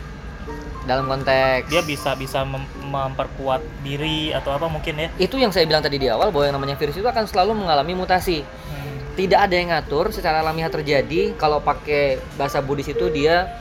dalam 0.82 1.06
konteks 1.06 1.70
dia 1.70 1.82
bisa 1.86 2.18
bisa 2.18 2.42
mem- 2.42 2.66
memperkuat 2.90 3.62
diri 3.86 4.34
atau 4.34 4.50
apa 4.54 4.66
mungkin 4.66 4.98
ya? 4.98 5.08
Itu 5.14 5.38
yang 5.38 5.54
saya 5.54 5.64
bilang 5.66 5.82
tadi 5.82 5.98
di 5.98 6.10
awal 6.10 6.34
bahwa 6.34 6.44
yang 6.50 6.56
namanya 6.58 6.74
virus 6.74 6.98
itu 6.98 7.06
akan 7.06 7.24
selalu 7.30 7.54
mengalami 7.54 7.94
mutasi. 7.94 8.42
Hmm. 8.42 8.81
Tidak 9.12 9.44
ada 9.44 9.54
yang 9.54 9.68
ngatur 9.70 10.08
secara 10.08 10.40
alamiah 10.40 10.68
terjadi 10.68 11.36
kalau 11.36 11.60
pakai 11.60 12.16
bahasa 12.34 12.58
Buddhis 12.58 12.88
itu 12.88 13.08
dia 13.08 13.52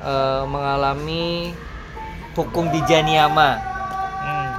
eh, 0.00 0.42
mengalami 0.44 1.52
hukum 2.32 2.68
bijanyama 2.68 3.58
Hmm. 4.18 4.50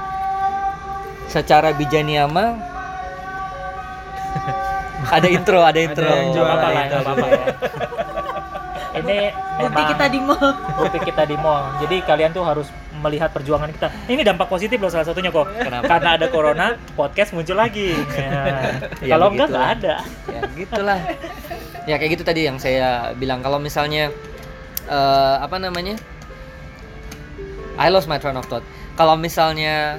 secara 1.26 1.70
bijanyama 1.70 2.56
ada 5.16 5.28
intro 5.28 5.60
ada 5.60 5.76
intro 5.76 6.08
yang 6.08 6.32
jual. 6.32 6.48
lah 6.48 6.88
apa-apa 6.88 7.26
ya 7.28 7.44
ini 9.04 9.18
Bukti 9.60 9.82
kita 9.86 10.06
di 10.08 10.18
mall. 10.18 10.48
bukti 10.74 10.98
kita 11.04 11.22
di 11.24 11.36
mall 11.36 11.76
jadi 11.78 11.96
kalian 12.02 12.32
tuh 12.32 12.42
harus 12.42 12.66
melihat 13.00 13.32
perjuangan 13.32 13.72
kita. 13.72 13.88
Ini 14.06 14.22
dampak 14.22 14.52
positif 14.52 14.76
loh 14.76 14.92
salah 14.92 15.08
satunya 15.08 15.32
kok. 15.32 15.48
Kenapa? 15.48 15.88
karena 15.88 16.10
ada 16.20 16.26
corona 16.28 16.66
podcast 16.94 17.32
muncul 17.32 17.56
lagi. 17.56 17.96
Ya. 18.20 18.76
Ya, 19.00 19.16
kalau 19.16 19.32
enggak 19.32 19.48
nggak 19.48 19.68
ada. 19.80 19.94
Ya 20.28 20.40
gitulah. 20.52 21.00
Ya 21.88 21.94
kayak 21.96 22.20
gitu 22.20 22.24
tadi 22.26 22.44
yang 22.44 22.60
saya 22.60 23.16
bilang. 23.16 23.40
Kalau 23.40 23.56
misalnya 23.56 24.12
eh, 24.84 25.36
apa 25.40 25.56
namanya? 25.56 25.96
I 27.80 27.88
lost 27.88 28.12
my 28.12 28.20
train 28.20 28.36
of 28.36 28.44
thought. 28.46 28.62
Kalau 29.00 29.16
misalnya 29.16 29.96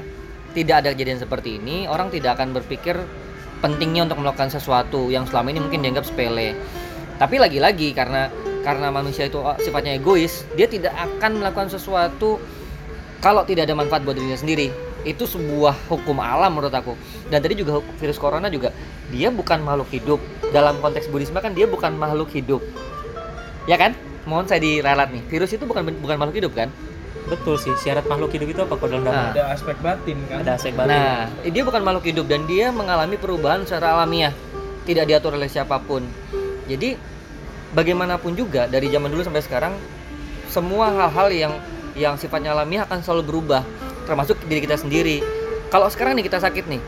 tidak 0.54 0.86
ada 0.86 0.90
kejadian 0.94 1.18
seperti 1.18 1.58
ini 1.58 1.90
orang 1.90 2.14
tidak 2.14 2.38
akan 2.38 2.54
berpikir 2.54 2.94
pentingnya 3.64 4.06
untuk 4.06 4.22
melakukan 4.22 4.52
sesuatu 4.52 5.10
yang 5.10 5.26
selama 5.26 5.50
ini 5.56 5.60
mungkin 5.64 5.82
dianggap 5.82 6.06
sepele. 6.06 6.54
Tapi 7.18 7.42
lagi-lagi 7.42 7.94
karena 7.98 8.30
karena 8.62 8.94
manusia 8.94 9.26
itu 9.26 9.42
oh, 9.42 9.58
sifatnya 9.58 9.98
egois 9.98 10.46
dia 10.54 10.70
tidak 10.70 10.94
akan 10.94 11.42
melakukan 11.42 11.70
sesuatu 11.70 12.38
kalau 13.22 13.46
tidak 13.46 13.70
ada 13.70 13.78
manfaat 13.78 14.02
buat 14.02 14.18
dirinya 14.18 14.36
sendiri 14.36 14.74
itu 15.02 15.26
sebuah 15.26 15.90
hukum 15.90 16.18
alam 16.22 16.54
menurut 16.58 16.74
aku. 16.74 16.94
Dan 17.30 17.42
tadi 17.42 17.58
juga 17.58 17.82
virus 18.02 18.18
corona 18.18 18.50
juga 18.50 18.74
dia 19.14 19.30
bukan 19.30 19.62
makhluk 19.62 19.90
hidup. 19.94 20.20
Dalam 20.50 20.78
konteks 20.82 21.10
Buddhisme 21.10 21.38
kan 21.42 21.54
dia 21.54 21.66
bukan 21.70 21.94
makhluk 21.98 22.34
hidup. 22.34 22.62
Ya 23.70 23.78
kan? 23.78 23.94
Mohon 24.26 24.46
saya 24.50 24.62
diralat 24.62 25.10
nih. 25.10 25.22
Virus 25.30 25.54
itu 25.54 25.66
bukan 25.66 25.86
bukan 26.02 26.18
makhluk 26.18 26.38
hidup 26.42 26.54
kan? 26.54 26.70
Betul 27.30 27.58
sih. 27.62 27.74
Syarat 27.78 28.06
makhluk 28.10 28.34
hidup 28.34 28.50
itu 28.50 28.62
apa? 28.62 28.74
Kok 28.78 28.90
dalam 28.90 29.06
Nah. 29.10 29.34
ada 29.34 29.54
aspek 29.54 29.78
batin 29.82 30.18
kan? 30.30 30.46
Ada 30.46 30.52
aspek 30.58 30.74
batin. 30.78 30.90
Nah 30.94 31.30
dia 31.46 31.64
bukan 31.66 31.82
makhluk 31.82 32.06
hidup 32.06 32.26
dan 32.30 32.46
dia 32.46 32.70
mengalami 32.70 33.18
perubahan 33.18 33.66
secara 33.66 33.98
alamiah. 33.98 34.34
Tidak 34.86 35.06
diatur 35.06 35.38
oleh 35.38 35.50
siapa 35.50 35.78
pun. 35.82 36.06
Jadi 36.66 36.98
bagaimanapun 37.74 38.34
juga 38.34 38.66
dari 38.66 38.90
zaman 38.90 39.10
dulu 39.14 39.22
sampai 39.26 39.42
sekarang 39.46 39.74
semua 40.50 40.90
hal-hal 40.92 41.30
yang 41.32 41.54
yang 41.96 42.16
sifatnya 42.16 42.56
alamiah 42.56 42.88
akan 42.88 43.04
selalu 43.04 43.24
berubah 43.28 43.64
termasuk 44.06 44.40
diri 44.50 44.64
kita 44.66 44.78
sendiri. 44.80 45.22
Kalau 45.72 45.88
sekarang 45.88 46.20
nih 46.20 46.26
kita 46.28 46.44
sakit 46.44 46.66
nih 46.68 46.82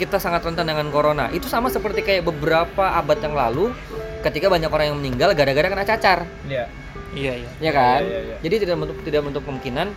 kita 0.00 0.16
sangat 0.16 0.42
rentan 0.42 0.66
dengan 0.66 0.88
corona. 0.88 1.28
Itu 1.30 1.46
sama 1.46 1.68
seperti 1.68 2.02
kayak 2.02 2.26
beberapa 2.26 2.96
abad 2.96 3.18
yang 3.20 3.36
lalu 3.36 3.70
ketika 4.24 4.48
banyak 4.48 4.70
orang 4.70 4.86
yang 4.94 4.98
meninggal 4.98 5.30
gara-gara 5.36 5.66
kena 5.68 5.84
cacar. 5.84 6.18
Iya. 6.48 6.66
iya 7.12 7.32
iya. 7.44 7.50
Ya 7.60 7.70
kan? 7.70 8.00
Iya, 8.02 8.08
iya, 8.08 8.20
iya. 8.24 8.36
jadi 8.40 8.54
tidak 8.66 8.76
menutup 8.80 8.98
tidak 9.04 9.20
menutup 9.22 9.42
kemungkinan 9.44 9.88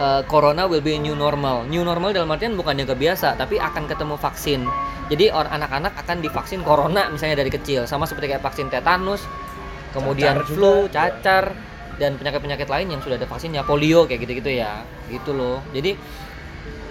uh, 0.00 0.22
corona 0.26 0.64
will 0.64 0.80
be 0.80 0.96
a 0.96 1.00
new 1.00 1.14
normal. 1.14 1.68
New 1.68 1.84
normal 1.84 2.16
dalam 2.16 2.30
artian 2.32 2.56
bukan 2.56 2.80
yang 2.80 2.88
kebiasa 2.88 3.36
tapi 3.36 3.60
akan 3.60 3.84
ketemu 3.86 4.16
vaksin. 4.16 4.64
Jadi 5.10 5.26
orang 5.34 5.60
anak-anak 5.60 5.92
akan 6.06 6.16
divaksin 6.22 6.62
corona 6.62 7.10
misalnya 7.12 7.42
dari 7.42 7.50
kecil. 7.52 7.84
Sama 7.84 8.06
seperti 8.08 8.32
kayak 8.32 8.42
vaksin 8.42 8.72
tetanus 8.72 9.26
kemudian 9.90 10.38
Cacar 10.38 10.46
flu 10.46 10.74
juga. 10.86 10.94
cacar 10.94 11.44
dan 12.00 12.16
penyakit-penyakit 12.16 12.72
lain 12.72 12.96
yang 12.96 13.00
sudah 13.04 13.20
ada 13.20 13.28
vaksinnya 13.28 13.60
polio 13.68 14.08
kayak 14.08 14.24
gitu-gitu 14.24 14.56
ya. 14.56 14.80
Gitu 15.12 15.36
loh. 15.36 15.60
Jadi 15.76 15.94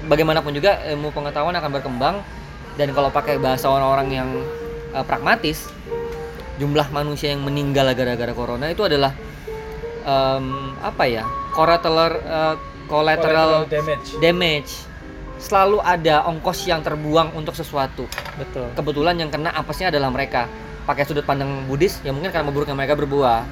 bagaimanapun 0.05 0.53
juga 0.53 0.79
ilmu 0.85 1.09
pengetahuan 1.09 1.57
akan 1.57 1.71
berkembang 1.73 2.21
dan 2.77 2.93
kalau 2.93 3.09
pakai 3.09 3.41
bahasa 3.41 3.67
orang-orang 3.67 4.07
yang 4.13 4.29
uh, 4.93 5.03
pragmatis 5.03 5.67
jumlah 6.61 6.87
manusia 6.93 7.33
yang 7.33 7.41
meninggal 7.43 7.91
gara-gara 7.95 8.35
corona 8.35 8.67
itu 8.67 8.83
adalah 8.83 9.15
em, 10.03 10.75
apa 10.83 11.07
ya 11.07 11.23
collateral 11.55 12.19
uh, 12.27 12.55
collateral 12.91 13.63
damage. 13.71 14.07
damage. 14.19 14.71
Selalu 15.39 15.79
ada 15.79 16.27
ongkos 16.27 16.67
yang 16.67 16.83
terbuang 16.83 17.31
untuk 17.31 17.55
sesuatu. 17.55 18.03
Betul. 18.35 18.67
Kebetulan 18.75 19.15
yang 19.15 19.31
kena 19.31 19.55
apesnya 19.55 19.87
adalah 19.87 20.11
mereka. 20.11 20.51
Pakai 20.83 21.07
sudut 21.07 21.23
pandang 21.23 21.63
Buddhis 21.63 22.03
ya 22.03 22.11
mungkin 22.11 22.27
karena 22.27 22.51
buruknya 22.51 22.75
mereka 22.75 22.99
berbuah 22.99 23.45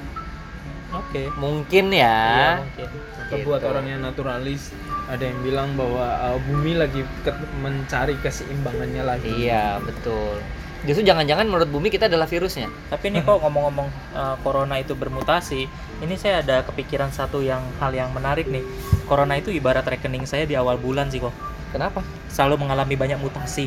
oke 0.90 1.22
mungkin 1.36 1.84
Iya, 1.90 2.06
ya 2.08 2.48
mungkin 2.58 2.88
Atau 3.18 3.36
buat 3.44 3.60
Gitu. 3.60 3.68
orang 3.68 3.84
yang 3.86 4.00
naturalis 4.00 4.72
ada 5.04 5.20
yang 5.20 5.40
bilang 5.40 5.72
bahwa 5.72 6.04
uh, 6.04 6.38
bumi 6.42 6.72
lagi 6.74 7.00
ke- 7.20 7.32
mencari 7.58 8.16
keseimbangannya 8.18 9.02
lagi 9.02 9.28
iya 9.38 9.76
betul 9.78 10.36
justru 10.78 11.02
jangan-jangan 11.02 11.44
menurut 11.44 11.66
bumi 11.66 11.88
kita 11.88 12.06
adalah 12.06 12.24
virusnya 12.24 12.70
Tapi 12.86 13.10
nih 13.10 13.20
kok 13.20 13.36
ngomong-ngomong 13.38 13.88
uh, 14.12 14.36
corona 14.38 14.78
itu 14.78 14.94
bermutasi, 14.94 15.66
ini 15.98 16.14
saya 16.14 16.38
ada 16.38 16.62
kepikiran 16.62 17.10
satu 17.10 17.42
yang 17.42 17.58
hal 17.76 17.90
yang 17.90 18.14
menarik 18.14 18.46
nih. 18.46 18.62
Corona 19.04 19.34
itu 19.34 19.50
ibarat 19.50 19.82
rekening 19.82 20.22
saya 20.22 20.46
di 20.46 20.54
awal 20.54 20.78
bulan 20.78 21.10
sih 21.10 21.18
kok. 21.18 21.34
Kenapa 21.68 22.00
Selalu 22.28 22.60
mengalami 22.60 22.94
banyak 22.94 23.18
mutasi. 23.18 23.66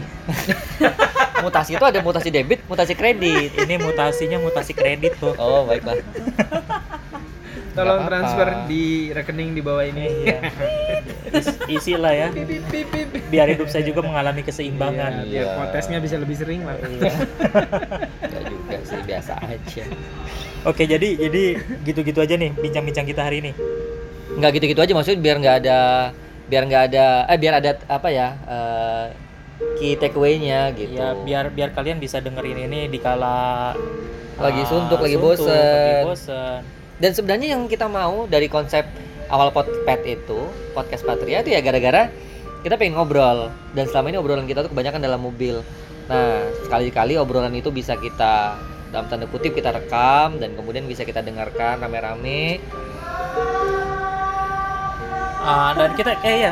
mutasi 1.43 1.73
itu 1.73 1.81
ada 1.81 1.99
mutasi 1.99 2.29
debit 2.29 2.61
mutasi 2.65 2.93
kredit 2.93 3.57
Ini 3.57 3.75
mutasinya 3.77 4.37
mutasi 4.37 4.71
kredit 4.71 5.17
kok. 5.17 5.33
oh 5.35 5.65
baiklah 5.65 5.97
tolong 7.71 8.03
transfer 8.03 8.67
di 8.67 8.83
rekening 9.09 9.51
di 9.51 9.61
bawah 9.61 9.81
ini 9.81 10.27
Iya. 10.27 10.39
Is- 11.31 11.55
isi 11.71 11.93
lah 11.95 12.11
ya. 12.11 12.27
Biar 13.25 13.47
hidup 13.47 13.65
saya 13.65 13.81
juga 13.81 14.03
mengalami 14.03 14.43
Iya, 14.43 14.47
keseimbangan. 14.51 15.11
biar 15.23 15.31
Iya. 15.47 15.55
kontesnya 15.55 15.97
bisa 15.97 16.19
lebih 16.19 16.35
sering 16.35 16.61
lah 16.61 16.75
Iya. 16.77 17.13
Juga 18.43 18.77
sih 18.83 18.99
biasa 19.01 19.33
aja 19.39 19.83
Oke, 20.61 20.83
jadi 20.83 21.15
jadi 21.17 21.43
gitu-gitu 21.81 22.19
aja 22.19 22.35
nih 22.35 22.51
bincang-bincang 22.53 23.07
kita 23.07 23.23
hari 23.23 23.39
ini. 23.39 23.51
nggak 24.31 24.51
gitu-gitu 24.53 24.79
aja 24.79 24.93
maksudnya 24.93 25.19
biar 25.19 25.35
nggak 25.37 25.55
ada 25.61 25.79
biar 26.51 26.67
nggak 26.67 26.83
ada 26.91 27.07
eh 27.31 27.37
biar 27.39 27.53
ada 27.63 27.79
apa 27.87 28.07
ya 28.11 28.27
eh, 28.43 29.05
key 29.79 29.95
takeaway-nya 29.95 30.75
gitu 30.75 30.99
Ya 30.99 31.15
biar 31.15 31.47
biar 31.55 31.71
kalian 31.71 32.03
bisa 32.03 32.19
dengerin 32.19 32.67
ini 32.67 32.91
di 32.91 32.99
kala 32.99 33.71
Lagi 34.41 34.65
ah, 34.65 34.67
suntuk, 34.67 34.99
lagi 35.05 35.15
suntuk, 35.21 35.45
bosen. 35.45 35.53
lagi 35.53 36.07
bosen. 36.11 36.59
dan 36.97 37.11
sebenarnya 37.13 37.47
yang 37.53 37.69
kita 37.69 37.85
mau 37.85 38.25
dari 38.25 38.49
konsep 38.49 38.83
awal 39.31 39.53
podcast 39.53 40.03
itu 40.03 40.39
podcast 40.75 41.07
Patria 41.07 41.45
itu 41.45 41.53
ya 41.55 41.61
gara-gara 41.61 42.11
kita 42.61 42.77
pengen 42.77 42.97
ngobrol 42.97 43.53
dan 43.73 43.85
selama 43.89 44.13
ini 44.13 44.17
obrolan 44.17 44.45
kita 44.49 44.65
tuh 44.65 44.69
kebanyakan 44.73 45.01
dalam 45.01 45.21
mobil 45.21 45.61
nah 46.09 46.41
sekali-kali 46.65 47.15
obrolan 47.21 47.53
itu 47.53 47.69
bisa 47.69 47.95
kita 47.97 48.57
dalam 48.91 49.07
tanda 49.07 49.25
kutip 49.29 49.55
kita 49.55 49.71
rekam 49.71 50.41
dan 50.41 50.51
kemudian 50.57 50.83
bisa 50.89 51.07
kita 51.07 51.23
dengarkan 51.23 51.79
rame-rame 51.79 52.59
Ah, 55.41 55.73
dan 55.73 55.97
kita 55.97 56.13
eh 56.21 56.45
ya, 56.45 56.51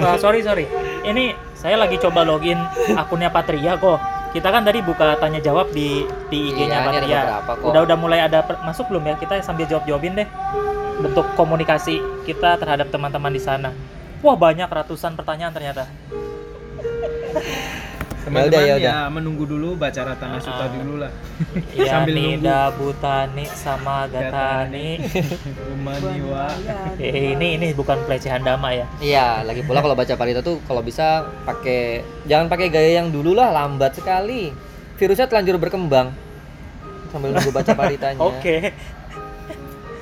oh, 0.00 0.16
sorry 0.16 0.40
sorry. 0.40 0.64
Ini 1.04 1.32
saya 1.52 1.76
lagi 1.76 2.00
coba 2.00 2.24
login 2.24 2.56
akunnya 2.96 3.28
Patria 3.28 3.76
kok. 3.76 4.00
Kita 4.30 4.48
kan 4.48 4.62
tadi 4.62 4.80
buka 4.80 5.18
tanya 5.18 5.42
jawab 5.42 5.74
di 5.74 6.06
di 6.30 6.48
IG-nya 6.48 6.80
Iya, 6.80 6.86
ini 6.86 6.96
ada 6.96 7.00
Patria. 7.02 7.22
Udah 7.66 7.80
udah 7.84 7.96
mulai 7.98 8.20
ada 8.22 8.38
per- 8.40 8.62
masuk 8.62 8.88
belum 8.88 9.04
ya? 9.04 9.14
Kita 9.18 9.42
sambil 9.42 9.66
jawab-jawabin 9.66 10.16
deh. 10.16 10.28
Bentuk 11.00 11.26
komunikasi 11.34 11.98
kita 12.24 12.56
terhadap 12.56 12.88
teman-teman 12.88 13.28
di 13.28 13.42
sana. 13.42 13.74
Wah, 14.20 14.36
banyak 14.36 14.68
ratusan 14.68 15.16
pertanyaan 15.16 15.52
ternyata. 15.52 15.84
Teman-teman 18.30 18.46
Ya 18.46 18.46
udah, 18.46 18.62
ya 18.62 18.74
udah. 18.78 18.98
menunggu 19.10 19.42
dulu 19.44 19.74
baca 19.74 20.00
Ratana 20.00 20.38
Suta 20.38 20.64
Ah. 20.64 20.70
dulu 20.70 20.94
lah. 20.96 21.10
Ya 21.72 21.90
Sambil 21.92 22.14
nunggu. 22.14 22.38
Nida 22.38 22.70
Butani 22.72 23.44
sama 23.44 24.06
Gatani. 24.06 25.02
Umaniwa. 25.74 26.46
Eh, 26.96 27.34
ini 27.34 27.58
ini 27.58 27.68
bukan 27.72 27.98
pelecehan 28.04 28.40
dama 28.40 28.70
ya. 28.70 28.86
Iya, 29.00 29.42
lagi 29.42 29.60
pula 29.60 29.82
kalau 29.82 29.92
baca 29.92 30.14
parita 30.14 30.38
tuh 30.40 30.62
kalau 30.62 30.80
bisa 30.80 31.06
pakai 31.42 32.00
jangan 32.24 32.46
pakai 32.46 32.70
gaya 32.70 32.90
yang 32.96 33.10
dulu 33.10 33.34
lah, 33.34 33.50
lambat 33.50 33.92
sekali. 33.92 34.54
Virusnya 34.94 35.26
telanjur 35.26 35.58
berkembang. 35.58 36.14
Sambil 37.10 37.34
nunggu 37.34 37.50
baca 37.50 37.72
paritanya. 37.72 38.22
Oke. 38.30 38.70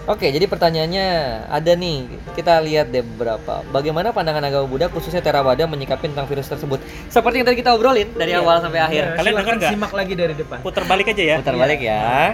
Oke, 0.08 0.32
jadi 0.32 0.48
pertanyaannya 0.48 1.06
ada 1.52 1.72
nih. 1.76 2.08
Kita 2.32 2.64
lihat 2.64 2.88
deh 2.88 3.04
beberapa. 3.04 3.60
Bagaimana 3.68 4.08
pandangan 4.08 4.40
agama 4.40 4.64
Buddha 4.64 4.88
khususnya 4.88 5.20
Theravada 5.20 5.68
menyikapi 5.68 6.08
tentang 6.08 6.24
virus 6.24 6.48
tersebut? 6.48 6.80
Seperti 7.12 7.44
yang 7.44 7.46
tadi 7.52 7.60
kita 7.60 7.76
obrolin 7.76 8.08
dari 8.16 8.32
Iya. 8.32 8.40
awal 8.40 8.64
sampai 8.64 8.80
akhir. 8.80 9.02
Ya, 9.04 9.16
Kalian 9.20 9.34
denger 9.36 9.54
nggak? 9.60 9.72
Simak 9.76 9.92
lagi 9.92 10.12
dari 10.16 10.32
depan. 10.32 10.64
Putar 10.64 10.88
balik 10.88 11.12
aja 11.12 11.22
ya. 11.22 11.36
Putar 11.36 11.60
balik 11.60 11.84
ya. 11.84 12.32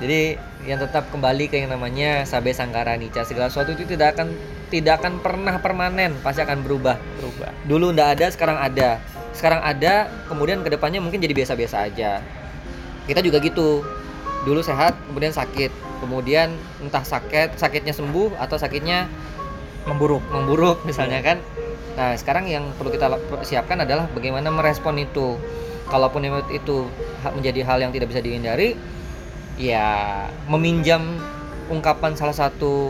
Jadi 0.00 0.40
yang 0.64 0.80
tetap 0.80 1.12
kembali 1.12 1.52
ke 1.52 1.60
yang 1.60 1.68
namanya 1.68 2.24
sabe 2.24 2.56
sangkara 2.56 2.96
nica. 2.96 3.28
Segala 3.28 3.52
sesuatu 3.52 3.76
itu 3.76 3.84
tidak 3.84 4.16
akan 4.16 4.32
tidak 4.72 5.04
akan 5.04 5.20
pernah 5.20 5.60
permanen, 5.60 6.16
pasti 6.24 6.40
akan 6.40 6.64
berubah. 6.64 6.96
Berubah. 7.20 7.52
Dulu 7.68 7.92
ndak 7.92 8.08
ada, 8.16 8.26
sekarang 8.32 8.56
ada. 8.56 8.96
Sekarang 9.36 9.60
ada, 9.60 10.08
kemudian 10.32 10.64
ke 10.64 10.72
depannya 10.72 11.04
mungkin 11.04 11.20
jadi 11.20 11.36
biasa-biasa 11.36 11.92
aja. 11.92 12.24
Kita 13.04 13.20
juga 13.20 13.36
gitu. 13.44 13.84
Dulu 14.48 14.64
sehat, 14.64 14.96
kemudian 15.12 15.28
sakit. 15.28 15.91
Kemudian 16.02 16.50
entah 16.82 17.06
sakit, 17.06 17.54
sakitnya 17.54 17.94
sembuh 17.94 18.34
atau 18.42 18.58
sakitnya 18.58 19.06
Memburuk. 19.82 20.22
memburuk 20.30 20.78
misalnya 20.88 21.22
kan. 21.22 21.38
Nah, 21.92 22.16
sekarang 22.16 22.48
yang 22.48 22.64
perlu 22.78 22.90
kita 22.90 23.06
siapkan 23.44 23.82
adalah 23.82 24.10
bagaimana 24.10 24.48
merespon 24.50 24.98
itu. 24.98 25.38
Kalaupun 25.90 26.24
itu 26.54 26.88
menjadi 27.36 27.60
hal 27.68 27.84
yang 27.84 27.92
tidak 27.92 28.08
bisa 28.08 28.24
dihindari, 28.24 28.72
ya 29.60 30.24
meminjam 30.48 31.20
ungkapan 31.68 32.16
salah 32.16 32.32
satu 32.32 32.88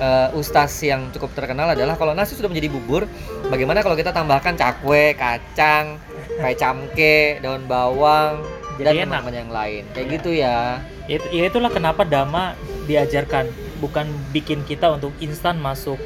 eh, 0.00 0.32
ustaz 0.32 0.80
yang 0.80 1.12
cukup 1.12 1.36
terkenal 1.36 1.76
adalah 1.76 1.92
kalau 2.00 2.16
nasi 2.16 2.32
sudah 2.32 2.48
menjadi 2.48 2.72
bubur, 2.72 3.04
bagaimana 3.52 3.84
kalau 3.84 3.98
kita 3.98 4.16
tambahkan 4.16 4.56
cakwe, 4.56 5.12
kacang, 5.12 6.00
kayak 6.40 6.56
camke, 6.56 7.36
daun 7.44 7.68
bawang, 7.68 8.40
dan 8.80 8.84
Jadi 8.88 8.98
enak. 8.98 9.20
teman-teman 9.20 9.34
yang 9.36 9.52
lain. 9.52 9.82
Kayak 9.92 10.06
gitu 10.16 10.30
ya. 10.32 10.56
Itu, 11.04 11.26
ya 11.28 11.42
itulah 11.46 11.70
kenapa 11.70 12.02
dhamma 12.02 12.54
diajarkan 12.86 13.50
bukan 13.78 14.06
bikin 14.30 14.62
kita 14.62 14.94
untuk 14.94 15.10
instan 15.18 15.58
masuk 15.58 15.98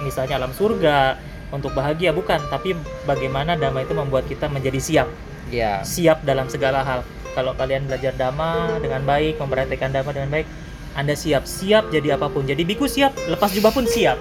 misalnya 0.00 0.36
alam 0.36 0.50
surga 0.50 1.14
untuk 1.50 1.70
bahagia 1.70 2.10
bukan 2.10 2.38
tapi 2.48 2.74
bagaimana 3.04 3.54
dhamma 3.54 3.82
itu 3.82 3.94
membuat 3.94 4.26
kita 4.26 4.46
menjadi 4.46 4.80
siap 4.80 5.08
Ya. 5.50 5.82
siap 5.82 6.22
dalam 6.22 6.46
segala 6.46 6.86
hal 6.86 7.02
kalau 7.34 7.50
kalian 7.54 7.82
belajar 7.84 8.14
dhamma 8.14 8.78
dengan 8.78 9.02
baik 9.02 9.34
memperhatikan 9.34 9.90
dhamma 9.90 10.14
dengan 10.14 10.30
baik 10.30 10.46
anda 10.94 11.14
siap 11.14 11.42
siap 11.42 11.90
jadi 11.90 12.14
apa 12.14 12.30
pun 12.30 12.46
jadi 12.46 12.62
biku 12.62 12.86
siap 12.86 13.10
lepas 13.26 13.50
jubah 13.50 13.74
pun 13.74 13.82
siap 13.82 14.14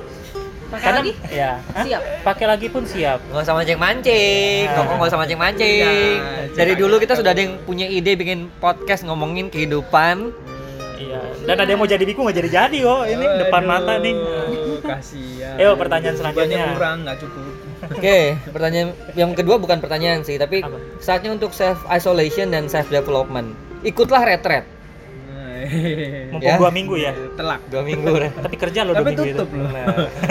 Pakai 0.69 0.83
karena 0.83 0.99
lagi? 0.99 1.13
ya? 1.27 1.51
Siap. 1.75 2.01
pakai 2.21 2.45
lagi 2.45 2.67
pun 2.67 2.83
siap 2.83 3.19
nggak 3.25 3.41
usah 3.41 3.55
mancing-mancing, 3.55 4.61
Nah. 4.63 4.75
ngomong 4.77 4.95
nggak 4.95 5.09
usah 5.09 5.19
mancing-mancing. 5.19 6.17
Iya, 6.19 6.53
Dari 6.53 6.73
dulu 6.73 6.95
kita 6.97 7.13
sudah 7.13 7.31
ada 7.31 7.41
yang 7.41 7.57
punya 7.59 7.85
ide 7.85 8.13
bikin 8.13 8.39
podcast 8.55 9.01
ngomongin 9.01 9.47
kehidupan. 9.47 10.29
iya 10.95 11.21
dan 11.41 11.55
ada 11.57 11.65
yang 11.65 11.79
mau 11.79 11.87
jadi 11.87 12.03
biku 12.03 12.21
nggak 12.21 12.37
jadi 12.37 12.49
jadi 12.51 12.77
kok 12.81 13.01
ini 13.07 13.25
depan 13.39 13.61
Aduh, 13.61 13.71
mata 13.71 13.93
nih 13.97 14.13
Kasihan. 14.79 15.55
Ayo, 15.55 15.71
pertanyaan 15.73 16.15
selanjutnya. 16.15 16.65
kurang 16.71 16.97
nggak 17.01 17.17
cukup. 17.19 17.53
Oke, 17.95 18.19
pertanyaan 18.45 18.89
yang 19.13 19.31
kedua 19.31 19.55
bukan 19.55 19.79
pertanyaan 19.79 20.21
sih, 20.21 20.35
tapi 20.35 20.59
Apa? 20.59 20.75
saatnya 20.99 21.31
untuk 21.31 21.51
self 21.51 21.79
isolation 21.87 22.49
dan 22.49 22.67
self 22.67 22.87
development. 22.87 23.55
Ikutlah 23.81 24.21
retret 24.21 24.67
mumpung 26.29 26.45
Ya. 26.45 26.55
dua 26.57 26.69
minggu 26.69 26.95
ya 26.95 27.11
Telak. 27.33 27.59
dua 27.67 27.81
minggu. 27.81 28.13
Tapi 28.39 28.55
kerja 28.55 28.79
loh 28.81 28.93
dua 28.93 28.99
Tapi 28.99 29.09
minggu 29.11 29.23
itu 29.23 29.33
tutup 29.35 29.49
loh. 29.51 29.69
Nah, 29.69 29.85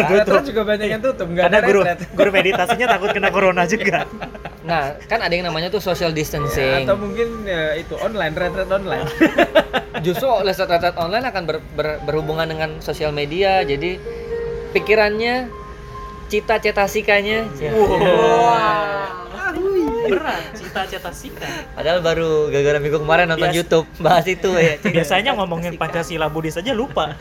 Retret 0.08 0.44
juga 0.46 0.62
banyak 0.64 0.88
yang 0.88 1.02
tutup, 1.02 1.26
nggak 1.28 1.44
karena 1.44 1.58
ada 1.58 1.66
guru 1.66 1.80
retret. 1.82 2.08
guru 2.12 2.30
meditasinya 2.30 2.86
takut 2.88 3.10
kena 3.10 3.28
corona 3.28 3.62
juga 3.64 4.06
nah, 4.60 4.92
kan 5.02 5.24
ada 5.24 5.32
yang 5.32 5.48
namanya 5.48 5.68
tuh 5.68 5.80
social 5.80 6.10
Ya, 6.10 6.16
distancing. 6.18 6.84
atau 6.84 6.92
mungkin 6.94 7.40
ya, 7.42 7.72
itu 7.72 7.96
online, 7.96 8.36
retret 8.36 8.68
online. 8.68 9.08
Justru 10.04 10.28
lesson 10.44 10.68
retret 10.68 10.92
online 10.94 11.24
akan 11.24 11.42
ber- 11.42 11.64
ber- 11.72 12.00
berhubungan 12.04 12.44
dengan 12.44 12.76
sosial 12.78 13.08
media, 13.10 13.64
jadi 13.64 13.96
pikirannya, 14.70 15.48
cita-cita-sikanya. 16.28 17.48
Wow. 17.72 19.26
berat 20.08 20.56
cita-cita 20.56 21.12
sika 21.12 21.44
Padahal 21.76 22.00
baru 22.00 22.48
gara-gara 22.48 22.80
minggu 22.80 22.96
kemarin 22.96 23.28
nonton 23.28 23.44
Bias- 23.44 23.58
YouTube 23.60 23.84
bahas 24.00 24.24
itu 24.24 24.48
ya. 24.50 24.80
biasanya 24.96 25.36
ngomongin 25.36 25.76
pancasila 25.76 26.32
buddhis 26.32 26.56
aja 26.56 26.72
lupa 26.72 27.12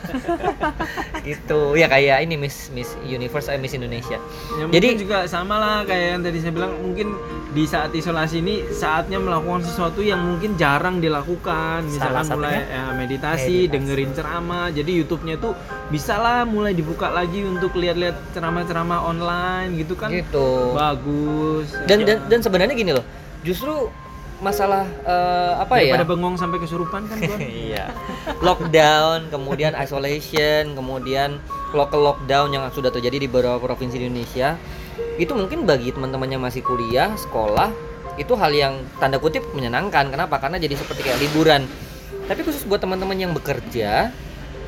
gitu. 1.28 1.76
Ya 1.76 1.84
kayak 1.84 2.24
ini 2.24 2.40
Miss 2.40 2.72
Miss 2.72 2.96
Universe 3.02 3.52
eh, 3.52 3.60
Miss 3.60 3.76
Indonesia. 3.76 4.16
Ya, 4.56 4.64
Jadi- 4.72 5.04
juga 5.04 5.28
sama 5.28 5.60
lah 5.60 5.76
kayak 5.84 6.06
yang 6.16 6.22
tadi 6.24 6.38
saya 6.40 6.52
bilang 6.54 6.72
mungkin 6.80 7.12
di 7.48 7.64
saat 7.64 7.92
isolasi 7.92 8.40
ini 8.40 8.64
saatnya 8.70 9.16
melakukan 9.16 9.64
sesuatu 9.64 10.00
yang 10.00 10.20
mungkin 10.20 10.56
jarang 10.56 11.00
dilakukan 11.00 11.84
misalkan 11.84 12.24
Salah 12.24 12.36
mulai 12.36 12.60
ya, 12.62 12.92
meditasi, 12.92 12.96
meditasi. 12.96 13.72
dengerin 13.72 14.10
ceramah 14.12 14.68
jadi 14.68 14.90
YouTube-nya 15.00 15.36
tuh 15.36 15.52
bisa 15.88 16.16
lah 16.16 16.44
mulai 16.44 16.72
dibuka 16.72 17.08
lagi 17.08 17.40
untuk 17.42 17.72
lihat-lihat 17.74 18.32
ceramah-ceramah 18.32 18.97
online 19.00 19.78
gitu 19.78 19.94
kan 19.94 20.08
Gitu. 20.10 20.74
bagus 20.74 21.70
Dan 21.86 22.02
Ya. 22.02 22.14
dan, 22.14 22.18
dan 22.30 22.40
sebenarnya 22.42 22.74
gini 22.74 22.92
loh. 22.94 23.04
Justru 23.42 23.90
masalah 24.38 24.86
eh, 25.02 25.52
apa 25.58 25.82
ya? 25.82 25.90
daripada 25.98 26.14
bengong 26.14 26.38
sampai 26.38 26.62
kesurupan 26.62 27.06
kan? 27.10 27.18
Iya. 27.42 27.90
Lockdown, 28.38 29.28
kemudian 29.28 29.74
isolation, 29.74 30.78
kemudian 30.78 31.42
local 31.74 32.00
lockdown 32.00 32.54
yang 32.54 32.62
sudah 32.70 32.88
terjadi 32.88 33.26
di 33.26 33.28
beberapa 33.28 33.58
provinsi 33.58 33.98
di 33.98 34.06
Indonesia. 34.06 34.54
Itu 35.18 35.34
mungkin 35.34 35.66
bagi 35.66 35.90
teman-teman 35.90 36.30
yang 36.30 36.42
masih 36.42 36.62
kuliah, 36.62 37.10
sekolah, 37.18 37.74
itu 38.14 38.34
hal 38.38 38.50
yang 38.54 38.74
tanda 38.98 39.18
kutip 39.18 39.42
menyenangkan. 39.54 40.10
Kenapa? 40.10 40.38
Karena 40.38 40.58
jadi 40.58 40.74
seperti 40.78 41.06
kayak 41.06 41.18
liburan. 41.18 41.66
Tapi 42.30 42.40
khusus 42.46 42.62
buat 42.62 42.78
teman-teman 42.78 43.18
yang 43.18 43.32
bekerja, 43.34 44.14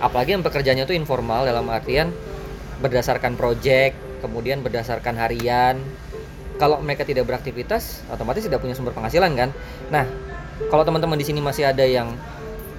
apalagi 0.03 0.35
yang 0.35 0.43
pekerjaannya 0.43 0.87
itu 0.87 0.95
informal 0.97 1.47
dalam 1.47 1.67
artian 1.71 2.11
berdasarkan 2.81 3.37
project, 3.37 3.95
kemudian 4.21 4.61
berdasarkan 4.61 5.17
harian. 5.17 5.81
Kalau 6.61 6.77
mereka 6.85 7.09
tidak 7.09 7.25
beraktivitas, 7.25 8.05
otomatis 8.13 8.45
tidak 8.45 8.61
punya 8.61 8.77
sumber 8.77 8.93
penghasilan 8.93 9.33
kan. 9.33 9.49
Nah, 9.89 10.05
kalau 10.69 10.85
teman-teman 10.85 11.17
di 11.17 11.25
sini 11.25 11.41
masih 11.41 11.65
ada 11.65 11.83
yang 11.83 12.13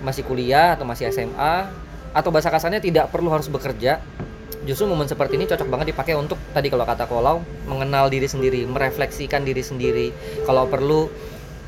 masih 0.06 0.22
kuliah 0.22 0.78
atau 0.78 0.86
masih 0.86 1.10
SMA 1.10 1.66
atau 2.14 2.30
bahasa 2.30 2.54
kasarnya 2.54 2.78
tidak 2.78 3.10
perlu 3.10 3.34
harus 3.34 3.50
bekerja, 3.50 3.98
justru 4.70 4.86
momen 4.86 5.10
seperti 5.10 5.42
ini 5.42 5.50
cocok 5.50 5.66
banget 5.66 5.98
dipakai 5.98 6.14
untuk 6.14 6.38
tadi 6.54 6.70
kalau 6.70 6.86
kata 6.86 7.10
Kolau 7.10 7.42
mengenal 7.66 8.14
diri 8.14 8.30
sendiri, 8.30 8.70
merefleksikan 8.70 9.42
diri 9.42 9.66
sendiri. 9.66 10.14
Kalau 10.46 10.70
perlu 10.70 11.10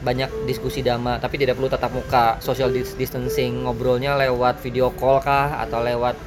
banyak 0.03 0.29
diskusi 0.45 0.83
dhamma, 0.83 1.17
tapi 1.17 1.39
tidak 1.39 1.55
perlu 1.55 1.71
tatap 1.71 1.95
muka, 1.95 2.37
social 2.43 2.69
dis- 2.69 2.93
distancing, 2.99 3.63
ngobrolnya 3.63 4.19
lewat 4.19 4.59
video 4.59 4.91
call 4.91 5.23
kah 5.23 5.63
atau 5.63 5.79
lewat 5.79 6.19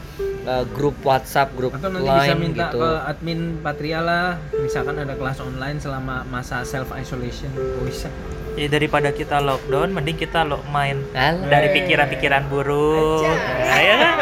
eh, 0.49 0.65
grup 0.73 0.97
WhatsApp, 1.05 1.53
grup 1.53 1.77
atau 1.77 1.93
nanti 1.93 2.09
line 2.09 2.21
bisa 2.25 2.35
minta 2.35 2.67
gitu. 2.73 2.81
ke 2.81 2.91
admin 3.05 3.41
Patria 3.61 4.01
lah 4.01 4.41
misalkan 4.57 4.97
ada 4.97 5.13
kelas 5.13 5.39
online 5.45 5.77
selama 5.77 6.25
masa 6.33 6.65
self 6.65 6.89
isolation 6.97 7.53
bisa 7.85 8.09
Ya 8.57 8.73
daripada 8.73 9.13
kita 9.13 9.37
lockdown, 9.45 9.93
mending 9.93 10.17
kita 10.17 10.41
lo 10.41 10.65
main 10.73 11.05
dari 11.45 11.77
pikiran-pikiran 11.77 12.49
buruk. 12.49 13.29
Nah, 13.29 13.81
ya 13.85 13.95
kan? 14.01 14.15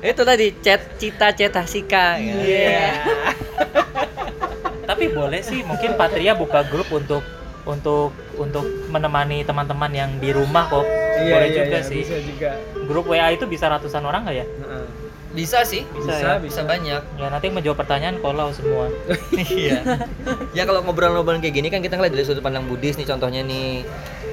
itu 0.14 0.22
tadi 0.22 0.46
chat 0.62 0.80
cita 0.94 1.34
ceta 1.34 1.66
sika 1.66 2.22
Iya. 2.22 2.94
Tapi 4.90 5.10
boleh 5.10 5.42
sih, 5.42 5.66
mungkin 5.66 5.98
Patria 5.98 6.38
buka 6.38 6.62
grup 6.70 6.86
untuk 6.94 7.26
untuk 7.66 8.14
untuk 8.38 8.62
menemani 8.88 9.42
teman-teman 9.42 9.90
yang 9.90 10.10
di 10.22 10.30
rumah 10.30 10.70
kok. 10.70 10.86
Iya, 11.16 11.32
boleh 11.34 11.48
iya, 11.50 11.56
juga 11.64 11.78
iya, 11.82 11.88
sih. 11.88 12.00
Bisa 12.06 12.16
juga. 12.22 12.50
Grup 12.86 13.10
WA 13.10 13.28
itu 13.34 13.44
bisa 13.50 13.66
ratusan 13.66 14.04
orang 14.06 14.22
nggak 14.24 14.36
ya? 14.36 14.46
Heeh. 14.46 14.86
bisa 15.36 15.68
sih 15.68 15.84
Bisa, 15.92 16.16
Bisa, 16.16 16.28
ya. 16.32 16.40
bisa 16.40 16.60
banyak 16.64 17.02
Ya 17.20 17.26
nanti 17.28 17.52
menjawab 17.52 17.76
pertanyaan 17.84 18.16
kalau 18.24 18.48
semua. 18.56 18.88
iya 19.52 19.84
ya 20.56 20.64
kalau 20.64 20.80
ngobrol-ngobrol 20.80 21.36
kayak 21.44 21.60
gini 21.60 21.68
kan 21.68 21.84
kita 21.84 22.00
ngeliat 22.00 22.16
dari 22.16 22.24
sudut 22.24 22.40
pandang 22.40 22.64
Buddhis 22.64 22.96
nih 22.96 23.04
contohnya 23.04 23.44
nih 23.44 23.84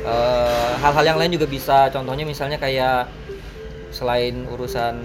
eh, 0.08 0.72
hal-hal 0.80 1.04
yang 1.04 1.20
lain 1.20 1.36
juga 1.36 1.44
bisa 1.44 1.92
contohnya 1.92 2.24
misalnya 2.24 2.56
kayak 2.56 3.12
selain 3.92 4.48
urusan 4.48 4.96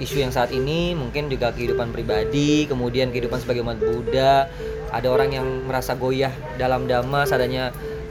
isu 0.00 0.16
yang 0.22 0.32
saat 0.32 0.48
ini 0.48 0.96
mungkin 0.96 1.28
juga 1.28 1.52
kehidupan 1.52 1.92
pribadi 1.92 2.64
kemudian 2.64 3.12
kehidupan 3.12 3.42
sebagai 3.42 3.66
umat 3.66 3.76
Buddha 3.82 4.48
ada 4.88 5.08
orang 5.12 5.28
yang 5.32 5.46
merasa 5.68 5.92
goyah 5.94 6.32
dalam 6.56 6.88
dhamma 6.88 7.28
sadanya 7.28 7.70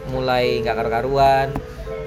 mulai 0.09 0.61
nggak 0.63 0.75
karu-karuan. 0.75 1.49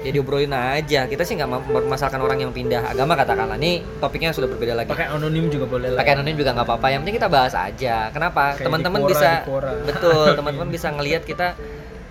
Ya 0.01 0.09
diobrolin 0.09 0.49
aja. 0.49 1.05
Kita 1.05 1.21
sih 1.21 1.37
nggak 1.37 1.69
mempermasalahkan 1.69 2.21
orang 2.25 2.41
yang 2.41 2.49
pindah 2.49 2.89
agama 2.89 3.13
katakanlah. 3.13 3.53
Nih 3.61 3.85
topiknya 4.01 4.33
sudah 4.33 4.49
berbeda 4.49 4.73
lagi. 4.73 4.89
Pakai 4.89 5.13
anonim 5.13 5.45
juga 5.53 5.69
boleh 5.69 5.93
lah. 5.93 6.01
pakai 6.01 6.17
anonim 6.17 6.33
juga 6.33 6.57
nggak 6.57 6.65
apa-apa. 6.65 6.87
Yang 6.89 6.99
penting 7.05 7.17
kita 7.21 7.29
bahas 7.29 7.53
aja. 7.53 8.09
Kenapa? 8.09 8.57
Teman-teman 8.57 9.05
bisa 9.05 9.45
di 9.45 9.45
Quora. 9.45 9.71
betul. 9.85 10.33
Teman-teman 10.41 10.69
bisa 10.73 10.87
ngelihat 10.89 11.21
kita 11.21 11.53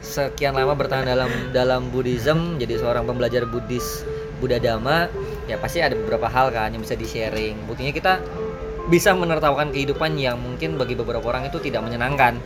sekian 0.01 0.55
lama 0.57 0.73
bertahan 0.79 1.05
dalam 1.05 1.29
dalam 1.53 1.93
Buddhism 1.93 2.57
jadi 2.57 2.81
seorang 2.81 3.05
pembelajar 3.05 3.43
Buddhis 3.51 4.07
Buddha 4.39 4.63
Dhamma. 4.63 5.11
Ya 5.51 5.59
pasti 5.59 5.83
ada 5.83 5.99
beberapa 5.99 6.31
hal 6.31 6.55
kan 6.55 6.71
yang 6.71 6.87
bisa 6.87 6.95
di 6.95 7.11
sharing. 7.11 7.67
Buktinya 7.67 7.91
kita 7.91 8.23
bisa 8.91 9.15
menertawakan 9.15 9.71
kehidupan 9.71 10.19
yang 10.19 10.37
mungkin 10.43 10.75
bagi 10.75 10.99
beberapa 10.99 11.23
orang 11.31 11.47
itu 11.47 11.63
tidak 11.63 11.87
menyenangkan. 11.87 12.43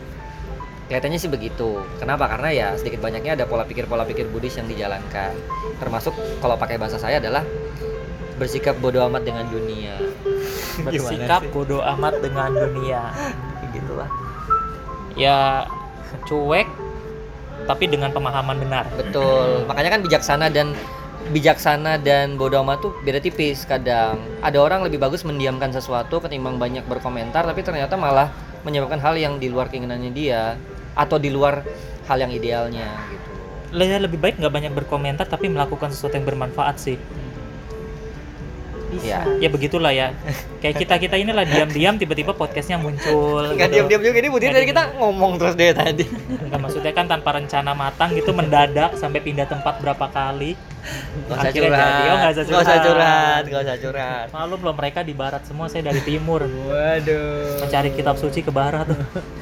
Kelihatannya 0.85 1.17
sih 1.17 1.31
begitu. 1.33 1.81
Kenapa? 1.97 2.29
Karena 2.29 2.53
ya 2.53 2.67
sedikit 2.77 3.01
banyaknya 3.01 3.33
ada 3.33 3.49
pola 3.49 3.65
pikir 3.65 3.89
pola 3.89 4.05
pikir 4.05 4.29
Buddhis 4.29 4.61
yang 4.61 4.69
dijalankan. 4.69 5.33
Termasuk 5.81 6.13
kalau 6.45 6.53
pakai 6.61 6.77
bahasa 6.77 7.01
saya 7.01 7.17
adalah 7.17 7.41
bersikap 8.37 8.77
bodoh 8.77 9.01
amat 9.09 9.25
dengan 9.25 9.49
dunia. 9.49 9.97
Bersikap 10.85 11.41
bodoh 11.49 11.81
amat 11.81 12.21
dengan 12.21 12.53
dunia. 12.53 13.01
gitulah. 13.73 14.07
Ya 15.17 15.65
cuek 16.29 16.69
tapi 17.65 17.89
dengan 17.89 18.13
pemahaman 18.13 18.61
benar. 18.61 18.85
Betul. 18.93 19.65
Makanya 19.65 19.97
kan 19.97 20.01
bijaksana 20.05 20.53
dan 20.53 20.77
bijaksana 21.33 21.97
dan 21.97 22.37
bodoh 22.37 22.61
amat 22.61 22.85
tuh 22.85 22.91
beda 23.01 23.17
tipis 23.17 23.65
kadang. 23.65 24.21
Ada 24.45 24.61
orang 24.61 24.85
lebih 24.85 25.01
bagus 25.01 25.25
mendiamkan 25.25 25.73
sesuatu 25.73 26.21
ketimbang 26.21 26.61
banyak 26.61 26.85
berkomentar 26.85 27.45
tapi 27.45 27.65
ternyata 27.65 27.97
malah 27.97 28.29
menyebabkan 28.61 29.01
hal 29.01 29.17
yang 29.17 29.41
di 29.41 29.49
luar 29.49 29.69
keinginannya 29.69 30.11
dia 30.13 30.57
atau 30.93 31.17
di 31.17 31.33
luar 31.33 31.65
hal 32.05 32.17
yang 32.21 32.29
idealnya 32.33 32.89
gitu. 33.09 33.29
Ya, 33.75 33.97
lebih 33.99 34.21
baik 34.21 34.39
nggak 34.39 34.53
banyak 34.53 34.73
berkomentar 34.73 35.25
tapi 35.25 35.49
melakukan 35.49 35.91
sesuatu 35.91 36.15
yang 36.15 36.25
bermanfaat 36.25 36.77
sih. 36.77 36.97
Iya. 39.01 39.19
Ya 39.41 39.49
begitulah 39.49 39.91
ya. 39.91 40.13
Kayak 40.63 40.75
kita 40.85 40.95
kita 41.01 41.15
inilah 41.19 41.43
diam-diam 41.43 41.95
tiba-tiba 41.99 42.31
podcastnya 42.31 42.79
muncul. 42.79 43.43
Enggak 43.51 43.73
gitu. 43.73 43.75
diam-diam 43.87 44.01
juga 44.05 44.17
ini 44.19 44.29
Budi 44.31 44.45
diam. 44.51 44.65
kita 44.65 44.83
ngomong 44.97 45.31
terus 45.41 45.53
deh 45.57 45.73
tadi. 45.75 46.05
Nggak, 46.05 46.59
maksudnya 46.59 46.93
kan 46.95 47.05
tanpa 47.09 47.29
rencana 47.35 47.71
matang 47.75 48.15
gitu 48.15 48.31
mendadak 48.31 48.95
sampai 48.95 49.19
pindah 49.19 49.47
tempat 49.49 49.81
berapa 49.81 50.05
kali. 50.09 50.55
Gak 51.25 51.37
usah 51.41 51.51
curhat. 51.51 51.89
jadi. 51.89 52.05
Oh, 52.13 52.17
nggak 52.21 52.31
usah 52.31 52.43
Nggak 52.45 52.61
usah 52.61 52.77
curhat. 52.77 52.85
curhat, 52.85 53.43
nggak 53.49 53.61
usah 53.65 53.77
curhat. 53.81 54.27
Maklum 54.29 54.59
loh 54.61 54.75
mereka 54.77 54.99
di 55.01 55.13
barat 55.17 55.41
semua, 55.49 55.65
saya 55.65 55.81
dari 55.89 56.01
timur. 56.05 56.45
Waduh. 56.45 57.65
Mencari 57.65 57.89
kitab 57.97 58.15
suci 58.21 58.45
ke 58.45 58.53
barat. 58.53 58.85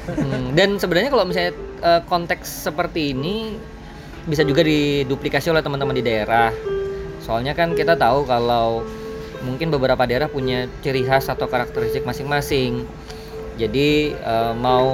Hmm, 0.08 0.56
dan 0.56 0.80
sebenarnya 0.80 1.12
kalau 1.12 1.24
misalnya 1.28 1.52
eh, 1.84 2.00
konteks 2.08 2.68
seperti 2.68 3.12
ini 3.12 3.56
bisa 4.24 4.40
juga 4.40 4.64
diduplikasi 4.64 5.52
oleh 5.52 5.60
teman-teman 5.60 5.92
di 5.92 6.04
daerah. 6.04 6.48
Soalnya 7.20 7.52
kan 7.52 7.76
kita 7.76 7.96
tahu 7.96 8.24
kalau 8.24 8.84
mungkin 9.44 9.68
beberapa 9.68 10.08
daerah 10.08 10.26
punya 10.32 10.66
ciri 10.80 11.04
khas 11.04 11.28
atau 11.28 11.46
karakteristik 11.46 12.02
masing-masing. 12.08 12.88
Jadi 13.60 14.10
eh, 14.16 14.52
mau 14.56 14.90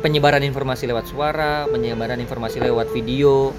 penyebaran 0.00 0.40
informasi 0.46 0.86
lewat 0.86 1.10
suara, 1.10 1.66
penyebaran 1.68 2.22
informasi 2.22 2.62
lewat 2.62 2.94
video, 2.94 3.50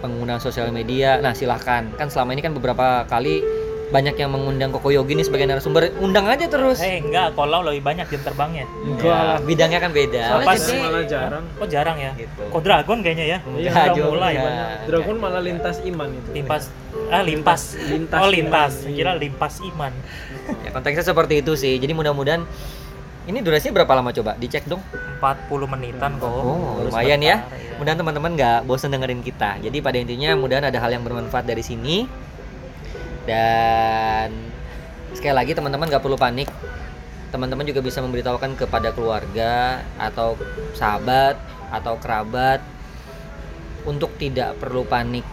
penggunaan 0.00 0.38
sosial 0.38 0.70
media. 0.70 1.18
Nah, 1.18 1.34
silahkan. 1.34 1.90
Kan 1.98 2.08
selama 2.08 2.38
ini 2.38 2.42
kan 2.46 2.54
beberapa 2.54 3.04
kali 3.10 3.42
banyak 3.88 4.14
yang 4.14 4.28
mengundang 4.28 4.68
Koko 4.68 4.88
Yogi 4.88 5.16
nih 5.16 5.24
sebagai 5.24 5.48
narasumber. 5.48 5.88
Undang 5.98 6.28
aja 6.28 6.44
terus. 6.44 6.76
Eh 6.78 7.00
enggak, 7.00 7.32
kalau 7.32 7.64
lebih 7.64 7.80
banyak 7.80 8.04
jam 8.04 8.20
terbangnya. 8.22 8.68
Enggak 8.84 9.08
Ya, 9.08 9.16
lah. 9.24 9.38
bidangnya 9.40 9.80
kan 9.80 9.90
beda. 9.90 10.22
Soalnya 10.28 10.46
Pas- 10.46 10.60
gede. 10.60 10.76
malah 10.78 11.04
jarang. 11.04 11.44
Oh 11.56 11.66
jarang 11.66 11.96
ya. 11.96 12.12
Gitu. 12.12 12.42
Kok 12.44 12.60
dragon 12.60 12.98
kayaknya 13.00 13.26
ya? 13.26 13.38
Iya, 13.48 13.70
Udah 13.70 13.86
juga. 13.92 14.08
mulai. 14.12 14.32
Iya. 14.34 14.50
Dragon 14.84 15.16
malah 15.16 15.40
lintas 15.40 15.76
iman 15.82 16.08
itu. 16.10 16.28
Limpas 16.34 16.62
ah 17.08 17.22
limpas. 17.22 17.62
Lintas 17.80 18.20
oh 18.20 18.28
lintas. 18.28 18.72
iman. 18.84 18.92
Kira 18.92 19.12
limpas 19.16 19.54
iman. 19.64 19.92
Ya 20.60 20.70
konteksnya 20.70 21.04
seperti 21.06 21.40
itu 21.40 21.52
sih. 21.56 21.76
Jadi 21.76 21.92
mudah-mudahan 21.92 22.44
ini 23.24 23.40
durasinya 23.40 23.80
berapa 23.80 23.92
lama 23.94 24.10
coba? 24.10 24.36
Dicek 24.36 24.64
dong. 24.64 24.80
40 25.18 25.64
menitan 25.66 26.16
kok. 26.16 26.28
Oh, 26.28 26.80
lumayan 26.80 27.20
ya. 27.20 27.40
ya. 27.40 27.76
Mudahan 27.76 27.96
teman-teman 27.96 28.32
nggak 28.34 28.58
bosan 28.64 28.88
dengerin 28.88 29.20
kita. 29.20 29.60
Jadi 29.60 29.80
pada 29.80 29.96
intinya 29.96 30.32
mudahan 30.32 30.64
ada 30.64 30.76
hal 30.76 30.92
yang 30.92 31.04
bermanfaat 31.04 31.44
dari 31.44 31.60
sini. 31.60 32.27
Dan 33.28 34.32
sekali 35.12 35.36
lagi 35.36 35.52
teman-teman 35.52 35.84
nggak 35.92 36.00
perlu 36.00 36.16
panik. 36.16 36.48
Teman-teman 37.28 37.68
juga 37.68 37.84
bisa 37.84 38.00
memberitahukan 38.00 38.56
kepada 38.56 38.88
keluarga 38.96 39.84
atau 40.00 40.40
sahabat 40.72 41.36
atau 41.68 42.00
kerabat 42.00 42.64
untuk 43.84 44.16
tidak 44.16 44.56
perlu 44.56 44.88
panik. 44.88 45.28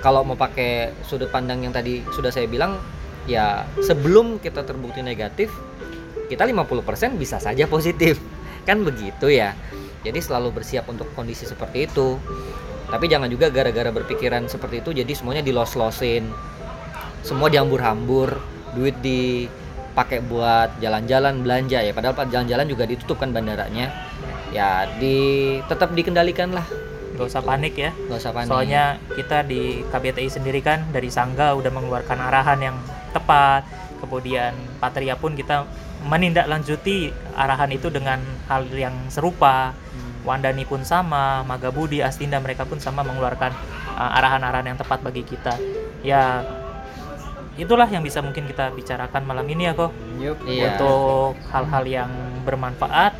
Kalau 0.00 0.24
mau 0.24 0.40
pakai 0.40 0.96
sudut 1.04 1.28
pandang 1.28 1.60
yang 1.68 1.74
tadi 1.76 2.00
sudah 2.16 2.32
saya 2.32 2.48
bilang, 2.48 2.80
ya 3.28 3.68
sebelum 3.84 4.40
kita 4.40 4.64
terbukti 4.64 5.04
negatif, 5.04 5.52
kita 6.32 6.48
50% 6.48 7.20
bisa 7.20 7.36
saja 7.36 7.68
positif. 7.68 8.16
Kan 8.68 8.88
begitu 8.88 9.28
ya. 9.28 9.52
Jadi 10.00 10.24
selalu 10.24 10.56
bersiap 10.56 10.88
untuk 10.88 11.12
kondisi 11.12 11.44
seperti 11.44 11.84
itu. 11.84 12.16
Tapi 12.88 13.04
jangan 13.06 13.28
juga 13.28 13.52
gara-gara 13.52 13.92
berpikiran 13.92 14.48
seperti 14.48 14.80
itu 14.80 14.90
jadi 14.96 15.12
semuanya 15.12 15.44
dilos-losin. 15.44 16.28
Semua 17.20 17.52
dihambur-hambur, 17.52 18.40
duit 18.72 18.96
dipakai 19.04 20.24
buat 20.24 20.72
jalan-jalan 20.80 21.44
belanja 21.44 21.84
ya 21.84 21.92
padahal 21.92 22.16
jalan-jalan 22.32 22.64
juga 22.64 22.88
ditutup 22.88 23.20
kan 23.20 23.30
bandaranya. 23.32 23.92
Ya 24.48 24.88
di 24.96 25.60
tetap 25.68 25.92
dikendalikan 25.92 26.56
lah, 26.56 26.64
Gak 27.18 27.34
usah 27.34 27.42
panik 27.42 27.74
ya. 27.74 27.90
nggak 27.90 28.18
usah 28.22 28.30
panik. 28.30 28.48
Soalnya 28.48 28.84
kita 29.18 29.42
di 29.42 29.82
KBTI 29.90 30.28
sendiri 30.30 30.62
kan 30.62 30.86
dari 30.94 31.10
Sangga 31.10 31.50
udah 31.58 31.66
mengeluarkan 31.74 32.14
arahan 32.14 32.62
yang 32.62 32.76
tepat. 33.10 33.66
Kemudian 33.98 34.54
Patria 34.78 35.18
pun 35.18 35.34
kita 35.34 35.66
menindaklanjuti 36.06 37.10
arahan 37.34 37.74
itu 37.74 37.90
dengan 37.90 38.22
hal 38.46 38.70
yang 38.70 38.94
serupa. 39.10 39.74
Wandani 40.28 40.62
pun 40.62 40.84
sama, 40.84 41.40
Magabudi, 41.42 41.98
Astinda 41.98 42.36
mereka 42.36 42.62
pun 42.62 42.76
sama 42.76 43.00
mengeluarkan 43.00 43.48
uh, 43.90 44.10
arahan-arahan 44.14 44.66
yang 44.66 44.78
tepat 44.78 45.00
bagi 45.00 45.24
kita. 45.24 45.56
Ya 46.00 46.44
itulah 47.56 47.88
yang 47.88 48.04
bisa 48.04 48.20
mungkin 48.20 48.44
kita 48.44 48.70
bicarakan 48.70 49.24
malam 49.24 49.48
ini 49.48 49.66
ya 49.66 49.72
kok. 49.72 49.90
Yup. 50.16 50.36
Iya. 50.44 50.76
Untuk 50.76 51.32
hal-hal 51.48 51.84
yang 51.84 52.10
bermanfaat, 52.44 53.16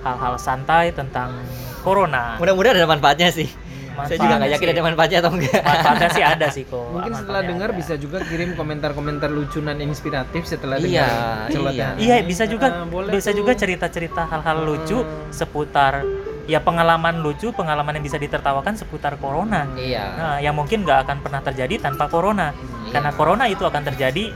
hal-hal 0.00 0.34
santai 0.36 0.92
tentang 0.92 1.32
corona. 1.80 2.36
Mudah-mudahan 2.36 2.76
ada 2.76 2.86
manfaatnya 2.86 3.32
sih. 3.32 3.48
Saya 3.94 4.18
juga 4.18 4.34
nggak 4.36 4.50
yakin 4.52 4.66
sih. 4.66 4.74
ada 4.74 4.82
manfaatnya 4.82 5.18
atau 5.22 5.30
enggak. 5.32 5.62
manfaatnya 5.62 6.08
sih 6.10 6.24
ada 6.26 6.46
sih 6.50 6.64
kok 6.66 6.82
Mungkin 6.90 7.12
setelah 7.14 7.22
Manfaatnya 7.38 7.50
dengar 7.54 7.70
ada. 7.70 7.78
bisa 7.78 7.94
juga 7.94 8.18
kirim 8.20 8.50
komentar-komentar 8.52 9.30
lucu 9.30 9.62
dan 9.62 9.78
inspiratif 9.78 10.42
setelah 10.44 10.76
Iya, 10.76 11.06
dengar 11.46 11.70
iya. 11.70 11.88
iya 11.94 12.16
ini. 12.18 12.26
bisa 12.26 12.42
juga 12.44 12.66
Ah, 12.74 12.82
boleh 12.84 13.14
bisa 13.14 13.30
tuh. 13.30 13.38
juga 13.38 13.54
cerita-cerita 13.54 14.26
hal-hal 14.26 14.66
lucu 14.66 14.98
Hmm. 14.98 15.30
seputar 15.30 16.02
ya 16.44 16.60
pengalaman 16.60 17.24
lucu 17.24 17.50
pengalaman 17.56 17.96
yang 17.96 18.04
bisa 18.04 18.20
ditertawakan 18.20 18.76
seputar 18.76 19.16
corona. 19.16 19.64
Iya. 19.76 20.04
nah 20.16 20.36
yang 20.40 20.52
mungkin 20.52 20.84
nggak 20.84 21.08
akan 21.08 21.16
pernah 21.24 21.40
terjadi 21.40 21.80
tanpa 21.80 22.08
corona. 22.08 22.52
Iya. 22.84 22.92
karena 23.00 23.10
corona 23.16 23.44
itu 23.48 23.64
akan 23.64 23.82
terjadi 23.82 24.30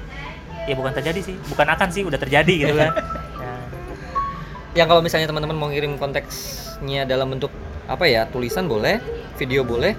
ya 0.68 0.74
bukan 0.76 0.92
terjadi 0.92 1.20
sih 1.24 1.36
bukan 1.48 1.68
akan 1.68 1.88
sih 1.92 2.02
udah 2.04 2.18
terjadi 2.20 2.54
gitu 2.68 2.74
kan. 2.76 2.92
Nah, 3.40 3.62
yang 4.78 4.88
kalau 4.88 5.00
misalnya 5.04 5.28
teman-teman 5.28 5.56
mau 5.56 5.68
ngirim 5.68 5.96
konteksnya 6.00 7.04
dalam 7.08 7.32
bentuk 7.32 7.52
apa 7.88 8.04
ya 8.04 8.28
tulisan 8.28 8.68
boleh 8.68 9.00
video 9.40 9.64
boleh 9.64 9.96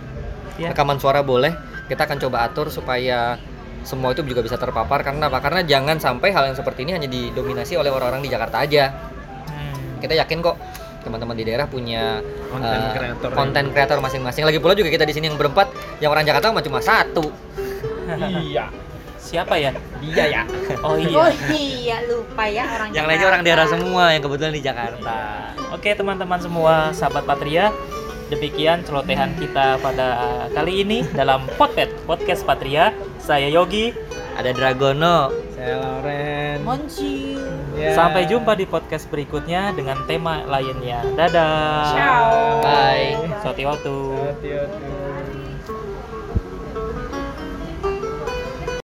ya. 0.62 0.70
rekaman 0.74 1.01
suara 1.01 1.26
boleh 1.26 1.53
kita 1.89 2.05
akan 2.05 2.18
coba 2.22 2.45
atur 2.45 2.70
supaya 2.70 3.41
semua 3.82 4.14
itu 4.14 4.22
juga 4.28 4.45
bisa 4.45 4.60
terpapar. 4.60 5.01
Karena 5.01 5.32
apa? 5.32 5.39
Karena 5.41 5.62
jangan 5.66 5.97
sampai 5.97 6.30
hal 6.30 6.51
yang 6.51 6.57
seperti 6.57 6.86
ini 6.86 6.91
hanya 6.95 7.10
didominasi 7.10 7.80
oleh 7.80 7.89
orang-orang 7.89 8.22
di 8.22 8.30
Jakarta 8.30 8.62
aja. 8.62 8.93
Hmm. 9.49 9.97
kita 9.99 10.14
yakin 10.16 10.39
kok 10.45 10.55
teman-teman 11.02 11.36
di 11.36 11.43
daerah 11.47 11.66
punya 11.66 12.20
Konten 12.50 12.80
eh, 12.80 12.91
kreator 12.95 13.30
konten 13.32 13.66
kreator 13.72 13.97
masing-masing. 14.04 14.43
Lagi 14.43 14.60
pula 14.60 14.74
juga 14.76 14.89
kita 14.91 15.06
di 15.08 15.14
sini 15.16 15.32
yang 15.32 15.38
berempat, 15.39 15.72
yang 16.04 16.12
orang 16.12 16.26
Jakarta 16.28 16.52
mah 16.52 16.64
cuma 16.66 16.80
satu. 16.84 17.32
iya 18.43 18.68
Siapa 19.20 19.62
ya? 19.62 19.70
Dia 20.02 20.26
ya. 20.26 20.43
Oh 20.82 20.97
Oh 20.97 20.97
iya. 20.97 21.54
iya 21.54 21.97
lupa 22.10 22.50
ya 22.50 22.66
orang 22.66 22.89
yang 22.97 23.06
lainnya 23.06 23.28
orang 23.30 23.43
daerah 23.45 23.68
semua 23.70 24.10
yang 24.10 24.26
kebetulan 24.26 24.54
di 24.56 24.64
Jakarta. 24.64 25.18
Oke 25.70 25.93
teman-teman 25.93 26.41
semua, 26.41 26.89
sahabat 26.97 27.30
Patria, 27.30 27.70
demikian 28.34 28.82
celotehan 28.82 29.38
kita 29.38 29.78
pada 29.86 30.08
kali 30.50 30.82
ini 30.82 31.06
dalam 31.14 31.45
podcast 31.62 31.93
podcast 32.10 32.41
Patria. 32.41 32.89
Saya 33.22 33.54
Yogi. 33.54 34.09
Ada 34.40 34.56
Dragono. 34.56 35.36
saya 35.52 35.84
Lauren 35.84 36.64
Monci 36.64 37.36
Ya. 37.76 37.96
Sampai 37.96 38.28
jumpa 38.28 38.56
di 38.60 38.68
podcast 38.68 39.08
berikutnya 39.08 39.72
dengan 39.72 40.04
tema 40.04 40.44
lainnya. 40.44 41.00
Dadah. 41.16 41.96
ciao 41.96 42.60
Bye. 42.60 43.16
Sotihotu. 43.40 44.16
Hati-hati. 44.20 45.09